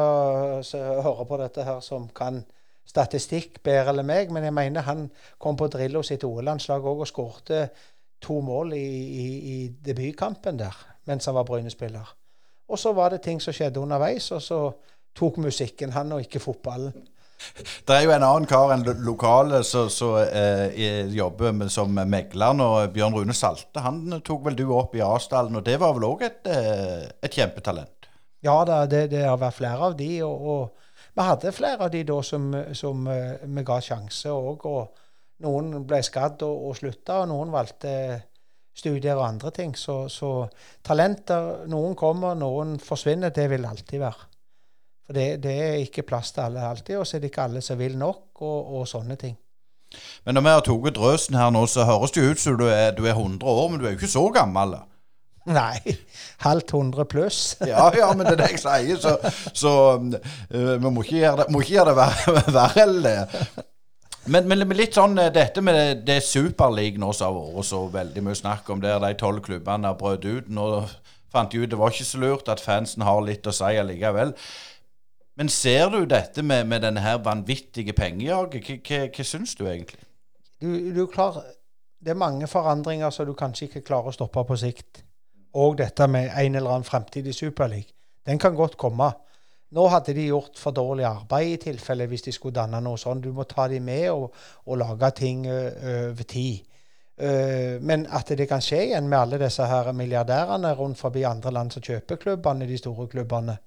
som 0.68 1.04
hører 1.06 1.28
på 1.30 1.38
dette 1.40 1.64
her, 1.64 1.78
som 1.80 2.10
kan 2.12 2.42
statistikk 2.88 3.62
bedre 3.64 3.94
enn 3.94 4.08
meg, 4.10 4.32
men 4.34 4.44
jeg 4.44 4.56
mener 4.56 4.84
han 4.84 5.06
kom 5.40 5.56
på 5.56 5.70
Drillo 5.72 6.02
sitt 6.04 6.26
OL-landslag 6.28 6.84
òg 6.84 7.06
og 7.06 7.08
skårte 7.08 7.62
to 8.20 8.42
mål 8.44 8.74
i, 8.76 8.82
i, 8.82 9.26
i, 9.54 9.58
debutkampen 9.86 10.60
der 10.60 10.76
mens 11.08 11.30
han 11.30 11.38
var 11.38 11.48
Bryne-spiller. 11.48 12.10
Og 12.68 12.80
så 12.82 12.92
var 12.92 13.14
det 13.14 13.22
ting 13.24 13.40
som 13.40 13.56
skjedde 13.56 13.80
underveis, 13.80 14.28
og 14.36 14.42
så 14.44 14.60
tok 15.16 15.38
musikken 15.40 15.94
han, 15.96 16.12
og 16.12 16.26
ikke 16.26 16.42
fotballen. 16.44 16.92
Det 17.88 17.96
er 17.96 18.04
jo 18.06 18.14
en 18.14 18.26
annen 18.26 18.48
kar 18.50 18.72
enn 18.74 18.86
lokale 19.06 19.62
som 19.66 20.18
eh, 20.22 21.08
jobber 21.14 21.54
med, 21.56 21.72
som 21.74 21.94
megler 21.94 22.56
nå. 22.58 22.70
Bjørn 22.94 23.18
Rune 23.18 23.36
Salte. 23.38 23.84
Han 23.86 24.20
tok 24.26 24.46
vel 24.48 24.58
du 24.58 24.66
opp 24.76 24.96
i 24.98 25.04
Asdalen, 25.06 25.58
og 25.58 25.66
det 25.66 25.78
var 25.82 25.96
vel 25.98 26.08
òg 26.10 26.26
et, 26.28 26.42
eh, 26.50 27.08
et, 27.22 27.34
kjempetalent? 27.34 28.10
Ja, 28.46 28.60
det, 28.90 29.08
det, 29.14 29.24
har 29.26 29.40
vært 29.42 29.60
flere 29.60 29.92
av 29.92 29.98
de. 30.00 30.12
Og, 30.26 30.48
og, 30.54 30.94
vi 31.18 31.26
hadde 31.26 31.54
flere 31.56 31.88
av 31.88 31.94
de 31.94 32.04
da 32.06 32.22
som, 32.26 32.50
som 32.78 33.08
eh, 33.10 33.44
vi 33.44 33.66
ga 33.66 33.78
sjanse 33.82 34.34
òg. 34.34 34.66
Og 34.70 35.06
noen 35.46 35.86
ble 35.88 36.02
skadd 36.06 36.44
og, 36.46 36.70
og 36.70 36.80
slutta, 36.80 37.22
og 37.22 37.32
noen 37.32 37.54
valgte 37.54 37.94
studier 38.78 39.18
og 39.18 39.26
andre 39.28 39.54
ting. 39.54 39.76
Så, 39.78 40.04
så 40.14 40.32
talenter 40.86 41.66
Noen 41.70 41.96
kommer, 41.98 42.38
noen 42.38 42.78
forsvinner. 42.82 43.34
Det 43.34 43.48
vil 43.50 43.66
alltid 43.66 44.04
være. 44.04 44.27
For 45.08 45.16
det, 45.16 45.28
det, 45.44 45.56
er 45.64 45.82
ikke 45.86 46.04
plass 46.04 46.34
til 46.36 46.44
alle 46.44 46.64
alltid, 46.68 46.98
og 47.00 47.08
så 47.08 47.18
er 47.18 47.24
det 47.24 47.32
ikke 47.32 47.46
alle 47.48 47.62
som 47.64 47.80
vil 47.80 47.96
nok, 47.98 48.42
og, 48.44 48.74
og 48.80 48.88
sånne 48.92 49.16
ting. 49.20 49.38
Men 50.28 50.36
når 50.36 50.44
vi 50.44 50.52
har 50.52 50.66
tatt 50.68 50.98
drøsen 50.98 51.38
her 51.40 51.54
nå, 51.56 51.64
så 51.72 51.88
høres 51.88 52.12
det 52.12 52.26
ut 52.28 52.44
som 52.44 52.58
du 52.60 52.66
er, 52.68 52.92
du 52.92 53.06
er 53.08 53.16
100 53.16 53.48
år, 53.48 53.70
men 53.72 53.80
du 53.80 53.88
er 53.88 53.96
jo 53.96 54.02
ikke 54.02 54.12
så 54.12 54.26
gammel. 54.36 54.76
da. 54.76 54.84
Nei. 55.48 55.96
Halvt 56.48 56.74
100 56.74 57.08
pluss. 57.08 57.40
ja, 57.72 57.88
ja, 57.96 58.12
men 58.12 58.28
det 58.28 58.36
er 58.36 58.44
det 58.44 58.52
jeg 58.58 58.62
sier, 58.66 59.00
så, 59.00 59.16
så 59.56 59.74
uh, 59.96 60.76
vi 60.76 60.92
må 60.92 61.08
ikke 61.08 61.22
gjøre 61.22 61.42
det, 61.42 61.48
må 61.56 61.64
ikke 61.64 61.78
gjøre 61.78 61.94
det 61.94 61.98
verre, 62.02 62.46
verre 62.60 62.86
enn 62.86 63.02
det. 63.08 63.18
Men, 64.28 64.48
men, 64.52 64.68
litt 64.76 64.98
sånn 64.98 65.16
eh, 65.24 65.32
dette 65.32 65.62
med 65.64 66.02
det 66.04 66.20
Superligaen 66.28 67.06
også 67.08 67.30
har 67.30 67.36
vært 67.38 67.70
så 67.70 67.86
veldig 67.94 68.24
mye 68.26 68.36
snakk 68.36 68.68
om, 68.74 68.82
der 68.84 69.00
de 69.00 69.14
tolv 69.20 69.40
klubbene 69.46 69.88
har 69.88 70.00
brøt 70.00 70.28
ut. 70.28 70.50
Nå 70.52 70.68
fant 71.32 71.52
de 71.52 71.64
ut 71.64 71.72
det 71.72 71.80
var 71.80 71.96
ikke 71.96 72.08
så 72.10 72.20
lurt 72.20 72.52
at 72.52 72.64
fansen 72.64 73.06
har 73.08 73.24
litt 73.24 73.48
å 73.48 73.56
si 73.56 73.72
allikevel. 73.80 74.36
Men 75.38 75.50
ser 75.54 75.92
du 75.94 76.06
dette 76.10 76.42
med, 76.42 76.66
med 76.66 76.82
denne 76.82 77.04
her 77.06 77.20
vanvittige 77.22 77.94
pengejaget? 77.94 78.72
Hva, 78.82 79.24
syns 79.24 79.54
du 79.56 79.68
egentlig? 79.68 80.02
Du, 80.58 80.72
du 80.96 81.04
klar, 81.14 81.44
det 82.02 82.16
er 82.16 82.18
mange 82.18 82.48
forandringer 82.50 83.14
som 83.14 83.28
du 83.30 83.36
kanskje 83.38 83.68
ikke 83.68 83.84
klarer 83.86 84.10
å 84.10 84.16
stoppe 84.16 84.42
på 84.50 84.58
sikt. 84.58 85.04
Og 85.58 85.78
dette 85.78 86.08
med 86.10 86.32
en 86.34 86.58
eller 86.58 86.74
annen 86.74 86.88
fremtidig 86.88 87.36
superleague. 87.38 87.94
Den 88.26 88.42
kan 88.42 88.58
godt 88.58 88.80
komme. 88.82 89.12
Nå 89.78 89.86
hadde 89.92 90.16
de 90.16 90.26
gjort 90.30 90.58
for 90.58 90.74
dårlig 90.74 91.06
arbeid 91.06 91.52
i 91.54 91.62
tilfelle 91.68 92.08
hvis 92.10 92.26
de 92.26 92.34
skulle 92.34 92.58
danne 92.58 92.82
noe 92.82 92.98
sånt. 92.98 93.24
Du 93.24 93.30
må 93.36 93.46
ta 93.46 93.68
dem 93.70 93.86
med 93.86 94.10
og, 94.12 94.34
og 94.66 94.82
lage 94.82 95.12
ting 95.22 95.46
over 95.48 96.28
tid. 96.28 96.66
Men 97.86 98.06
at 98.14 98.34
det 98.38 98.50
kan 98.50 98.62
skje 98.62 98.84
igjen 98.90 99.08
med 99.10 99.20
alle 99.20 99.40
disse 99.42 99.66
her 99.66 99.92
milliardærene 99.94 100.74
rundt 100.78 100.98
forbi 100.98 101.26
andre 101.30 101.54
land 101.54 101.74
som 101.74 101.86
kjøper 101.86 102.22
klubbene, 102.22 102.68
de 102.70 102.78
store 102.78 103.08
klubbene. 103.12 103.58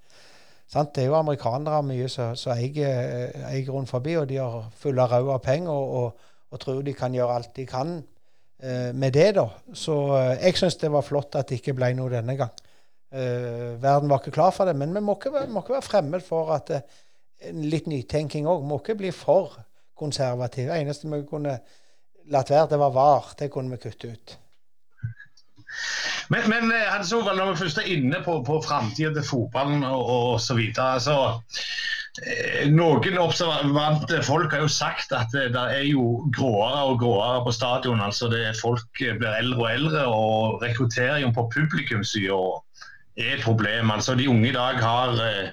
Sant? 0.70 0.92
Det 0.94 1.02
er 1.02 1.10
jo 1.10 1.18
amerikanere 1.18 1.82
mye 1.82 2.08
som 2.10 2.54
eier, 2.54 3.32
eier 3.48 3.70
rundt 3.74 3.90
forbi, 3.90 4.14
og 4.20 4.28
de 4.30 4.38
har 4.38 4.68
fulle 4.78 5.06
rød 5.10 5.32
av 5.34 5.40
penger 5.42 5.74
og, 5.74 5.94
og, 6.00 6.34
og, 6.50 6.60
tror 6.62 6.82
de 6.86 6.94
kan 6.94 7.14
gjøre 7.14 7.38
alt 7.40 7.54
de 7.56 7.66
kan 7.66 7.96
eh, 7.98 8.90
med 8.94 9.14
det. 9.16 9.32
da. 9.40 9.48
Så 9.74 9.96
eh, 10.14 10.36
jeg 10.46 10.60
syns 10.60 10.78
det 10.78 10.92
var 10.94 11.06
flott 11.06 11.34
at 11.40 11.50
det 11.50 11.58
ikke 11.58 11.74
ble 11.78 11.90
noe 11.98 12.12
denne 12.12 12.38
gang. 12.38 12.54
Eh, 13.10 13.74
verden 13.82 14.10
var 14.10 14.22
ikke 14.22 14.36
klar 14.36 14.54
for 14.54 14.70
det, 14.70 14.76
men 14.78 14.94
vi 14.94 15.02
må 15.02 15.16
ikke, 15.18 15.46
må 15.50 15.64
ikke 15.64 15.74
være 15.74 15.88
fremmed 15.88 16.22
for 16.22 16.54
at 16.54 16.70
eh, 16.76 17.50
litt 17.50 17.90
nytenking 17.90 18.46
òg. 18.46 18.62
Må 18.62 18.78
ikke 18.78 18.98
bli 19.00 19.10
for 19.14 19.58
konservative. 19.98 20.70
Det 20.70 20.84
eneste 20.84 21.10
vi 21.10 21.24
kunne 21.26 21.56
latt 22.30 22.54
være, 22.54 22.70
det 22.70 22.78
var 22.78 22.94
VAR. 22.94 23.34
Det 23.38 23.50
kunne 23.50 23.74
vi 23.74 23.82
kutte 23.88 24.14
ut. 24.14 24.36
Men, 26.30 26.48
men 26.50 26.72
eh, 26.72 26.88
Hans 26.92 27.12
Ove, 27.12 27.34
når 27.36 27.52
vi 27.52 27.60
først 27.64 27.80
er 27.82 27.90
inne 27.90 28.22
på, 28.24 28.38
på 28.46 28.60
framtida 28.66 29.12
til 29.16 29.26
fotballen 29.26 29.84
og, 29.86 30.02
og 30.16 30.40
så 30.42 30.54
videre. 30.58 30.96
altså 30.98 31.16
eh, 32.22 32.68
noen 32.70 33.18
observante 33.22 34.22
folk 34.26 34.54
har 34.54 34.64
jo 34.64 34.70
sagt 34.70 35.14
at 35.16 35.34
det, 35.34 35.50
det 35.56 35.66
er 35.78 35.86
jo 35.90 36.06
gråere 36.36 36.84
og 36.92 37.00
gråere 37.02 37.44
på 37.46 37.54
stadion. 37.56 38.00
altså 38.00 38.30
det 38.32 38.56
Folk 38.60 38.86
blir 38.98 39.30
eldre 39.32 39.62
og 39.64 39.70
eldre, 39.72 40.06
og 40.06 40.62
rekrutteringen 40.62 41.34
på 41.34 41.48
publikumssida 41.54 42.40
er 43.18 43.36
et 43.36 43.44
problem. 43.44 43.90
altså 43.90 44.14
De 44.14 44.30
unge 44.30 44.48
i 44.48 44.56
dag 44.56 44.78
har 44.82 45.18
eh, 45.26 45.50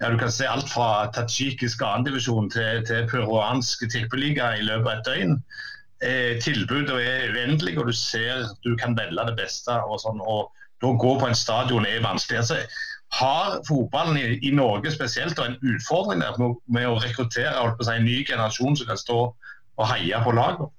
ja, 0.00 0.10
du 0.10 0.18
kan 0.18 0.30
se 0.32 0.46
alt 0.46 0.68
fra 0.70 1.08
tadsjikisk 1.14 1.82
annendivisjon 1.82 2.50
til, 2.50 2.84
til 2.86 3.06
peruansk 3.10 3.82
tippeliga 3.90 4.52
i 4.54 4.66
løpet 4.66 4.90
av 4.90 4.98
et 4.98 5.08
døgn 5.08 5.40
eh, 6.02 6.38
tilbudet 6.42 7.00
er 7.02 7.32
uendelig, 7.34 7.78
og 7.78 7.88
du 7.88 7.92
ser 7.92 8.46
du 8.64 8.76
kan 8.76 8.96
velge 8.98 9.26
det 9.30 9.36
beste. 9.38 9.72
og 9.72 10.00
sånn, 10.04 10.20
og 10.20 10.52
Da 10.78 10.86
gå 10.86 11.16
på 11.18 11.26
en 11.26 11.34
stadion 11.34 11.86
er 11.86 12.04
vanskelig. 12.04 12.38
Altså, 12.38 12.56
har 13.18 13.56
fotballen 13.66 14.16
i, 14.16 14.38
i, 14.46 14.50
Norge 14.54 14.92
spesielt 14.94 15.38
en 15.38 15.56
utfordring 15.58 16.20
der 16.22 16.36
med, 16.38 16.54
med 16.68 16.86
å 16.86 17.00
rekruttere 17.02 17.72
si, 17.82 17.90
en 17.90 18.04
ny 18.06 18.20
generasjon 18.22 18.76
som 18.76 18.86
kan 18.86 19.00
stå 19.00 19.16
og 19.78 19.88
heie 19.90 20.20
på 20.22 20.34
laget? 20.36 20.70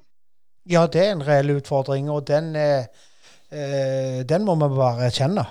Ja, 0.69 0.85
det 0.87 1.01
er 1.03 1.11
en 1.11 1.25
reell 1.27 1.55
utfordring, 1.57 2.09
og 2.09 2.27
den, 2.27 2.55
eh, 2.55 2.85
eh, 3.51 4.21
den 4.23 4.45
må 4.45 4.55
vi 4.55 4.69
bare 4.77 5.09
erkjenne. 5.09 5.45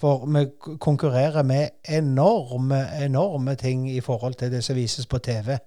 For 0.00 0.24
vi 0.26 0.46
konkurrerer 0.78 1.44
med 1.46 1.68
enorme, 1.88 2.80
enorme 3.04 3.54
ting 3.54 3.90
i 3.90 4.00
forhold 4.00 4.34
til 4.34 4.50
det 4.50 4.64
som 4.64 4.76
vises 4.76 5.06
på 5.06 5.18
TV. 5.18 5.58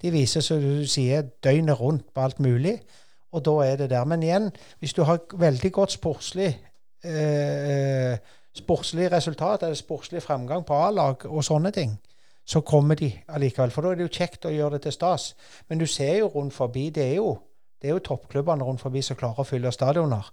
De 0.00 0.10
viser, 0.12 0.44
som 0.44 0.60
du 0.60 0.86
sier, 0.88 1.28
døgnet 1.44 1.80
rundt 1.80 2.08
på 2.14 2.24
alt 2.24 2.40
mulig. 2.40 2.78
Og 3.32 3.44
da 3.46 3.56
er 3.64 3.76
det 3.76 3.90
der. 3.92 4.04
Men 4.04 4.22
igjen, 4.22 4.50
hvis 4.78 4.96
du 4.96 5.02
har 5.06 5.20
veldig 5.38 5.72
godt 5.72 5.92
sportslig 5.94 6.50
eh, 7.04 8.18
sportslig 8.56 9.12
resultat 9.12 9.62
eller 9.62 9.74
sportslig 9.74 10.22
fremgang 10.22 10.64
på 10.66 10.74
A-lag 10.74 11.26
og 11.26 11.44
sånne 11.44 11.70
ting, 11.74 11.94
så 12.46 12.60
kommer 12.66 12.98
de 12.98 13.12
allikevel. 13.28 13.70
For 13.70 13.82
da 13.82 13.92
er 13.92 14.00
det 14.00 14.08
jo 14.08 14.16
kjekt 14.18 14.48
å 14.48 14.54
gjøre 14.54 14.78
det 14.78 14.88
til 14.88 14.96
stas. 14.96 15.34
Men 15.68 15.78
du 15.78 15.86
ser 15.86 16.18
jo 16.18 16.30
rundt 16.34 16.54
forbi, 16.54 16.88
det 16.90 17.04
er 17.12 17.14
jo, 17.20 17.36
det 17.80 17.90
er 17.90 17.98
jo 17.98 18.06
toppklubbene 18.10 18.66
rundt 18.66 18.82
forbi 18.82 19.02
som 19.06 19.18
klarer 19.18 19.44
å 19.44 19.46
fylle 19.46 19.72
stadioner. 19.72 20.32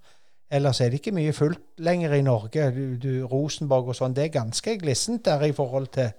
Ellers 0.49 0.79
er 0.81 0.89
det 0.89 1.01
ikke 1.01 1.13
mye 1.13 1.35
fullt 1.35 1.83
lenger 1.83 2.15
i 2.15 2.23
Norge. 2.23 2.71
Du, 2.71 2.95
du, 3.03 3.11
Rosenborg 3.27 3.91
og 3.91 3.99
sånn, 3.99 4.15
det 4.15 4.25
er 4.25 4.37
ganske 4.39 4.77
glissent 4.79 5.25
der 5.27 5.43
i 5.45 5.53
forhold 5.53 5.91
til, 5.93 6.13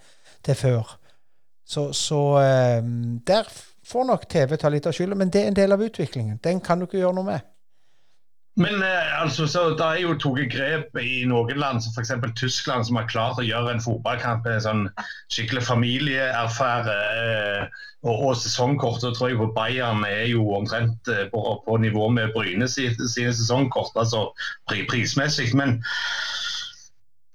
til 0.45 0.59
før. 0.59 0.95
Så, 1.69 1.93
så 1.93 2.21
um, 2.81 3.19
der 3.29 3.49
får 3.85 4.05
nok 4.09 4.29
TV 4.29 4.57
ta 4.57 4.71
litt 4.73 4.89
av 4.89 4.97
skylda, 4.97 5.17
men 5.21 5.31
det 5.33 5.43
er 5.45 5.51
en 5.51 5.59
del 5.59 5.77
av 5.77 5.85
utviklingen. 5.85 6.41
Den 6.45 6.63
kan 6.65 6.81
du 6.81 6.89
ikke 6.89 7.03
gjøre 7.03 7.17
noe 7.21 7.29
med. 7.29 7.47
Men 8.59 8.83
eh, 8.83 9.23
altså, 9.23 9.47
så 9.47 9.61
Det 9.79 9.87
er 9.87 10.01
jo 10.03 10.17
tatt 10.19 10.41
grep 10.51 10.97
i 10.99 11.23
noen 11.31 11.61
land, 11.63 11.83
som 11.85 11.95
f.eks. 11.95 12.11
Tyskland, 12.41 12.89
som 12.89 12.99
har 12.99 13.07
klart 13.11 13.39
å 13.39 13.47
gjøre 13.47 13.77
en 13.77 13.85
fotballkamp 13.85 14.49
en 14.51 14.65
sånn 14.65 14.83
skikkelig 15.31 15.63
familieaffære. 15.69 16.97
Eh, 17.21 17.85
og, 18.03 18.15
og 18.17 18.35
sesongkortet 18.41 19.15
tror 19.15 19.31
jeg 19.31 19.39
på 19.39 19.53
Bayern 19.55 20.03
er 20.09 20.27
jo 20.33 20.49
omtrent 20.57 21.13
eh, 21.13 21.27
på, 21.31 21.45
på 21.69 21.79
nivå 21.85 22.09
med 22.17 22.35
Bryne 22.35 22.67
sine 22.73 22.97
sesongkort, 23.37 23.95
altså 23.95 24.27
prismessig. 24.91 25.53
Men 25.59 25.79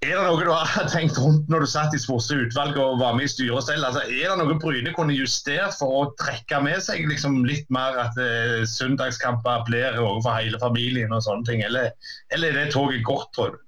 er 0.04 0.18
det 0.18 0.24
noe 0.26 0.44
du 0.44 0.50
har 0.52 0.88
tenkt 0.92 1.18
rundt 1.20 1.50
når 1.52 1.64
du 1.64 1.70
satt 1.70 1.96
i 1.96 2.00
sportslig 2.02 2.48
utvalg 2.48 2.78
og 2.80 3.00
var 3.00 3.16
med 3.16 3.28
i 3.28 3.32
styret 3.32 3.66
selv? 3.66 3.88
Altså, 3.88 4.04
er 4.04 4.30
det 4.30 4.38
noe 4.40 4.58
Bryne 4.60 4.94
kunne 4.96 5.16
justert 5.16 5.76
for 5.78 5.98
å 6.00 6.06
trekke 6.20 6.60
med 6.64 6.82
seg 6.84 7.06
liksom, 7.10 7.42
litt 7.48 7.68
mer 7.74 7.98
at 8.06 8.18
eh, 8.20 8.62
søndagskamper 8.68 9.66
blir 9.68 9.98
for 9.98 10.32
hele 10.36 10.60
familien 10.62 11.14
og 11.14 11.24
sånne 11.26 11.48
ting? 11.48 11.64
Eller, 11.66 11.92
eller 12.34 12.52
er 12.52 12.66
det 12.66 12.74
toget 12.76 13.04
gått, 13.06 13.30
tror 13.36 13.56
du? 13.56 13.60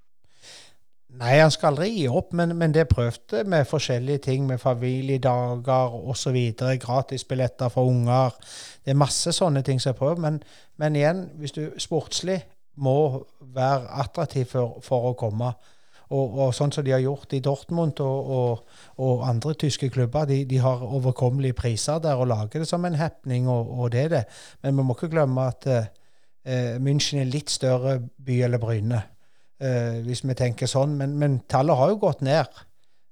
Nei, 1.17 1.39
han 1.41 1.53
skal 1.53 1.73
aldri 1.73 1.87
gi 1.95 2.09
opp, 2.13 2.35
men, 2.37 2.53
men 2.61 2.75
det 2.77 2.91
prøvde 2.91 3.47
med 3.49 3.65
forskjellige 3.69 4.27
ting, 4.27 4.45
med 4.49 4.61
familiedager 4.61 5.95
osv. 6.13 6.37
Gratisbilletter 6.83 7.73
for 7.73 7.89
unger. 7.89 8.37
Det 8.85 8.93
er 8.93 9.01
masse 9.01 9.33
sånne 9.33 9.63
ting 9.65 9.81
som 9.81 9.95
er 9.95 9.97
prøvd, 10.01 10.21
Men, 10.21 10.43
men 10.77 10.99
igjen, 10.99 11.23
hvis 11.41 11.57
du 11.57 11.63
sportslig 11.81 12.43
må 12.77 13.25
være 13.41 13.89
attraktiv 14.03 14.45
for, 14.51 14.77
for 14.85 15.11
å 15.11 15.17
komme, 15.17 15.55
og, 16.07 16.39
og, 16.39 16.53
sånn 16.55 16.71
som 16.75 16.85
de 16.87 16.95
har 16.95 17.03
gjort 17.03 17.35
i 17.35 17.43
Dortmund 17.43 18.01
og, 18.05 18.31
og, 18.37 18.77
og 19.03 19.25
andre 19.27 19.57
tyske 19.59 19.89
klubber. 19.91 20.29
De, 20.31 20.45
de, 20.47 20.61
har 20.63 20.85
overkommelige 20.87 21.57
priser 21.59 21.99
der 22.03 22.21
og 22.21 22.31
lager 22.31 22.63
det 22.63 22.69
som 22.71 22.85
en 22.87 22.99
happening, 23.01 23.49
og, 23.51 23.91
det 23.93 24.05
er 24.05 24.13
det. 24.15 24.23
Men 24.63 24.77
vi 24.77 24.87
må 24.87 24.95
ikke 24.97 25.11
glemme 25.11 25.49
at 25.51 25.67
eh, 25.73 26.77
München 26.83 27.23
er 27.23 27.31
litt 27.31 27.51
større 27.51 27.99
by 28.01 28.39
eller 28.47 28.63
Bryne, 28.63 29.03
eh, 29.59 29.99
hvis 30.07 30.23
vi 30.27 30.39
tenker 30.39 30.71
sånn. 30.71 30.95
Men, 31.01 31.19
men, 31.19 31.41
tallet 31.51 31.81
har 31.81 31.91
jo 31.91 32.01
gått 32.07 32.23
ned. 32.27 32.63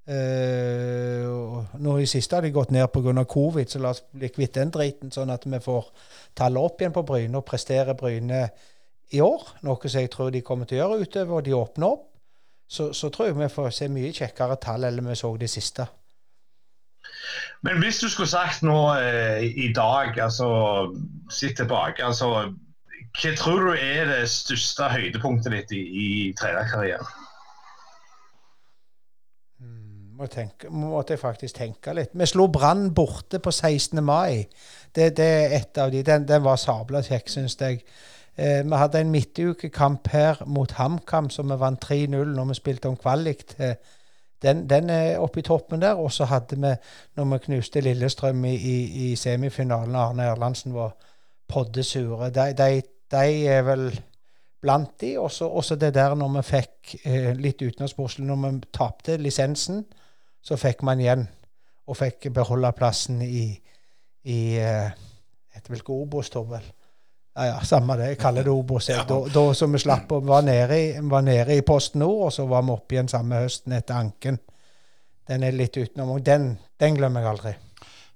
Eh, 0.05 1.27
nå 1.81 1.99
I 1.99 2.07
siste 2.07 2.39
har 2.39 2.47
de 2.47 2.55
gått 2.55 2.71
ned 2.77 2.87
pga. 2.95 3.25
covid, 3.25 3.71
så 3.71 3.83
la 3.83 3.91
oss 3.91 4.05
bli 4.13 4.31
kvitt 4.31 4.55
den 4.61 4.71
driten, 4.71 5.11
sånn 5.11 5.35
at 5.35 5.49
vi 5.51 5.59
får 5.59 5.91
tallet 6.39 6.63
opp 6.63 6.79
igjen 6.79 6.95
på 6.95 7.07
Bryne 7.09 7.43
og 7.43 7.47
prestere 7.49 7.99
Bryne 7.99 8.47
i 9.11 9.21
år. 9.25 9.55
Noe 9.67 9.83
som 9.89 10.01
jeg 10.01 10.15
tror 10.15 10.31
de 10.31 10.47
kommer 10.47 10.71
til 10.71 10.79
å 10.79 10.85
gjøre 10.85 11.03
utover, 11.09 11.43
de 11.43 11.59
åpner 11.59 11.91
opp 11.91 12.11
så, 12.75 12.93
så, 12.93 13.09
tror 13.09 13.29
jeg 13.29 13.39
vi 13.39 13.49
får 13.53 13.71
se 13.71 13.87
mye 13.93 14.13
kjekkere 14.15 14.59
tall 14.63 14.89
enn 14.89 15.07
vi 15.07 15.15
så 15.19 15.31
det 15.39 15.51
siste. 15.53 15.87
Men 17.65 17.79
hvis 17.81 18.01
du 18.03 18.09
skulle 18.11 18.29
sagt 18.29 18.65
nå 18.67 18.79
eh, 18.99 19.45
i 19.47 19.71
dag, 19.73 20.19
altså 20.21 20.49
sitt 21.33 21.57
tilbake 21.57 22.05
altså, 22.05 22.51
Hva 23.15 23.35
tror 23.39 23.69
du 23.69 23.77
er 23.79 24.09
det 24.11 24.25
største 24.31 24.89
høydepunktet 24.91 25.55
ditt 25.55 25.77
i, 25.79 25.83
i 26.05 26.09
trenerkarrieren? 26.39 27.13
Hmm, 29.63 30.17
må 30.19 30.27
tenke, 30.27 30.69
måtte 30.69 31.15
jeg 31.15 31.23
faktisk 31.23 31.61
tenke 31.61 31.95
litt. 31.95 32.13
Vi 32.13 32.27
slo 32.27 32.49
Brann 32.53 32.89
borte 32.95 33.39
på 33.39 33.55
16. 33.55 34.03
mai. 34.05 34.45
Det, 34.91 35.13
det, 35.17 35.31
er 35.47 35.57
et 35.61 35.79
av 35.79 35.95
de. 35.95 36.03
Den, 36.03 36.27
den 36.29 36.43
var 36.45 36.59
sabla 36.61 37.05
kjekk, 37.07 37.31
syns 37.31 37.57
jeg. 37.63 37.85
Eh, 38.37 38.63
vi 38.67 38.77
hadde 38.77 39.01
en 39.01 39.11
midtukekamp 39.11 40.09
her 40.11 40.43
mot 40.47 40.73
HamKam 40.73 41.31
som 41.31 41.51
vi 41.51 41.59
vant 41.61 41.85
3-0 41.85 42.35
når 42.35 42.49
vi 42.51 42.55
spilte 42.59 42.91
om 42.91 42.97
kvalik. 42.97 43.55
Den, 44.45 44.71
den, 44.71 44.91
er 44.91 45.19
oppe 45.19 45.41
i 45.41 45.43
toppen 45.43 45.83
der. 45.83 45.95
Og 45.95 46.13
så 46.13 46.25
hadde 46.29 46.57
vi, 46.61 46.73
når 47.17 47.25
vi 47.25 47.39
knuste 47.47 47.81
Lillestrøm 47.81 48.45
i, 48.45 48.55
i, 48.55 48.77
i 49.05 49.17
semifinalen, 49.17 49.95
Arne 49.97 50.29
Erlandsen 50.29 50.75
var 50.75 50.97
poddesure. 51.49 52.31
De, 52.31 52.51
de, 52.59 52.83
de, 53.11 53.47
er 53.47 53.63
vel 53.63 53.89
blant 54.61 55.01
de. 55.01 55.15
Og 55.19 55.31
så 55.65 55.77
det 55.81 55.95
der 55.95 56.15
når 56.15 56.37
vi 56.37 56.45
fikk 56.51 56.95
eh, 57.05 57.33
litt 57.37 57.63
utenlandssportslig 57.63 58.27
Når 58.27 58.43
vi 58.45 58.53
tapte 58.73 59.17
lisensen, 59.17 59.85
så 60.43 60.57
fikk 60.61 60.83
man 60.83 61.01
igjen. 61.01 61.29
Og 61.87 61.97
fikk 61.97 62.29
beholde 62.33 62.73
plassen 62.77 63.23
i, 63.23 63.47
i 64.25 64.41
eh, 64.61 64.91
vel 65.69 65.81
ikke 65.81 65.97
Obos, 65.97 66.33
vel? 66.35 66.73
Ja, 67.35 67.47
ja, 67.47 67.61
samme 67.67 67.97
det. 67.99 68.13
Jeg 68.13 68.19
kaller 68.23 68.47
det 68.47 68.53
Obos. 68.55 68.89
Ja. 68.89 69.03
Da, 69.09 69.19
da 69.35 69.45
som 69.59 69.73
vi 69.75 69.81
slapp 69.83 70.13
å 70.15 70.21
var 70.23 70.45
nede, 70.47 70.79
i, 70.79 70.91
var 71.03 71.25
nede 71.27 71.57
i 71.57 71.65
Post 71.67 71.97
Nord, 71.99 72.29
og 72.29 72.33
så 72.33 72.47
var 72.47 72.63
vi 72.63 72.75
oppe 72.77 72.95
igjen 72.95 73.11
samme 73.11 73.43
høsten 73.43 73.75
etter 73.75 73.99
Anken. 73.99 74.39
Den 75.27 75.43
er 75.43 75.57
litt 75.57 75.75
utenom. 75.75 76.15
Den, 76.23 76.53
den 76.79 76.99
glemmer 76.99 77.25
jeg 77.25 77.33
aldri. 77.33 77.55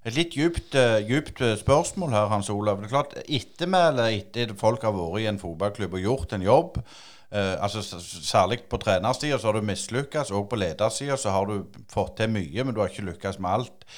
Et 0.07 0.15
litt 0.15 0.37
djupt, 0.37 0.71
uh, 0.79 1.01
djupt, 1.03 1.41
eh, 1.43 1.57
spørsmål 1.59 2.13
her, 2.15 2.29
Hans 2.31 2.49
Olav. 2.53 2.79
Det 2.79 2.87
er 2.87 2.93
klart, 2.93 3.17
Ettermæle 3.27 4.05
etter 4.15 4.53
folk 4.57 4.85
har 4.87 4.95
vært 4.95 5.25
i 5.25 5.27
en 5.27 5.41
fotballklubb 5.41 5.97
og 5.97 6.05
gjort 6.05 6.35
en 6.37 6.45
jobb, 6.45 6.79
uh, 6.79 7.55
altså 7.59 7.83
særlig 7.83 8.61
på 8.71 8.79
trenersida 8.79 9.37
så 9.37 9.49
har 9.49 9.59
du 9.59 9.67
mislykkes, 9.67 10.31
og 10.31 10.47
på 10.49 10.61
ledersida 10.61 11.19
så 11.19 11.35
har 11.35 11.51
du 11.51 11.67
fått 11.91 12.15
til 12.21 12.31
mye, 12.31 12.63
men 12.63 12.71
du 12.71 12.79
har 12.79 12.93
ikke 12.93 13.09
lykkes 13.09 13.41
med 13.43 13.51
alt. 13.57 13.89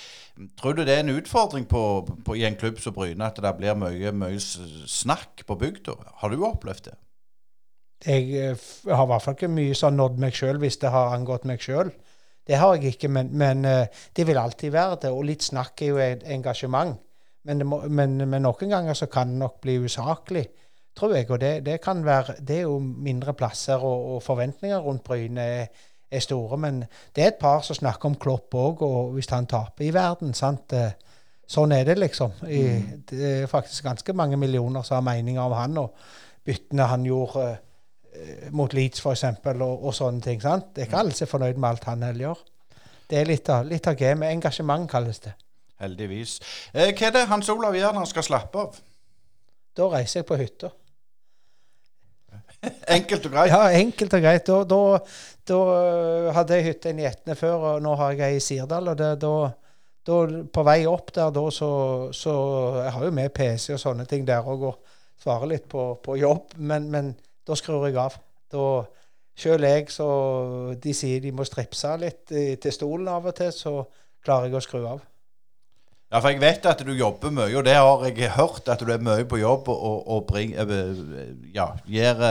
Tror 0.57 0.73
du 0.73 0.83
det 0.85 0.95
er 0.95 1.03
en 1.03 1.13
utfordring 1.13 1.67
på, 1.69 1.81
på, 2.25 2.35
i 2.39 2.45
en 2.47 2.55
klubb 2.55 2.79
som 2.79 2.95
Bryne, 2.95 3.27
at 3.27 3.39
det 3.43 3.51
blir 3.57 3.77
mye, 3.77 4.13
mye 4.15 4.39
snakk 4.39 5.43
på 5.47 5.57
bygda? 5.59 5.97
Har 6.21 6.31
du 6.31 6.45
opplevd 6.47 6.87
det? 6.89 6.97
Jeg, 8.05 8.31
eh, 8.33 8.69
har 8.89 9.05
i 9.05 9.11
hvert 9.11 9.25
fall 9.25 9.35
ikke 9.37 9.51
mye 9.51 9.75
som 9.77 9.91
har 9.91 9.97
nådd 9.97 10.23
meg 10.23 10.37
sjøl, 10.37 10.57
hvis 10.61 10.79
det 10.81 10.89
har 10.93 11.13
angått 11.13 11.45
meg 11.49 11.61
sjøl. 11.61 11.91
Det 12.47 12.57
har 12.57 12.73
jeg 12.75 12.95
ikke, 12.95 13.11
men, 13.13 13.29
men, 13.37 13.65
eh, 13.65 14.01
det 14.17 14.25
vil 14.27 14.39
alltid 14.41 14.73
være 14.73 14.97
det. 15.03 15.13
Og 15.13 15.27
litt 15.27 15.45
snakk 15.45 15.83
er 15.83 15.91
jo 15.91 16.01
et 16.01 16.25
engasjement. 16.25 16.97
Men, 17.45 17.61
må, 17.67 17.83
men, 17.89 18.17
men, 18.23 18.41
noen 18.41 18.73
ganger 18.73 18.97
så 18.97 19.07
kan 19.11 19.29
det 19.29 19.41
nok 19.41 19.61
bli 19.61 19.77
usaklig. 19.83 20.47
tror 20.97 21.15
jeg. 21.15 21.29
Og 21.29 21.39
det, 21.39 21.65
det 21.65 21.81
kan 21.81 22.05
være 22.05 22.35
Det 22.41 22.57
er 22.57 22.61
jo 22.61 22.79
mindre 22.79 23.33
plasser, 23.33 23.77
og, 23.77 24.15
og 24.15 24.23
forventninger 24.23 24.79
rundt 24.79 25.03
Bryne 25.03 25.67
er, 26.11 26.19
store. 26.19 26.57
Men 26.57 26.83
det 27.15 27.23
er 27.23 27.31
et 27.31 27.39
par 27.41 27.63
som 27.65 27.77
snakker 27.77 28.09
om 28.09 28.17
Klopp 28.19 28.55
òg, 28.55 28.83
og 28.85 29.15
hvis 29.15 29.29
han 29.31 29.47
taper 29.49 29.87
i 29.87 29.93
verden, 29.95 30.33
sant. 30.37 30.75
Eh, 30.77 30.93
sånn 31.51 31.73
er 31.75 31.87
det, 31.87 31.97
liksom. 31.99 32.37
I, 32.47 32.61
det 33.09 33.31
er 33.31 33.51
faktisk 33.51 33.83
ganske 33.87 34.13
mange 34.15 34.39
millioner 34.39 34.85
som 34.87 34.99
har 34.99 35.07
meninger 35.07 35.43
om 35.43 35.57
han, 35.57 35.77
og 35.81 35.95
byttene 36.47 36.87
han 36.91 37.05
gjorde 37.05 37.47
eh, 37.49 38.49
mot 38.55 38.73
Leeds, 38.73 39.03
f.eks., 39.03 39.25
og, 39.51 39.75
og 39.75 39.95
sånne 39.95 40.23
ting. 40.23 40.41
sant? 40.43 40.71
Det 40.75 40.85
er 40.85 40.91
ikke 40.91 41.03
alle 41.03 41.15
som 41.15 41.27
er 41.27 41.33
fornøyd 41.35 41.59
med 41.59 41.69
alt 41.69 41.89
han 41.89 42.07
heller 42.07 42.27
gjør. 42.29 42.43
Det 43.11 43.19
er 43.19 43.27
litt 43.27 43.49
av, 43.51 43.65
litt 43.67 43.87
av 43.91 43.97
gamet. 43.99 44.31
Engasjement 44.31 44.87
kalles 44.89 45.19
det. 45.25 45.33
Heldigvis. 45.81 46.37
Eh, 46.71 46.93
hva 46.93 47.09
er 47.09 47.17
det 47.17 47.27
Hans 47.31 47.49
Olav 47.51 47.75
gjør 47.75 47.95
når 47.95 48.05
han 48.05 48.13
skal 48.13 48.27
slappe 48.27 48.61
av? 48.61 48.77
Da 49.75 49.87
reiser 49.91 50.21
jeg 50.21 50.27
på 50.29 50.37
hytta. 50.39 50.71
Enkelt 52.61 53.25
og 53.25 53.33
greit. 53.33 53.51
Ja, 53.51 53.61
enkelt 53.79 54.13
og 54.13 54.21
greit. 54.21 54.45
Da, 54.45 54.59
da, 54.69 54.99
da 55.49 55.59
øh, 55.73 56.29
hadde 56.35 56.59
jeg 56.59 56.67
hytte 56.69 56.93
i 56.93 57.07
Etne 57.09 57.35
før, 57.35 57.67
og 57.71 57.81
nå 57.81 57.95
har 57.97 58.13
jeg 58.13 58.35
ei 58.35 58.37
i 58.37 58.43
Sirdal. 58.43 58.91
og 58.91 58.97
det, 58.99 59.11
da, 59.21 59.33
da, 60.07 60.21
På 60.53 60.65
vei 60.67 60.79
opp 60.89 61.13
der, 61.15 61.33
da 61.33 61.45
så, 61.49 61.71
så 62.13 62.33
Jeg 62.83 62.91
har 62.91 63.05
jo 63.05 63.11
med 63.11 63.33
PC 63.33 63.73
og 63.73 63.81
sånne 63.81 64.05
ting 64.05 64.27
der 64.27 64.45
òg, 64.45 64.67
og 64.69 64.97
svarer 65.21 65.49
litt 65.49 65.69
på, 65.69 65.95
på 66.03 66.17
jobb, 66.21 66.57
men, 66.57 66.89
men, 66.91 67.13
da 67.47 67.57
skrur 67.57 67.87
jeg 67.87 67.97
av. 67.97 68.17
Da 68.51 68.65
Sjøl 69.41 69.63
jeg, 69.63 69.87
så 69.89 70.05
de 70.83 70.93
sier 70.93 71.21
de 71.23 71.31
må 71.33 71.45
stripse 71.47 71.95
litt 71.97 72.29
til 72.61 72.73
stolen 72.75 73.07
av 73.09 73.25
og 73.25 73.33
til, 73.33 73.49
så 73.55 73.79
klarer 74.21 74.51
jeg 74.51 74.59
å 74.59 74.61
skru 74.61 74.83
av. 74.85 74.99
Ja, 76.11 76.19
for 76.19 76.27
jeg 76.27 76.41
vet 76.41 76.65
at 76.67 76.81
du 76.83 76.91
jobber 76.91 77.31
mye, 77.31 77.53
og 77.55 77.63
det 77.63 77.71
har 77.77 78.01
jeg 78.03 78.31
hørt, 78.35 78.65
at 78.67 78.81
du 78.83 78.89
er 78.91 78.99
mye 78.99 79.23
på 79.23 79.37
jobb 79.39 79.69
og, 79.71 80.07
og 80.11 80.25
bring, 80.27 80.51
ja, 81.55 81.69
gir, 81.87 82.23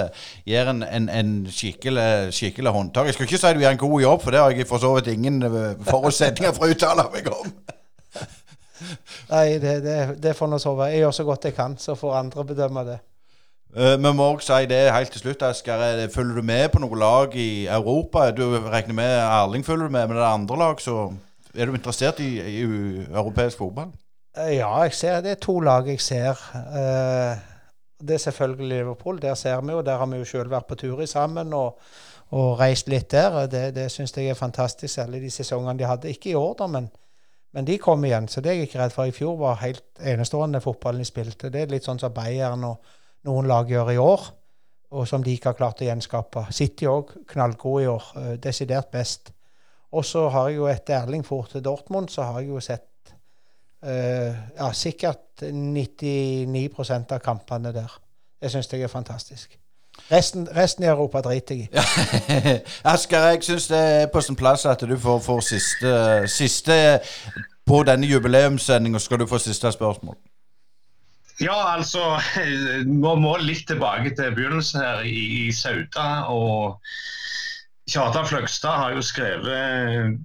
gir 0.44 0.68
en, 0.68 0.82
en, 0.84 1.08
en, 1.08 1.30
skikkelig, 1.48 2.28
skikkelig 2.36 2.74
håndtak. 2.76 3.08
Jeg 3.08 3.16
skal 3.16 3.24
ikke 3.24 3.38
si 3.40 3.46
at 3.48 3.56
du 3.56 3.64
gjør 3.64 3.78
en 3.78 3.80
god 3.80 4.02
jobb, 4.02 4.20
for 4.22 4.36
det 4.36 4.42
har 4.42 4.52
jeg 4.52 4.68
for 4.68 4.82
så 4.82 4.90
vidt 4.98 5.08
ingen 5.14 5.40
eh, 5.48 5.70
forutsetninger 5.88 6.52
for 6.58 6.66
å 6.68 6.74
uttale 6.74 7.06
meg 7.14 7.30
om. 7.32 7.54
Nei, 9.32 9.46
det, 9.64 9.78
det, 9.86 9.96
det 10.28 10.36
får 10.36 10.52
nå 10.52 10.60
så 10.60 10.74
være. 10.76 10.92
Jeg 10.92 11.06
gjør 11.06 11.16
så 11.16 11.26
godt 11.30 11.48
jeg 11.48 11.56
kan, 11.56 11.78
så 11.80 11.96
får 11.96 12.18
andre 12.20 12.46
bedømme 12.52 12.84
det. 12.90 12.98
Vi 13.70 14.12
må 14.12 14.28
òg 14.34 14.44
si 14.44 14.60
det 14.68 14.82
helt 14.92 15.12
til 15.14 15.24
slutt, 15.24 15.46
Asker. 15.46 16.04
Følger 16.12 16.42
du 16.42 16.44
med 16.44 16.68
på 16.74 16.84
noe 16.84 17.00
lag 17.00 17.32
i 17.38 17.64
Europa? 17.70 18.28
Du 18.34 18.44
regner 18.60 18.96
med 18.98 19.16
Erling 19.24 19.64
følger 19.64 19.88
du 19.88 19.96
med, 19.96 20.08
men 20.10 20.18
det 20.18 20.24
er 20.26 20.32
andre 20.34 20.62
lag, 20.66 20.84
så 20.84 21.08
er 21.54 21.66
du 21.66 21.74
interessert 21.74 22.20
i, 22.22 22.30
i 22.40 22.62
europeisk 22.62 23.58
fotball? 23.58 23.90
Eh, 24.38 24.56
ja, 24.60 24.70
jeg 24.84 24.94
ser 24.94 25.22
det 25.24 25.34
er 25.34 25.42
to 25.42 25.58
lag 25.60 25.88
jeg 25.90 26.00
ser. 26.00 26.38
Uh, 26.54 27.38
det 28.00 28.14
er 28.14 28.22
selvfølgelig 28.22 28.68
Liverpool. 28.68 29.18
Der 29.22 29.34
ser 29.34 29.60
vi 29.60 29.72
jo. 29.72 29.82
Der 29.82 29.98
har 29.98 30.06
vi 30.06 30.20
jo 30.20 30.24
sjøl 30.24 30.50
vært 30.50 30.68
på 30.68 30.78
tur 30.78 31.04
sammen 31.06 31.52
og, 31.52 31.80
og 32.30 32.60
reist 32.60 32.88
litt 32.88 33.10
der. 33.10 33.46
Det, 33.50 33.74
det 33.74 33.90
syns 33.90 34.16
jeg 34.16 34.30
er 34.30 34.38
fantastisk, 34.38 34.94
særlig 34.94 35.22
de 35.22 35.30
sesongene 35.30 35.78
de 35.78 35.88
hadde. 35.88 36.10
Ikke 36.10 36.30
i 36.30 36.34
år, 36.34 36.54
da, 36.58 36.66
men, 36.66 36.88
men 37.52 37.66
de 37.66 37.78
kom 37.78 38.04
igjen. 38.04 38.28
Så 38.28 38.40
det 38.40 38.52
er 38.52 38.60
jeg 38.60 38.70
ikke 38.70 38.82
redd 38.84 38.94
for. 38.94 39.10
I 39.10 39.16
fjor 39.16 39.36
var 39.40 39.60
helt 39.64 39.84
enestående 40.00 40.62
fotballen 40.62 41.02
de 41.02 41.10
spilte. 41.10 41.50
Det 41.50 41.64
er 41.64 41.74
litt 41.74 41.88
sånn 41.88 42.00
som 42.00 42.14
Bayern 42.14 42.64
og 42.64 42.94
noen 43.26 43.50
lag 43.50 43.68
gjør 43.68 43.92
i 43.92 43.98
år, 44.00 44.30
og 44.94 45.08
som 45.08 45.22
de 45.22 45.34
ikke 45.34 45.50
har 45.50 45.58
klart 45.58 45.82
å 45.82 45.90
gjenskape. 45.90 46.46
City 46.54 46.86
òg 46.88 47.12
knallgode 47.28 47.84
i 47.84 47.90
år. 47.90 48.10
Uh, 48.16 48.32
desidert 48.40 48.94
best. 48.94 49.34
Og 49.92 50.04
så 50.04 50.28
har 50.28 50.48
jeg 50.48 50.60
jo 50.60 50.68
etter 50.70 51.00
Erling 51.00 51.26
for 51.26 51.48
til 51.50 51.64
Dortmund, 51.64 52.08
så 52.08 52.22
har 52.22 52.40
jeg 52.40 52.48
jo 52.48 52.60
sett 52.62 53.14
uh, 53.82 54.34
ja, 54.56 54.70
sikkert 54.72 55.42
99% 55.42 57.16
av 57.16 57.24
kampene 57.24 57.72
der. 57.74 57.98
Det 58.40 58.52
syns 58.52 58.70
jeg 58.72 58.82
er 58.86 58.92
fantastisk. 58.92 59.56
Resten, 60.10 60.48
resten, 60.56 60.84
i 60.84 60.88
Europa 60.88 61.20
driter 61.20 61.54
jeg 61.54 61.68
i. 61.68 62.54
Asker, 62.92 63.18
jeg 63.18 63.42
syns 63.44 63.66
det 63.68 63.78
er 63.78 64.06
på 64.12 64.20
sin 64.20 64.36
plass 64.36 64.64
at 64.66 64.80
du 64.80 64.96
får, 64.98 65.18
får 65.20 65.40
siste, 65.40 65.92
siste 66.28 66.74
På 67.66 67.82
denne 67.86 68.06
jubileumssendinga 68.06 68.98
skal 68.98 69.20
du 69.20 69.26
få 69.26 69.38
siste 69.38 69.72
spørsmål. 69.72 70.16
Ja, 71.40 71.76
altså 71.76 72.18
Vi 72.84 73.14
må 73.24 73.36
litt 73.40 73.66
tilbake 73.68 74.14
til 74.16 74.34
begynnelsen 74.34 74.80
her 74.80 75.04
i, 75.04 75.46
i 75.46 75.52
Sauda. 75.52 76.24
og 76.28 76.80
Kjartan 77.90 78.26
Fløgstad 78.26 78.76
har 78.78 78.92
jo 78.94 79.02
skrevet 79.02 80.20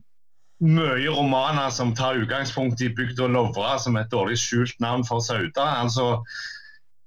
mye 0.65 1.11
romaner 1.11 1.71
som 1.73 1.95
tar 1.97 2.19
utgangspunkt 2.21 2.81
i 2.81 2.91
bygda 2.93 3.27
Lovra 3.27 3.75
som 3.81 3.97
et 3.99 4.11
dårlig 4.11 4.37
skjult 4.39 4.77
navn 4.83 5.05
for 5.07 5.23
Sauda. 5.23 5.65
Altså, 5.81 6.21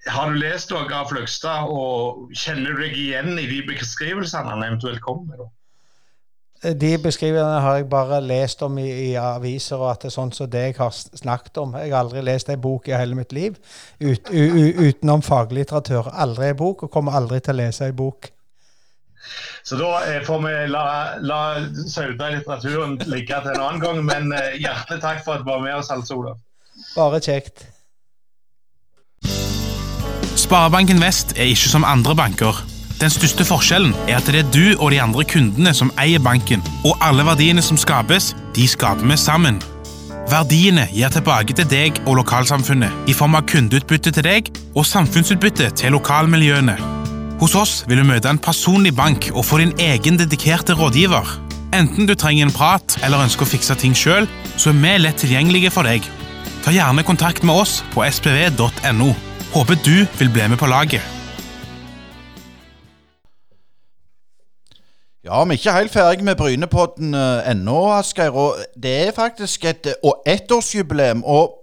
har 0.07 0.33
du 0.33 0.41
lest 0.41 0.73
noe 0.73 0.89
av 0.95 1.09
Fløgstad, 1.13 1.71
og 1.71 2.33
kjenner 2.37 2.75
du 2.75 2.83
deg 2.85 2.97
igjen 2.97 3.39
i 3.39 3.47
de 3.49 3.63
beskrivelsene 3.69 4.51
han 4.51 4.67
eventuelt 4.67 5.03
kommer 5.05 5.37
med? 5.37 5.55
De 6.59 6.91
beskrivelsene 6.99 7.61
har 7.63 7.77
jeg 7.79 7.87
bare 7.91 8.19
lest 8.25 8.63
om 8.67 8.81
i, 8.83 8.89
i, 8.89 9.11
aviser, 9.15 9.79
og 9.79 9.93
at 9.93 10.03
det 10.03 10.11
er 10.11 10.17
sånn 10.17 10.33
som 10.35 10.51
det 10.51 10.65
jeg 10.65 10.79
har 10.81 10.91
snakket 10.95 11.61
om. 11.63 11.77
Jeg 11.79 11.93
har 11.93 12.03
aldri 12.03 12.25
lest 12.27 12.51
en 12.51 12.61
bok 12.61 12.89
i 12.91 12.97
hele 12.99 13.15
mitt 13.15 13.35
liv 13.37 13.55
ut, 14.03 14.33
u, 14.33 14.43
u, 14.43 14.65
utenom 14.89 15.23
faglitteratur. 15.23 16.11
Aldri 16.19 16.51
en 16.51 16.59
bok, 16.59 16.83
og 16.83 16.93
kommer 16.93 17.15
aldri 17.15 17.39
til 17.39 17.55
å 17.55 17.61
lese 17.63 17.87
en 17.87 17.97
bok. 17.99 18.33
Så 19.63 19.77
da 19.77 19.91
eh, 20.07 20.21
får 20.27 20.43
vi 20.45 20.55
la, 20.73 20.85
la 21.21 21.41
Sauda-litteraturen 21.89 22.99
ligge 23.11 23.41
til 23.45 23.55
en 23.55 23.65
annen 23.65 23.83
gang. 23.83 24.05
Men 24.07 24.33
eh, 24.33 24.57
hjertelig 24.63 25.03
takk 25.05 25.25
for 25.25 25.37
at 25.37 25.45
du 25.45 25.51
var 25.51 25.61
med 25.65 25.77
oss, 25.79 25.91
Hans 25.93 26.11
Olav. 26.15 26.41
Bare 26.95 27.21
kjekt. 27.21 27.67
Sparebanken 30.39 31.01
Vest 31.03 31.35
er 31.37 31.51
ikke 31.51 31.69
som 31.75 31.85
andre 31.85 32.15
banker. 32.17 32.61
Den 33.01 33.11
største 33.11 33.45
forskjellen 33.47 33.93
er 34.09 34.17
at 34.19 34.27
det 34.27 34.41
er 34.41 34.53
du 34.55 34.79
og 34.81 34.91
de 34.91 35.01
andre 35.03 35.25
kundene 35.27 35.71
som 35.75 35.93
eier 36.03 36.23
banken, 36.23 36.63
og 36.87 36.99
alle 37.05 37.27
verdiene 37.27 37.63
som 37.63 37.79
skapes, 37.79 38.33
de 38.57 38.67
skaper 38.67 39.07
vi 39.07 39.19
sammen. 39.19 39.61
Verdiene 40.29 40.89
gir 40.93 41.13
tilbake 41.15 41.55
til 41.55 41.69
deg 41.71 42.03
og 42.07 42.19
lokalsamfunnet 42.21 43.09
i 43.09 43.15
form 43.17 43.39
av 43.39 43.47
kundeutbytte 43.49 44.13
til 44.13 44.27
deg 44.27 44.51
og 44.75 44.87
samfunnsutbytte 44.87 45.71
til 45.79 45.95
lokalmiljøene. 45.95 46.98
Hos 47.39 47.53
oss 47.55 47.73
vil 47.87 48.01
du 48.01 48.03
møte 48.03 48.27
en 48.27 48.41
personlig 48.43 48.91
bank 48.99 49.29
og 49.31 49.45
få 49.47 49.61
din 49.61 49.71
egen 49.79 50.17
dedikerte 50.19 50.75
rådgiver. 50.75 51.29
Enten 51.71 52.09
du 52.09 52.17
trenger 52.19 52.49
en 52.49 52.51
prat 52.51 52.97
eller 53.07 53.23
ønsker 53.23 53.47
å 53.47 53.51
fikse 53.53 53.77
ting 53.79 53.93
sjøl, 53.95 54.27
så 54.59 54.73
er 54.73 54.81
vi 54.81 54.95
lett 54.99 55.21
tilgjengelige 55.23 55.71
for 55.71 55.87
deg. 55.87 56.03
Ta 56.65 56.73
gjerne 56.75 57.05
kontakt 57.07 57.47
med 57.47 57.61
oss 57.63 57.77
på 57.93 58.03
spv.no. 58.03 59.13
Håper 59.53 59.79
du 59.87 60.03
vil 60.19 60.33
bli 60.35 60.49
med 60.51 60.59
på 60.59 60.67
laget. 60.67 61.15
Ja, 65.23 65.45
vi 65.45 65.55
er 65.55 65.61
ikke 65.61 65.77
helt 65.77 65.95
ferdig 65.95 66.27
med 66.27 66.41
Brynepodden 66.43 67.15
ennå, 67.15 67.79
Asgeir. 68.01 68.35
Og 68.35 68.59
det 68.75 68.97
er 69.05 69.15
faktisk 69.15 69.69
et 69.71 69.93
og 70.03 70.27
ettårsjubileum. 70.27 71.23
Og 71.23 71.55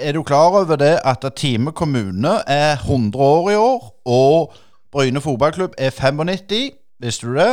er 0.00 0.16
du 0.16 0.24
klar 0.24 0.56
over 0.64 0.80
det 0.80 0.96
at 1.04 1.28
Time 1.36 1.76
kommune 1.76 2.38
er 2.48 2.80
100 2.80 3.20
år 3.20 3.52
i 3.52 3.60
år? 3.60 3.88
Og 4.08 4.60
Bryne 4.92 5.20
fotballklubb 5.20 5.76
er 5.78 5.90
95. 5.90 6.70
Visste 7.00 7.26
du 7.26 7.36
det? 7.38 7.52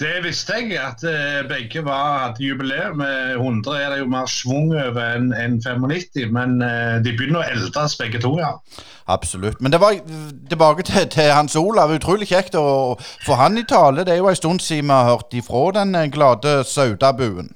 Det 0.00 0.24
visste 0.24 0.54
jeg, 0.56 0.78
at 0.80 1.04
uh, 1.04 1.48
begge 1.48 1.84
var, 1.84 2.18
hadde 2.26 2.44
jubileum. 2.44 3.00
100 3.00 3.76
er 3.76 3.90
det 3.90 3.98
jo 4.00 4.08
mer 4.10 4.26
svung 4.26 4.72
over 4.72 5.02
enn 5.14 5.32
en 5.36 5.58
95, 5.62 6.32
men 6.32 6.58
uh, 6.64 6.96
de 7.04 7.12
begynner 7.12 7.42
å 7.42 7.50
eldes 7.52 7.96
begge 8.00 8.22
to, 8.22 8.32
ja. 8.40 8.56
Absolutt. 9.06 9.60
Men 9.60 9.72
det 9.72 9.80
var 9.80 9.98
tilbake 10.48 10.82
til, 10.82 11.08
til 11.08 11.32
Hans 11.32 11.56
Olav. 11.56 11.90
Utrolig 11.90 12.28
kjekt 12.30 12.54
å 12.58 12.96
få 13.26 13.38
han 13.38 13.58
i 13.58 13.66
tale. 13.68 14.04
Det 14.06 14.14
er 14.14 14.22
jo 14.22 14.30
en 14.30 14.38
stund 14.38 14.62
siden 14.64 14.90
vi 14.90 14.96
har 14.96 15.10
hørt 15.10 15.34
ifra 15.34 15.64
den 15.80 15.94
eh, 15.94 16.08
glade 16.12 16.62
Saudabuen. 16.64 17.52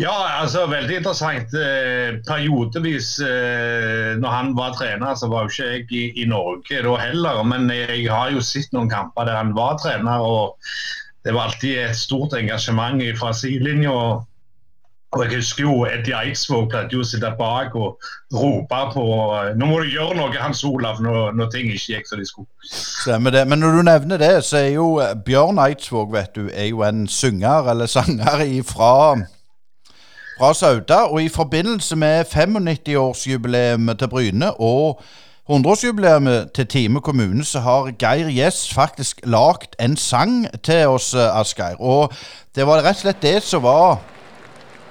Ja, 0.00 0.14
altså 0.42 0.66
veldig 0.68 0.98
interessant. 1.00 1.54
Eh, 1.56 2.18
periodevis 2.28 3.14
eh, 3.24 4.12
når 4.20 4.34
han 4.34 4.52
var 4.58 4.76
trener, 4.76 5.14
så 5.16 5.30
var 5.32 5.46
jo 5.46 5.54
ikke 5.54 5.70
jeg 5.70 5.88
i, 5.90 6.04
i, 6.22 6.28
Norge 6.28 6.82
da 6.84 6.94
heller. 7.00 7.42
Men 7.48 7.70
jeg 7.72 8.06
har 8.12 8.34
jo 8.34 8.44
sett 8.44 8.72
noen 8.76 8.92
kamper 8.92 9.28
der 9.28 9.40
han 9.40 9.54
var 9.56 9.78
trener, 9.82 10.22
og 10.22 10.56
det 11.26 11.34
var 11.34 11.50
alltid 11.50 11.86
et 11.88 11.98
stort 11.98 12.36
engasjement 12.38 13.02
fra 13.18 13.32
sidelinja. 13.34 13.96
Og 15.16 15.22
jeg 15.24 15.38
husker 15.38 15.62
jo 15.64 15.74
Eddie 15.88 16.16
Eidsvåg 16.18 16.66
pleide 16.72 16.98
å 16.98 17.04
sitte 17.06 17.30
bak 17.38 17.76
og 17.78 18.02
rope 18.34 18.80
på 18.92 19.04
Nå 19.56 19.68
må 19.68 19.78
du 19.80 19.92
gjøre 19.94 20.16
noe, 20.18 20.34
Hans 20.42 20.64
Olav, 20.66 20.98
når, 21.02 21.30
når 21.38 21.50
ting 21.54 21.70
ikke 21.70 21.94
gikk 21.94 22.10
som 22.10 22.20
de 22.20 22.26
skulle. 22.28 22.48
Stemmer 22.66 23.32
det. 23.32 23.46
Men 23.48 23.62
når 23.62 23.78
du 23.78 23.82
nevner 23.86 24.20
det, 24.20 24.34
så 24.44 24.60
er 24.60 24.74
jo 24.74 24.88
eh, 25.02 25.14
Bjørn 25.26 25.62
Eidsvåg 25.62 26.12
vet 26.12 26.34
du, 26.36 26.50
er 26.50 26.68
jo 26.68 26.82
en 26.84 27.06
synger 27.08 27.70
eller 27.72 27.88
sanger 27.90 28.44
fra, 28.66 28.92
fra 30.38 30.54
Sauda. 30.54 30.94
Og 30.94 31.22
i 31.22 31.28
forbindelse 31.28 31.96
med 31.96 32.24
95-årsjubileet 32.26 33.98
til 33.98 34.08
Bryne 34.08 34.52
og 34.60 35.00
100-årsjubileet 35.50 36.50
til 36.54 36.66
Time 36.66 37.00
kommune, 37.00 37.44
så 37.44 37.60
har 37.60 37.92
Geir 37.98 38.28
Gjess 38.30 38.74
faktisk 38.74 39.20
lagd 39.24 39.76
en 39.80 39.96
sang 39.96 40.46
til 40.62 40.86
oss, 40.86 41.14
eh, 41.14 41.40
Asgeir. 41.40 41.80
Og 41.80 42.12
det 42.54 42.66
var 42.66 42.82
rett 42.82 42.96
og 42.96 43.02
slett 43.06 43.22
det 43.22 43.42
som 43.42 43.62
var 43.62 43.98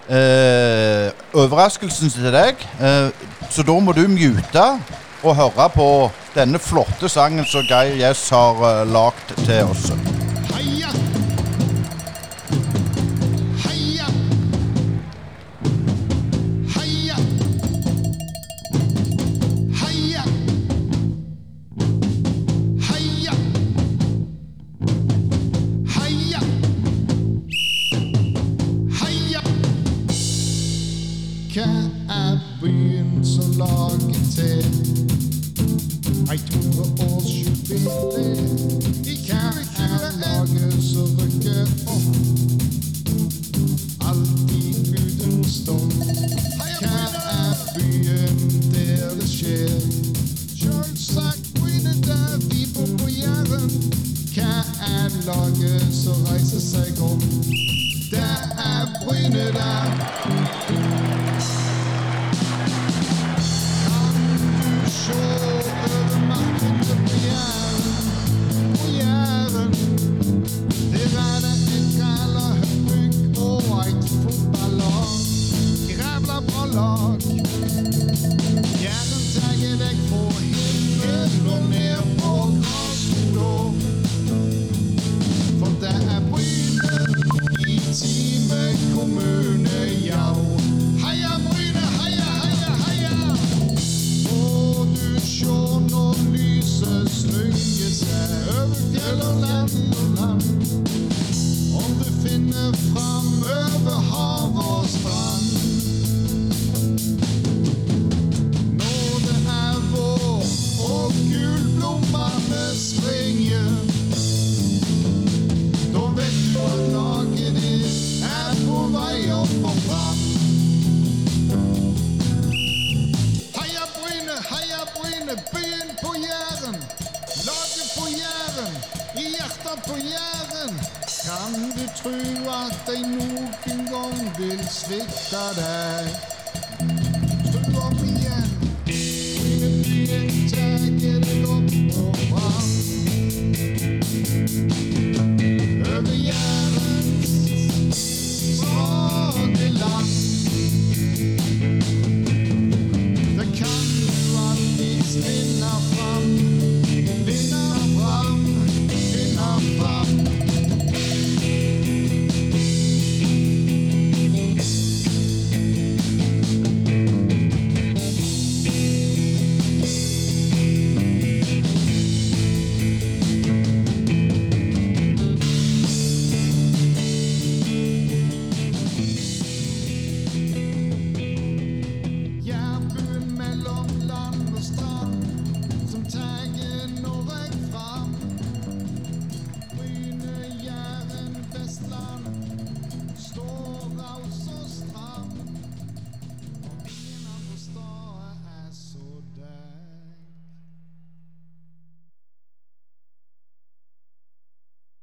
Uh, 0.06 1.10
overraskelsen 1.34 2.12
til 2.14 2.28
deg. 2.30 2.62
Uh, 2.78 3.10
så 3.50 3.66
da 3.66 3.78
må 3.82 3.96
du 3.98 4.04
mute 4.06 4.66
og 5.24 5.34
høre 5.34 5.66
på 5.74 5.88
denne 6.36 6.62
flotte 6.62 7.10
sangen 7.10 7.48
som 7.50 7.66
Geir 7.66 7.98
Gjess 7.98 8.30
har 8.30 8.62
uh, 8.62 8.86
lagd 8.86 9.34
til 9.48 9.66
oss. 9.66 9.90
Heia! 10.54 11.05